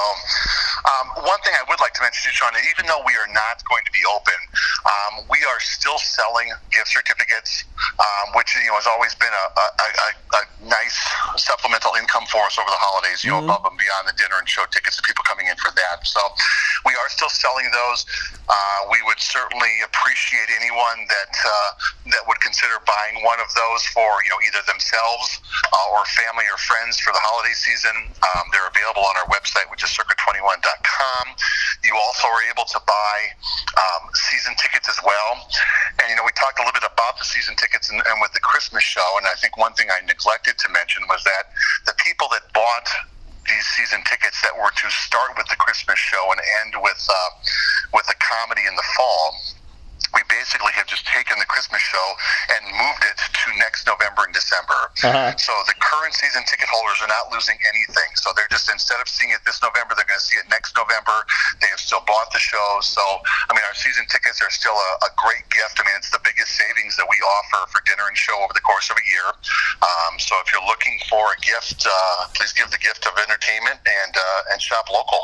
um, 0.83 1.23
one 1.23 1.39
thing 1.47 1.55
I 1.55 1.63
would 1.71 1.79
like 1.79 1.95
to 1.95 2.03
mention, 2.03 2.27
to 2.27 2.35
Sean, 2.35 2.51
even 2.75 2.83
though 2.85 2.99
we 3.07 3.15
are 3.15 3.31
not 3.31 3.63
going 3.71 3.87
to 3.87 3.93
be 3.95 4.03
open, 4.11 4.35
um, 4.83 5.23
we 5.31 5.39
are 5.47 5.59
still 5.63 5.95
selling 5.95 6.51
gift 6.75 6.91
certificates, 6.91 7.63
um, 7.99 8.35
which 8.35 8.51
you 8.59 8.67
know 8.67 8.75
has 8.75 8.87
always 8.87 9.15
been 9.15 9.31
a, 9.31 9.45
a, 9.55 9.65
a, 9.79 10.09
a, 10.11 10.41
nice 10.63 10.95
supplemental 11.35 11.91
income 11.99 12.23
for 12.31 12.39
us 12.47 12.55
over 12.59 12.67
the 12.67 12.79
holidays. 12.79 13.23
You 13.23 13.31
know, 13.31 13.43
mm-hmm. 13.43 13.55
above 13.55 13.75
and 13.75 13.79
beyond 13.79 14.11
the 14.11 14.15
dinner 14.19 14.35
and 14.39 14.47
show 14.47 14.67
tickets 14.71 14.99
and 14.99 15.03
people 15.07 15.23
coming 15.23 15.47
in 15.47 15.55
for 15.59 15.71
that. 15.71 16.03
So, 16.03 16.19
we 16.83 16.95
are 16.99 17.07
still 17.07 17.31
selling 17.31 17.67
those. 17.71 18.03
Uh, 18.47 18.79
we 18.91 18.99
would 19.07 19.19
certainly 19.19 19.71
appreciate 19.87 20.51
anyone 20.51 21.07
that 21.07 21.31
uh, 21.31 21.69
that 22.11 22.23
would 22.27 22.39
consider 22.43 22.75
buying 22.83 23.23
one 23.23 23.39
of 23.39 23.47
those 23.55 23.87
for 23.95 24.19
you 24.27 24.31
know 24.35 24.39
either 24.43 24.59
themselves 24.67 25.39
uh, 25.71 25.95
or 25.95 26.03
family 26.11 26.47
or 26.51 26.59
friends 26.59 26.99
for 26.99 27.15
the 27.15 27.23
holiday 27.23 27.55
season. 27.55 27.95
Um, 28.19 28.43
they're 28.51 28.67
available 28.67 29.07
on 29.07 29.15
our 29.23 29.27
website, 29.31 29.67
which 29.71 29.83
is 29.83 29.91
circa21.com. 30.73 31.36
You 31.83 31.95
also 31.95 32.27
are 32.27 32.43
able 32.49 32.65
to 32.65 32.79
buy 32.88 33.17
um, 33.77 34.09
season 34.13 34.53
tickets 34.57 34.89
as 34.89 34.97
well. 35.03 35.47
And 35.99 36.09
you 36.09 36.15
know, 36.15 36.23
we 36.25 36.31
talked 36.33 36.59
a 36.59 36.63
little 36.63 36.73
bit 36.73 36.88
about 36.88 37.17
the 37.17 37.25
season 37.25 37.55
tickets 37.55 37.89
and, 37.89 38.01
and 38.05 38.21
with 38.21 38.33
the 38.33 38.39
Christmas 38.39 38.83
show. 38.83 39.05
And 39.17 39.27
I 39.27 39.33
think 39.41 39.57
one 39.57 39.73
thing 39.73 39.88
I 39.91 40.05
neglected 40.05 40.57
to 40.57 40.69
mention 40.71 41.03
was 41.09 41.23
that 41.23 41.51
the 41.86 41.93
people 42.03 42.27
that 42.31 42.41
bought 42.53 42.88
these 43.47 43.65
season 43.75 43.99
tickets 44.07 44.41
that 44.41 44.55
were 44.55 44.71
to 44.71 44.88
start 44.89 45.36
with 45.36 45.47
the 45.47 45.59
Christmas 45.59 45.99
show 45.99 46.31
and 46.31 46.39
end 46.63 46.79
with 46.81 47.03
uh, 47.09 47.29
with 47.93 48.07
the 48.07 48.15
comedy 48.23 48.63
in 48.67 48.75
the 48.75 48.88
fall 48.95 49.36
we 50.11 50.21
basically 50.27 50.75
have 50.75 50.85
just 50.85 51.07
taken 51.07 51.39
the 51.39 51.47
Christmas 51.47 51.81
show 51.81 52.07
and 52.57 52.61
moved 52.69 53.03
it 53.07 53.17
to 53.17 53.47
next 53.57 53.87
November 53.87 54.27
and 54.27 54.35
December. 54.35 54.77
Uh-huh. 55.01 55.31
So 55.39 55.53
the 55.65 55.77
current 55.79 56.13
season 56.13 56.43
ticket 56.45 56.67
holders 56.67 56.99
are 57.01 57.09
not 57.09 57.31
losing 57.31 57.57
anything. 57.71 58.09
So 58.19 58.35
they're 58.35 58.51
just 58.51 58.69
instead 58.69 58.99
of 58.99 59.07
seeing 59.07 59.31
it 59.31 59.41
this 59.47 59.63
November, 59.63 59.95
they're 59.95 60.09
going 60.09 60.21
to 60.21 60.27
see 60.27 60.37
it 60.37 60.47
next 60.51 60.75
November. 60.75 61.25
They 61.63 61.69
have 61.71 61.81
still 61.81 62.03
bought 62.05 62.29
the 62.35 62.43
show. 62.43 62.79
So 62.81 63.01
I 63.01 63.55
mean, 63.55 63.65
our 63.65 63.77
season 63.77 64.05
tickets 64.11 64.41
are 64.41 64.51
still 64.51 64.75
a, 64.75 64.91
a 65.07 65.11
great 65.17 65.45
gift. 65.49 65.79
I 65.79 65.87
mean, 65.87 65.97
it's 65.97 66.11
the 66.11 66.21
biggest 66.23 66.53
savings 66.53 66.95
that 66.99 67.07
we 67.09 67.17
offer 67.23 67.69
for 67.71 67.81
dinner 67.87 68.05
and 68.07 68.17
show 68.17 68.35
over 68.43 68.53
the 68.53 68.63
course 68.63 68.89
of 68.91 68.97
a 68.97 69.05
year. 69.07 69.27
Um, 69.81 70.19
so 70.19 70.35
if 70.43 70.51
you're 70.51 70.65
looking 70.65 70.99
for 71.09 71.33
a 71.33 71.39
gift, 71.41 71.85
uh, 71.85 72.27
please 72.33 72.53
give 72.53 72.69
the 72.71 72.81
gift 72.81 73.05
of 73.07 73.17
entertainment 73.17 73.79
and 73.85 74.13
uh, 74.15 74.51
and 74.53 74.61
shop 74.61 74.87
local. 74.91 75.19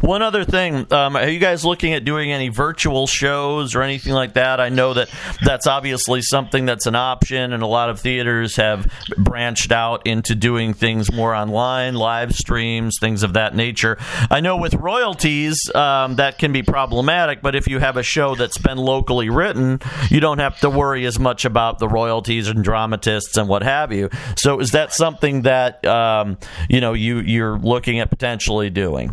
One 0.00 0.22
other 0.22 0.44
thing, 0.44 0.90
um, 0.92 1.16
are 1.16 1.28
you 1.28 1.38
guys 1.38 1.64
looking 1.64 1.92
at 1.94 2.04
doing 2.04 2.32
any 2.32 2.48
virtual 2.48 3.06
shows 3.06 3.74
or 3.74 3.82
anything 3.82 4.11
like? 4.12 4.22
like 4.22 4.34
that. 4.34 4.60
I 4.60 4.68
know 4.68 4.94
that 4.94 5.08
that's 5.44 5.66
obviously 5.66 6.22
something 6.22 6.64
that's 6.64 6.86
an 6.86 6.94
option, 6.94 7.52
and 7.52 7.62
a 7.62 7.66
lot 7.66 7.90
of 7.90 7.98
theaters 7.98 8.54
have 8.54 8.90
branched 9.18 9.72
out 9.72 10.06
into 10.06 10.36
doing 10.36 10.74
things 10.74 11.12
more 11.12 11.34
online, 11.34 11.94
live 11.94 12.32
streams, 12.32 12.98
things 13.00 13.24
of 13.24 13.32
that 13.32 13.56
nature. 13.56 13.98
I 14.30 14.40
know 14.40 14.56
with 14.56 14.74
royalties 14.74 15.58
um, 15.74 16.16
that 16.16 16.38
can 16.38 16.52
be 16.52 16.62
problematic, 16.62 17.42
but 17.42 17.56
if 17.56 17.66
you 17.66 17.80
have 17.80 17.96
a 17.96 18.04
show 18.04 18.36
that's 18.36 18.58
been 18.58 18.78
locally 18.78 19.28
written, 19.28 19.80
you 20.08 20.20
don't 20.20 20.38
have 20.38 20.60
to 20.60 20.70
worry 20.70 21.04
as 21.04 21.18
much 21.18 21.44
about 21.44 21.80
the 21.80 21.88
royalties 21.88 22.46
and 22.46 22.62
dramatists 22.62 23.36
and 23.36 23.48
what 23.48 23.64
have 23.64 23.92
you. 23.92 24.08
So, 24.36 24.60
is 24.60 24.70
that 24.70 24.92
something 24.92 25.42
that 25.42 25.84
um, 25.84 26.38
you 26.68 26.80
know 26.80 26.92
you 26.92 27.18
you're 27.18 27.58
looking 27.58 27.98
at 27.98 28.08
potentially 28.08 28.70
doing? 28.70 29.12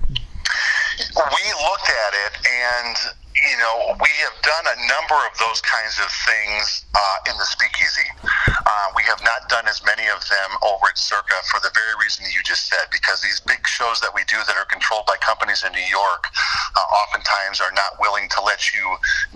We 0.99 1.53
looked 1.63 1.89
at 1.89 2.13
it 2.13 2.33
and 2.45 3.18
you 3.49 3.57
know, 3.57 3.97
we 3.97 4.13
have 4.21 4.37
done 4.45 4.65
a 4.69 4.77
number 4.85 5.17
of 5.25 5.33
those 5.41 5.57
kinds 5.65 5.97
of 5.97 6.05
things 6.29 6.85
uh, 6.93 7.29
in 7.29 7.35
the 7.41 7.47
speakeasy. 7.49 8.05
Uh, 8.21 8.87
we 8.93 9.01
have 9.09 9.17
not 9.25 9.49
done 9.49 9.65
as 9.65 9.81
many 9.81 10.05
of 10.13 10.21
them 10.29 10.49
over 10.61 10.93
at 10.93 10.97
Circa 10.97 11.41
for 11.49 11.57
the 11.65 11.73
very 11.73 11.97
reason 11.97 12.21
that 12.29 12.33
you 12.37 12.45
just 12.45 12.69
said, 12.69 12.85
because 12.93 13.25
these 13.25 13.41
big 13.41 13.65
shows 13.65 13.97
that 14.05 14.13
we 14.13 14.21
do 14.29 14.37
that 14.45 14.53
are 14.53 14.69
controlled 14.69 15.09
by 15.09 15.17
companies 15.17 15.65
in 15.65 15.73
New 15.73 15.89
York 15.89 16.29
uh, 16.77 16.87
oftentimes 17.01 17.57
are 17.57 17.73
not 17.73 17.97
willing 17.97 18.29
to 18.29 18.39
let 18.45 18.69
you 18.69 18.85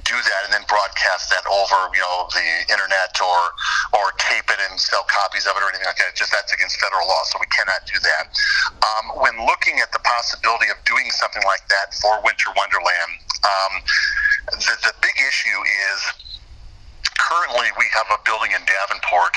do 0.06 0.14
that 0.14 0.42
and 0.46 0.54
then 0.54 0.62
broadcast 0.70 1.34
that 1.34 1.42
over, 1.50 1.90
you 1.98 2.04
know, 2.06 2.30
the 2.38 2.48
internet 2.70 3.18
or 3.18 3.42
or 3.98 4.14
tape 4.22 4.46
it 4.54 4.62
and 4.70 4.78
sell 4.78 5.06
copies 5.10 5.50
of 5.50 5.58
it 5.58 5.62
or 5.66 5.70
anything 5.74 5.90
like 5.90 5.98
that. 5.98 6.14
Just 6.14 6.30
that's 6.30 6.54
against 6.54 6.78
federal 6.78 7.10
law, 7.10 7.22
so 7.34 7.42
we 7.42 7.50
cannot 7.50 7.82
do 7.90 7.98
that. 7.98 8.30
Um, 8.78 9.26
when 9.26 9.36
looking 9.50 9.82
at 9.82 9.90
the 9.90 10.02
possibility 10.06 10.70
of 10.70 10.78
doing 10.86 11.10
something 11.10 11.42
like 11.50 11.66
that 11.74 11.98
for 11.98 12.22
Winter 12.22 12.54
Wonderland, 12.54 13.12
um, 13.44 13.74
the, 14.52 14.76
the 14.84 14.94
big 15.02 15.18
issue 15.18 15.60
is 15.94 16.00
currently 17.18 17.68
we 17.78 17.88
have 17.94 18.08
a 18.12 18.20
building 18.26 18.52
in 18.52 18.62
Davenport 18.66 19.36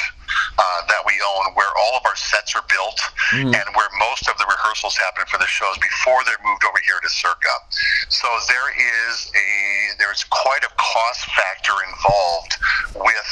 uh, 0.59 0.81
that 0.89 1.03
we 1.07 1.15
own 1.23 1.55
where 1.55 1.71
all 1.79 1.97
of 1.97 2.03
our 2.05 2.17
sets 2.17 2.57
are 2.57 2.65
built 2.69 2.99
mm. 3.33 3.53
and 3.55 3.67
where 3.77 3.89
most 4.01 4.29
of 4.29 4.37
the 4.39 4.47
rehearsals 4.49 4.97
happen 4.97 5.25
for 5.31 5.39
the 5.39 5.47
shows 5.47 5.77
before 5.79 6.25
they're 6.25 6.41
moved 6.43 6.65
over 6.65 6.81
here 6.83 6.99
to 7.01 7.09
Circa. 7.09 7.55
So 8.09 8.27
there 8.49 8.71
is 8.75 9.31
a 9.33 9.49
there's 9.99 10.25
quite 10.25 10.65
a 10.65 10.73
cost 10.77 11.31
factor 11.31 11.77
involved 11.87 12.53
with 12.97 13.31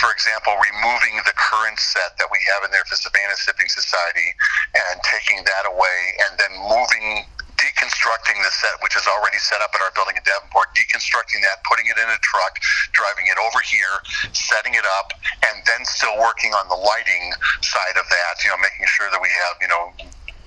for 0.00 0.08
example, 0.10 0.56
removing 0.56 1.20
the 1.28 1.36
current 1.36 1.76
set 1.76 2.16
that 2.16 2.28
we 2.32 2.40
have 2.56 2.64
in 2.64 2.72
there 2.72 2.88
for 2.88 2.96
Savannah 2.96 3.36
Sipping 3.36 3.68
Society 3.68 4.32
and 4.72 4.96
taking 5.04 5.44
that 5.44 5.68
away 5.68 6.00
and 6.24 6.40
then 6.40 6.52
moving 6.56 7.28
deconstructing 7.60 8.03
the 8.44 8.52
set, 8.52 8.76
which 8.84 8.94
is 8.94 9.08
already 9.08 9.40
set 9.40 9.64
up 9.64 9.72
at 9.72 9.80
our 9.80 9.90
building 9.96 10.14
in 10.14 10.22
Davenport, 10.22 10.76
deconstructing 10.76 11.40
that, 11.40 11.64
putting 11.64 11.88
it 11.88 11.96
in 11.96 12.08
a 12.08 12.20
truck, 12.20 12.60
driving 12.92 13.26
it 13.26 13.40
over 13.40 13.64
here, 13.64 13.96
setting 14.36 14.76
it 14.76 14.84
up, 15.00 15.16
and 15.48 15.64
then 15.64 15.82
still 15.88 16.14
working 16.20 16.52
on 16.52 16.68
the 16.68 16.76
lighting 16.76 17.32
side 17.64 17.96
of 17.96 18.04
that, 18.06 18.34
you 18.44 18.52
know, 18.52 18.60
making 18.60 18.84
sure 18.84 19.08
that 19.08 19.18
we 19.18 19.32
have, 19.32 19.56
you 19.64 19.70
know, 19.72 19.90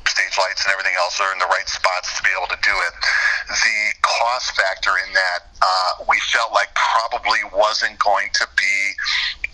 stage 0.05 0.37
lights 0.37 0.65
and 0.65 0.71
everything 0.73 0.95
else 0.97 1.19
are 1.19 1.33
in 1.33 1.39
the 1.39 1.49
right 1.49 1.67
spots 1.67 2.15
to 2.17 2.23
be 2.23 2.29
able 2.33 2.47
to 2.47 2.57
do 2.63 2.73
it. 2.73 2.93
The 3.49 3.79
cost 4.01 4.55
factor 4.55 4.93
in 5.05 5.13
that 5.13 5.41
uh, 5.61 6.05
we 6.09 6.17
felt 6.31 6.53
like 6.53 6.69
probably 6.73 7.41
wasn't 7.53 7.99
going 7.99 8.29
to 8.33 8.45
be 8.57 8.77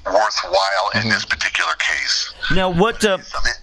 worthwhile 0.05 0.91
mm-hmm. 0.91 1.07
in 1.07 1.09
this 1.09 1.25
particular 1.25 1.73
case. 1.79 2.33
Now, 2.53 2.69
what? 2.69 3.03
Uh, 3.03 3.17
it, 3.19 3.23
it 3.23 3.62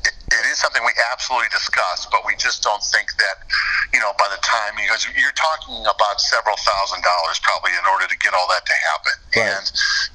is 0.50 0.58
something 0.58 0.82
we 0.82 0.92
absolutely 1.14 1.48
discuss, 1.54 2.06
but 2.10 2.26
we 2.26 2.34
just 2.36 2.62
don't 2.66 2.82
think 2.82 3.14
that, 3.16 3.46
you 3.94 4.02
know, 4.02 4.10
by 4.18 4.26
the 4.28 4.40
time 4.42 4.74
because 4.74 5.06
you're 5.14 5.38
talking 5.38 5.78
about 5.86 6.20
several 6.20 6.58
thousand 6.58 7.00
dollars 7.06 7.38
probably 7.40 7.70
in 7.78 7.86
order 7.86 8.10
to 8.10 8.16
get 8.18 8.34
all 8.34 8.50
that 8.50 8.66
to 8.66 8.76
happen, 8.90 9.16
right. 9.38 9.54
and 9.54 9.64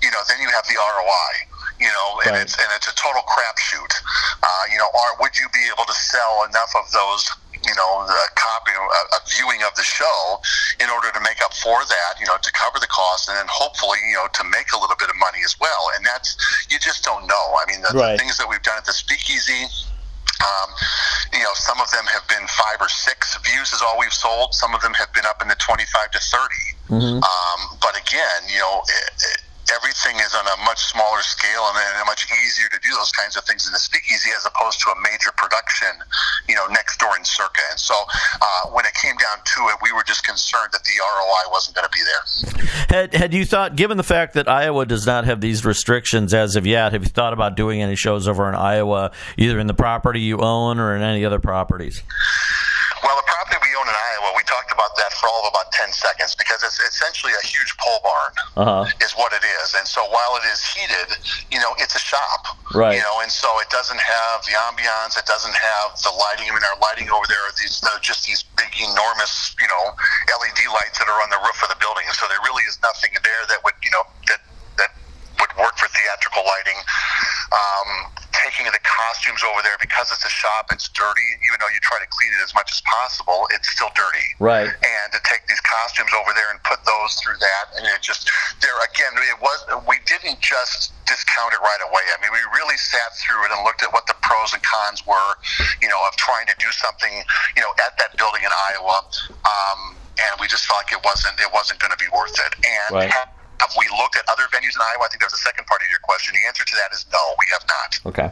you 0.04 0.12
know, 0.12 0.22
then 0.28 0.38
you 0.44 0.52
have 0.52 0.68
the 0.68 0.76
ROI, 0.76 1.32
you 1.80 1.90
know, 1.90 2.08
and 2.28 2.36
right. 2.36 2.44
it's 2.44 2.60
and 2.60 2.70
it's 2.76 2.92
a 2.92 2.96
total 3.00 3.24
crapshoot. 3.24 3.92
Uh, 4.44 4.64
you 4.70 4.78
know, 4.78 4.92
are 4.92 5.16
would 5.24 5.34
you 5.40 5.48
be 5.56 5.64
able 5.72 5.88
to 5.88 5.96
sell 5.96 6.44
enough 6.46 6.76
of 6.76 6.86
those? 6.92 7.32
you 7.66 7.74
know, 7.74 8.06
a 8.06 8.30
copy, 8.38 8.72
a, 8.78 9.02
a 9.18 9.20
viewing 9.26 9.64
of 9.66 9.74
the 9.74 9.82
show 9.82 10.38
in 10.80 10.90
order 10.90 11.10
to 11.12 11.20
make 11.22 11.42
up 11.42 11.54
for 11.54 11.82
that, 11.82 12.14
you 12.20 12.26
know, 12.26 12.38
to 12.38 12.52
cover 12.54 12.78
the 12.78 12.88
cost 12.88 13.28
and 13.28 13.38
then 13.38 13.48
hopefully, 13.50 13.98
you 14.08 14.14
know, 14.14 14.28
to 14.34 14.44
make 14.54 14.70
a 14.74 14.78
little 14.78 14.96
bit 14.96 15.10
of 15.10 15.18
money 15.18 15.40
as 15.44 15.58
well. 15.60 15.90
And 15.98 16.06
that's, 16.06 16.38
you 16.70 16.78
just 16.78 17.04
don't 17.04 17.26
know. 17.26 17.46
I 17.58 17.66
mean, 17.66 17.82
the, 17.82 17.98
right. 17.98 18.14
the 18.14 18.18
things 18.22 18.38
that 18.38 18.48
we've 18.48 18.62
done 18.62 18.78
at 18.78 18.86
the 18.86 18.94
speakeasy, 18.94 19.66
um, 20.44 20.70
you 21.34 21.40
know, 21.40 21.54
some 21.54 21.80
of 21.80 21.90
them 21.92 22.06
have 22.06 22.28
been 22.28 22.46
five 22.48 22.78
or 22.80 22.90
six 22.90 23.38
views 23.44 23.72
is 23.74 23.82
all 23.82 23.98
we've 24.00 24.14
sold. 24.14 24.54
Some 24.54 24.76
of 24.76 24.82
them 24.82 24.94
have 24.94 25.12
been 25.14 25.26
up 25.26 25.42
in 25.42 25.48
the 25.48 25.56
25 25.56 26.12
to 26.12 26.20
30. 26.20 26.46
Mm-hmm. 26.90 27.24
Um, 27.24 27.78
but 27.82 27.98
again, 28.00 28.42
you 28.52 28.60
know, 28.60 28.82
it, 28.88 29.12
it, 29.16 29.42
everything 29.72 30.16
is 30.18 30.34
on 30.36 30.46
a 30.48 30.58
much 30.64 30.80
smaller 30.92 31.22
scale 31.22 31.66
and, 31.70 31.78
and 31.98 32.06
much 32.06 32.28
easier 32.32 32.70
to 32.70 32.80
do 32.80 32.94
those 32.96 33.12
kinds 33.12 33.36
of 33.36 33.44
things 33.46 33.66
in 33.68 33.74
the 33.74 33.80
speakeasy 33.80 34.30
as 34.36 34.46
opposed 34.46 34.80
to 34.82 34.90
a 34.92 34.98
major 35.02 35.32
production, 35.38 35.90
you 36.48 36.56
know, 36.56 36.66
next 36.68 37.00
door 37.00 37.16
in 37.18 37.26
Circa. 37.26 37.62
And 37.72 37.80
so 37.80 37.96
uh, 38.42 38.70
when 38.70 38.86
it 38.86 38.94
came 38.94 39.16
down 39.18 39.38
to 39.44 39.60
it, 39.70 39.78
we 39.82 39.92
were 39.92 40.04
just 40.04 40.26
concerned 40.26 40.70
that 40.72 40.84
the 40.84 40.96
ROI 41.00 41.52
wasn't 41.52 41.76
going 41.76 41.88
to 41.88 41.94
be 41.94 42.04
there. 42.04 42.24
Had, 42.90 43.14
had 43.14 43.34
you 43.34 43.46
thought, 43.46 43.76
given 43.76 43.98
the 43.98 44.04
fact 44.04 44.34
that 44.36 44.48
Iowa 44.48 44.86
does 44.86 45.06
not 45.06 45.26
have 45.26 45.42
these 45.42 45.66
restrictions 45.66 46.34
as 46.34 46.56
of 46.56 46.66
yet, 46.66 46.94
have 46.94 47.04
you 47.04 47.10
thought 47.10 47.34
about 47.34 47.56
doing 47.56 47.82
any 47.82 47.96
shows 47.96 48.28
over 48.28 48.48
in 48.50 48.56
Iowa, 48.56 49.12
either 49.38 49.60
in 49.60 49.68
the 49.68 49.74
property 49.74 50.22
you 50.22 50.40
own 50.40 50.80
or 50.80 50.96
in 50.96 51.02
any 51.02 51.26
other 51.26 51.40
properties? 51.40 52.02
Well, 53.04 53.16
the 53.16 53.24
property 53.28 53.58
we 53.62 53.76
own 53.76 53.88
in 53.88 53.94
Iowa, 53.94 54.34
we 54.36 54.44
talked 54.44 54.72
about 54.72 54.96
that 54.98 55.05
for 55.16 55.28
all 55.32 55.48
of 55.48 55.52
about 55.56 55.72
10 55.72 55.92
seconds 55.92 56.36
because 56.36 56.64
it's 56.64 56.80
essentially 56.80 57.34
a 57.34 57.44
huge 57.46 57.72
pole 57.78 58.00
barn, 58.04 58.34
uh-huh. 58.60 58.84
is 59.02 59.16
what 59.16 59.32
it 59.34 59.44
is. 59.62 59.76
And 59.76 59.88
so 59.88 60.04
while 60.12 60.36
it 60.38 60.46
is 60.52 60.62
heated, 60.64 61.18
you 61.52 61.60
know, 61.60 61.74
it's 61.80 61.96
a 61.96 62.04
shop. 62.04 62.60
Right. 62.74 63.00
You 63.00 63.04
know, 63.04 63.24
and 63.24 63.32
so 63.32 63.48
it 63.64 63.70
doesn't 63.72 64.00
have 64.00 64.44
the 64.46 64.56
ambiance, 64.70 65.18
it 65.18 65.26
doesn't 65.26 65.56
have 65.56 65.96
the 66.04 66.12
lighting. 66.12 66.52
I 66.52 66.54
mean, 66.54 66.66
our 66.68 66.80
lighting 66.84 67.08
over 67.10 67.26
there 67.28 67.42
are 67.48 67.56
these, 67.56 67.80
they're 67.80 68.04
just 68.04 68.28
these 68.28 68.44
big, 68.60 68.72
enormous, 68.78 69.56
you 69.60 69.68
know, 69.68 69.96
LED 70.28 70.62
lights 70.70 71.00
that 71.00 71.08
are 71.08 71.20
on 71.24 71.30
the 71.32 71.40
roof 71.40 71.60
of 71.64 71.70
the 71.72 71.80
building. 71.80 72.06
So 72.12 72.28
there 72.28 72.42
really 72.44 72.68
is 72.68 72.78
nothing 72.84 73.16
there 73.24 73.44
that 73.50 73.64
would, 73.64 73.78
you 73.82 73.92
know, 73.96 74.04
that, 74.28 74.44
that 74.78 74.92
would 75.40 75.52
work 75.56 75.76
for 75.80 75.88
theatrical 75.88 76.44
lighting. 76.44 76.80
Um, 77.56 77.90
at 78.46 78.74
the 78.78 78.86
costumes 78.86 79.42
over 79.42 79.66
there 79.66 79.74
because 79.82 80.14
it's 80.14 80.22
a 80.22 80.30
shop. 80.30 80.70
It's 80.70 80.86
dirty, 80.94 81.26
even 81.50 81.58
though 81.58 81.72
you 81.74 81.82
try 81.82 81.98
to 81.98 82.06
clean 82.06 82.30
it 82.30 82.42
as 82.46 82.54
much 82.54 82.70
as 82.70 82.82
possible. 82.86 83.50
It's 83.50 83.66
still 83.74 83.90
dirty. 83.98 84.28
Right. 84.38 84.70
And 84.70 85.08
to 85.10 85.20
take 85.26 85.50
these 85.50 85.60
costumes 85.66 86.14
over 86.14 86.30
there 86.38 86.54
and 86.54 86.62
put 86.62 86.78
those 86.86 87.18
through 87.18 87.42
that, 87.42 87.66
and 87.82 87.90
it 87.90 88.06
just 88.06 88.30
there 88.62 88.78
again, 88.86 89.18
it 89.18 89.42
was 89.42 89.58
we 89.90 89.98
didn't 90.06 90.46
just 90.46 90.94
discount 91.10 91.58
it 91.58 91.62
right 91.66 91.82
away. 91.90 92.06
I 92.14 92.22
mean, 92.22 92.30
we 92.30 92.42
really 92.54 92.78
sat 92.78 93.18
through 93.18 93.50
it 93.50 93.52
and 93.58 93.66
looked 93.66 93.82
at 93.82 93.90
what 93.90 94.06
the 94.06 94.18
pros 94.22 94.54
and 94.54 94.62
cons 94.62 95.02
were, 95.10 95.32
you 95.82 95.90
know, 95.90 96.00
of 96.06 96.14
trying 96.22 96.46
to 96.46 96.56
do 96.62 96.70
something, 96.70 97.26
you 97.58 97.62
know, 97.66 97.74
at 97.82 97.98
that 97.98 98.14
building 98.14 98.46
in 98.46 98.54
Iowa. 98.54 99.02
Um, 99.42 99.98
and 100.22 100.38
we 100.38 100.46
just 100.46 100.70
felt 100.70 100.86
like 100.86 100.94
it 100.94 101.02
wasn't 101.02 101.34
it 101.42 101.50
wasn't 101.50 101.82
going 101.82 101.92
to 101.92 102.00
be 102.00 102.10
worth 102.14 102.38
it. 102.38 102.54
And 102.62 102.90
right. 102.94 103.12
Have 103.60 103.72
we 103.78 103.86
looked 103.98 104.18
at 104.18 104.24
other 104.30 104.44
venues 104.54 104.76
in 104.76 104.82
Iowa? 104.82 105.06
I 105.06 105.08
think 105.10 105.22
there's 105.22 105.34
a 105.34 105.38
second 105.38 105.66
part 105.68 105.82
of 105.82 105.90
your 105.90 106.00
question. 106.04 106.34
The 106.36 106.48
answer 106.48 106.64
to 106.66 106.76
that 106.76 106.96
is 106.96 107.06
no, 107.12 107.20
we 107.40 107.46
have 107.54 107.66
not. 107.68 108.14
Okay. 108.14 108.32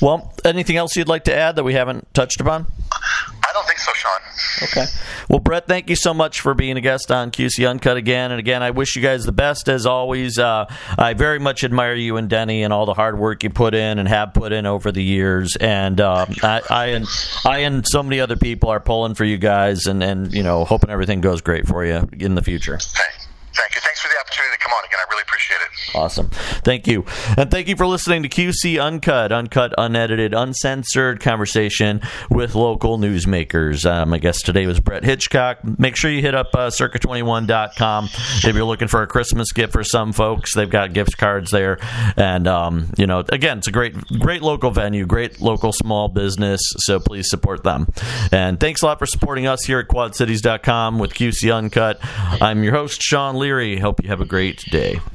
Well, 0.00 0.32
anything 0.44 0.76
else 0.76 0.96
you'd 0.96 1.08
like 1.08 1.24
to 1.24 1.34
add 1.34 1.56
that 1.56 1.64
we 1.64 1.74
haven't 1.74 2.12
touched 2.14 2.40
upon? 2.40 2.66
I 2.92 3.52
don't 3.52 3.66
think 3.66 3.78
so, 3.78 3.92
Sean. 3.94 4.20
Okay. 4.62 4.84
Well, 5.28 5.38
Brett, 5.40 5.66
thank 5.66 5.90
you 5.90 5.96
so 5.96 6.14
much 6.14 6.40
for 6.40 6.54
being 6.54 6.76
a 6.76 6.80
guest 6.80 7.10
on 7.10 7.30
QC 7.30 7.68
Uncut 7.68 7.96
again. 7.96 8.30
And 8.30 8.38
again, 8.38 8.62
I 8.62 8.70
wish 8.70 8.96
you 8.96 9.02
guys 9.02 9.24
the 9.24 9.32
best 9.32 9.68
as 9.68 9.86
always. 9.86 10.38
Uh, 10.38 10.66
I 10.96 11.14
very 11.14 11.38
much 11.38 11.64
admire 11.64 11.94
you 11.94 12.16
and 12.16 12.28
Denny 12.30 12.62
and 12.62 12.72
all 12.72 12.86
the 12.86 12.94
hard 12.94 13.18
work 13.18 13.42
you 13.42 13.50
put 13.50 13.74
in 13.74 13.98
and 13.98 14.08
have 14.08 14.34
put 14.34 14.52
in 14.52 14.66
over 14.66 14.92
the 14.92 15.02
years. 15.02 15.56
And 15.56 16.00
uh, 16.00 16.26
I, 16.42 16.62
I, 16.70 16.86
and 16.86 17.06
I 17.44 17.58
and 17.58 17.84
so 17.86 18.02
many 18.02 18.20
other 18.20 18.36
people 18.36 18.70
are 18.70 18.80
pulling 18.80 19.14
for 19.14 19.24
you 19.24 19.38
guys, 19.38 19.86
and 19.86 20.02
and 20.02 20.32
you 20.32 20.42
know, 20.42 20.64
hoping 20.64 20.90
everything 20.90 21.20
goes 21.20 21.40
great 21.40 21.66
for 21.66 21.84
you 21.84 22.08
in 22.12 22.34
the 22.34 22.42
future. 22.42 22.78
Hey, 22.94 23.21
thank 23.54 23.74
you. 23.74 23.80
Thanks 23.82 24.00
for 24.00 24.08
the 24.08 24.18
opportunity 24.20 24.56
I 24.98 25.04
really 25.10 25.22
appreciate 25.22 25.60
it. 25.60 25.96
Awesome. 25.96 26.28
Thank 26.64 26.86
you. 26.86 27.04
And 27.36 27.50
thank 27.50 27.68
you 27.68 27.76
for 27.76 27.86
listening 27.86 28.22
to 28.22 28.28
QC 28.28 28.82
Uncut, 28.82 29.32
uncut, 29.32 29.74
unedited, 29.76 30.34
uncensored 30.34 31.20
conversation 31.20 32.00
with 32.30 32.54
local 32.54 32.98
newsmakers. 32.98 33.84
Um, 33.84 34.10
my 34.10 34.18
guest 34.18 34.46
today 34.46 34.66
was 34.66 34.80
Brett 34.80 35.04
Hitchcock. 35.04 35.58
Make 35.78 35.96
sure 35.96 36.10
you 36.10 36.22
hit 36.22 36.34
up 36.34 36.54
uh, 36.54 36.70
circa21.com 36.70 38.04
if 38.04 38.54
you're 38.54 38.64
looking 38.64 38.88
for 38.88 39.02
a 39.02 39.06
Christmas 39.06 39.52
gift 39.52 39.72
for 39.72 39.84
some 39.84 40.12
folks. 40.12 40.54
They've 40.54 40.68
got 40.68 40.92
gift 40.92 41.18
cards 41.18 41.50
there. 41.50 41.78
And, 42.16 42.46
um, 42.46 42.92
you 42.96 43.06
know, 43.06 43.20
again, 43.28 43.58
it's 43.58 43.68
a 43.68 43.72
great, 43.72 43.94
great 44.18 44.42
local 44.42 44.70
venue, 44.70 45.06
great 45.06 45.40
local 45.40 45.72
small 45.72 46.08
business. 46.08 46.60
So 46.78 47.00
please 47.00 47.28
support 47.28 47.64
them. 47.64 47.88
And 48.30 48.58
thanks 48.58 48.82
a 48.82 48.86
lot 48.86 48.98
for 48.98 49.06
supporting 49.06 49.46
us 49.46 49.64
here 49.64 49.78
at 49.78 49.88
quadcities.com 49.88 50.98
with 50.98 51.14
QC 51.14 51.54
Uncut. 51.54 51.98
I'm 52.02 52.62
your 52.62 52.72
host, 52.72 53.02
Sean 53.02 53.36
Leary. 53.36 53.78
Hope 53.78 54.02
you 54.02 54.08
have 54.08 54.20
a 54.20 54.26
great 54.26 54.64
day. 54.82 55.12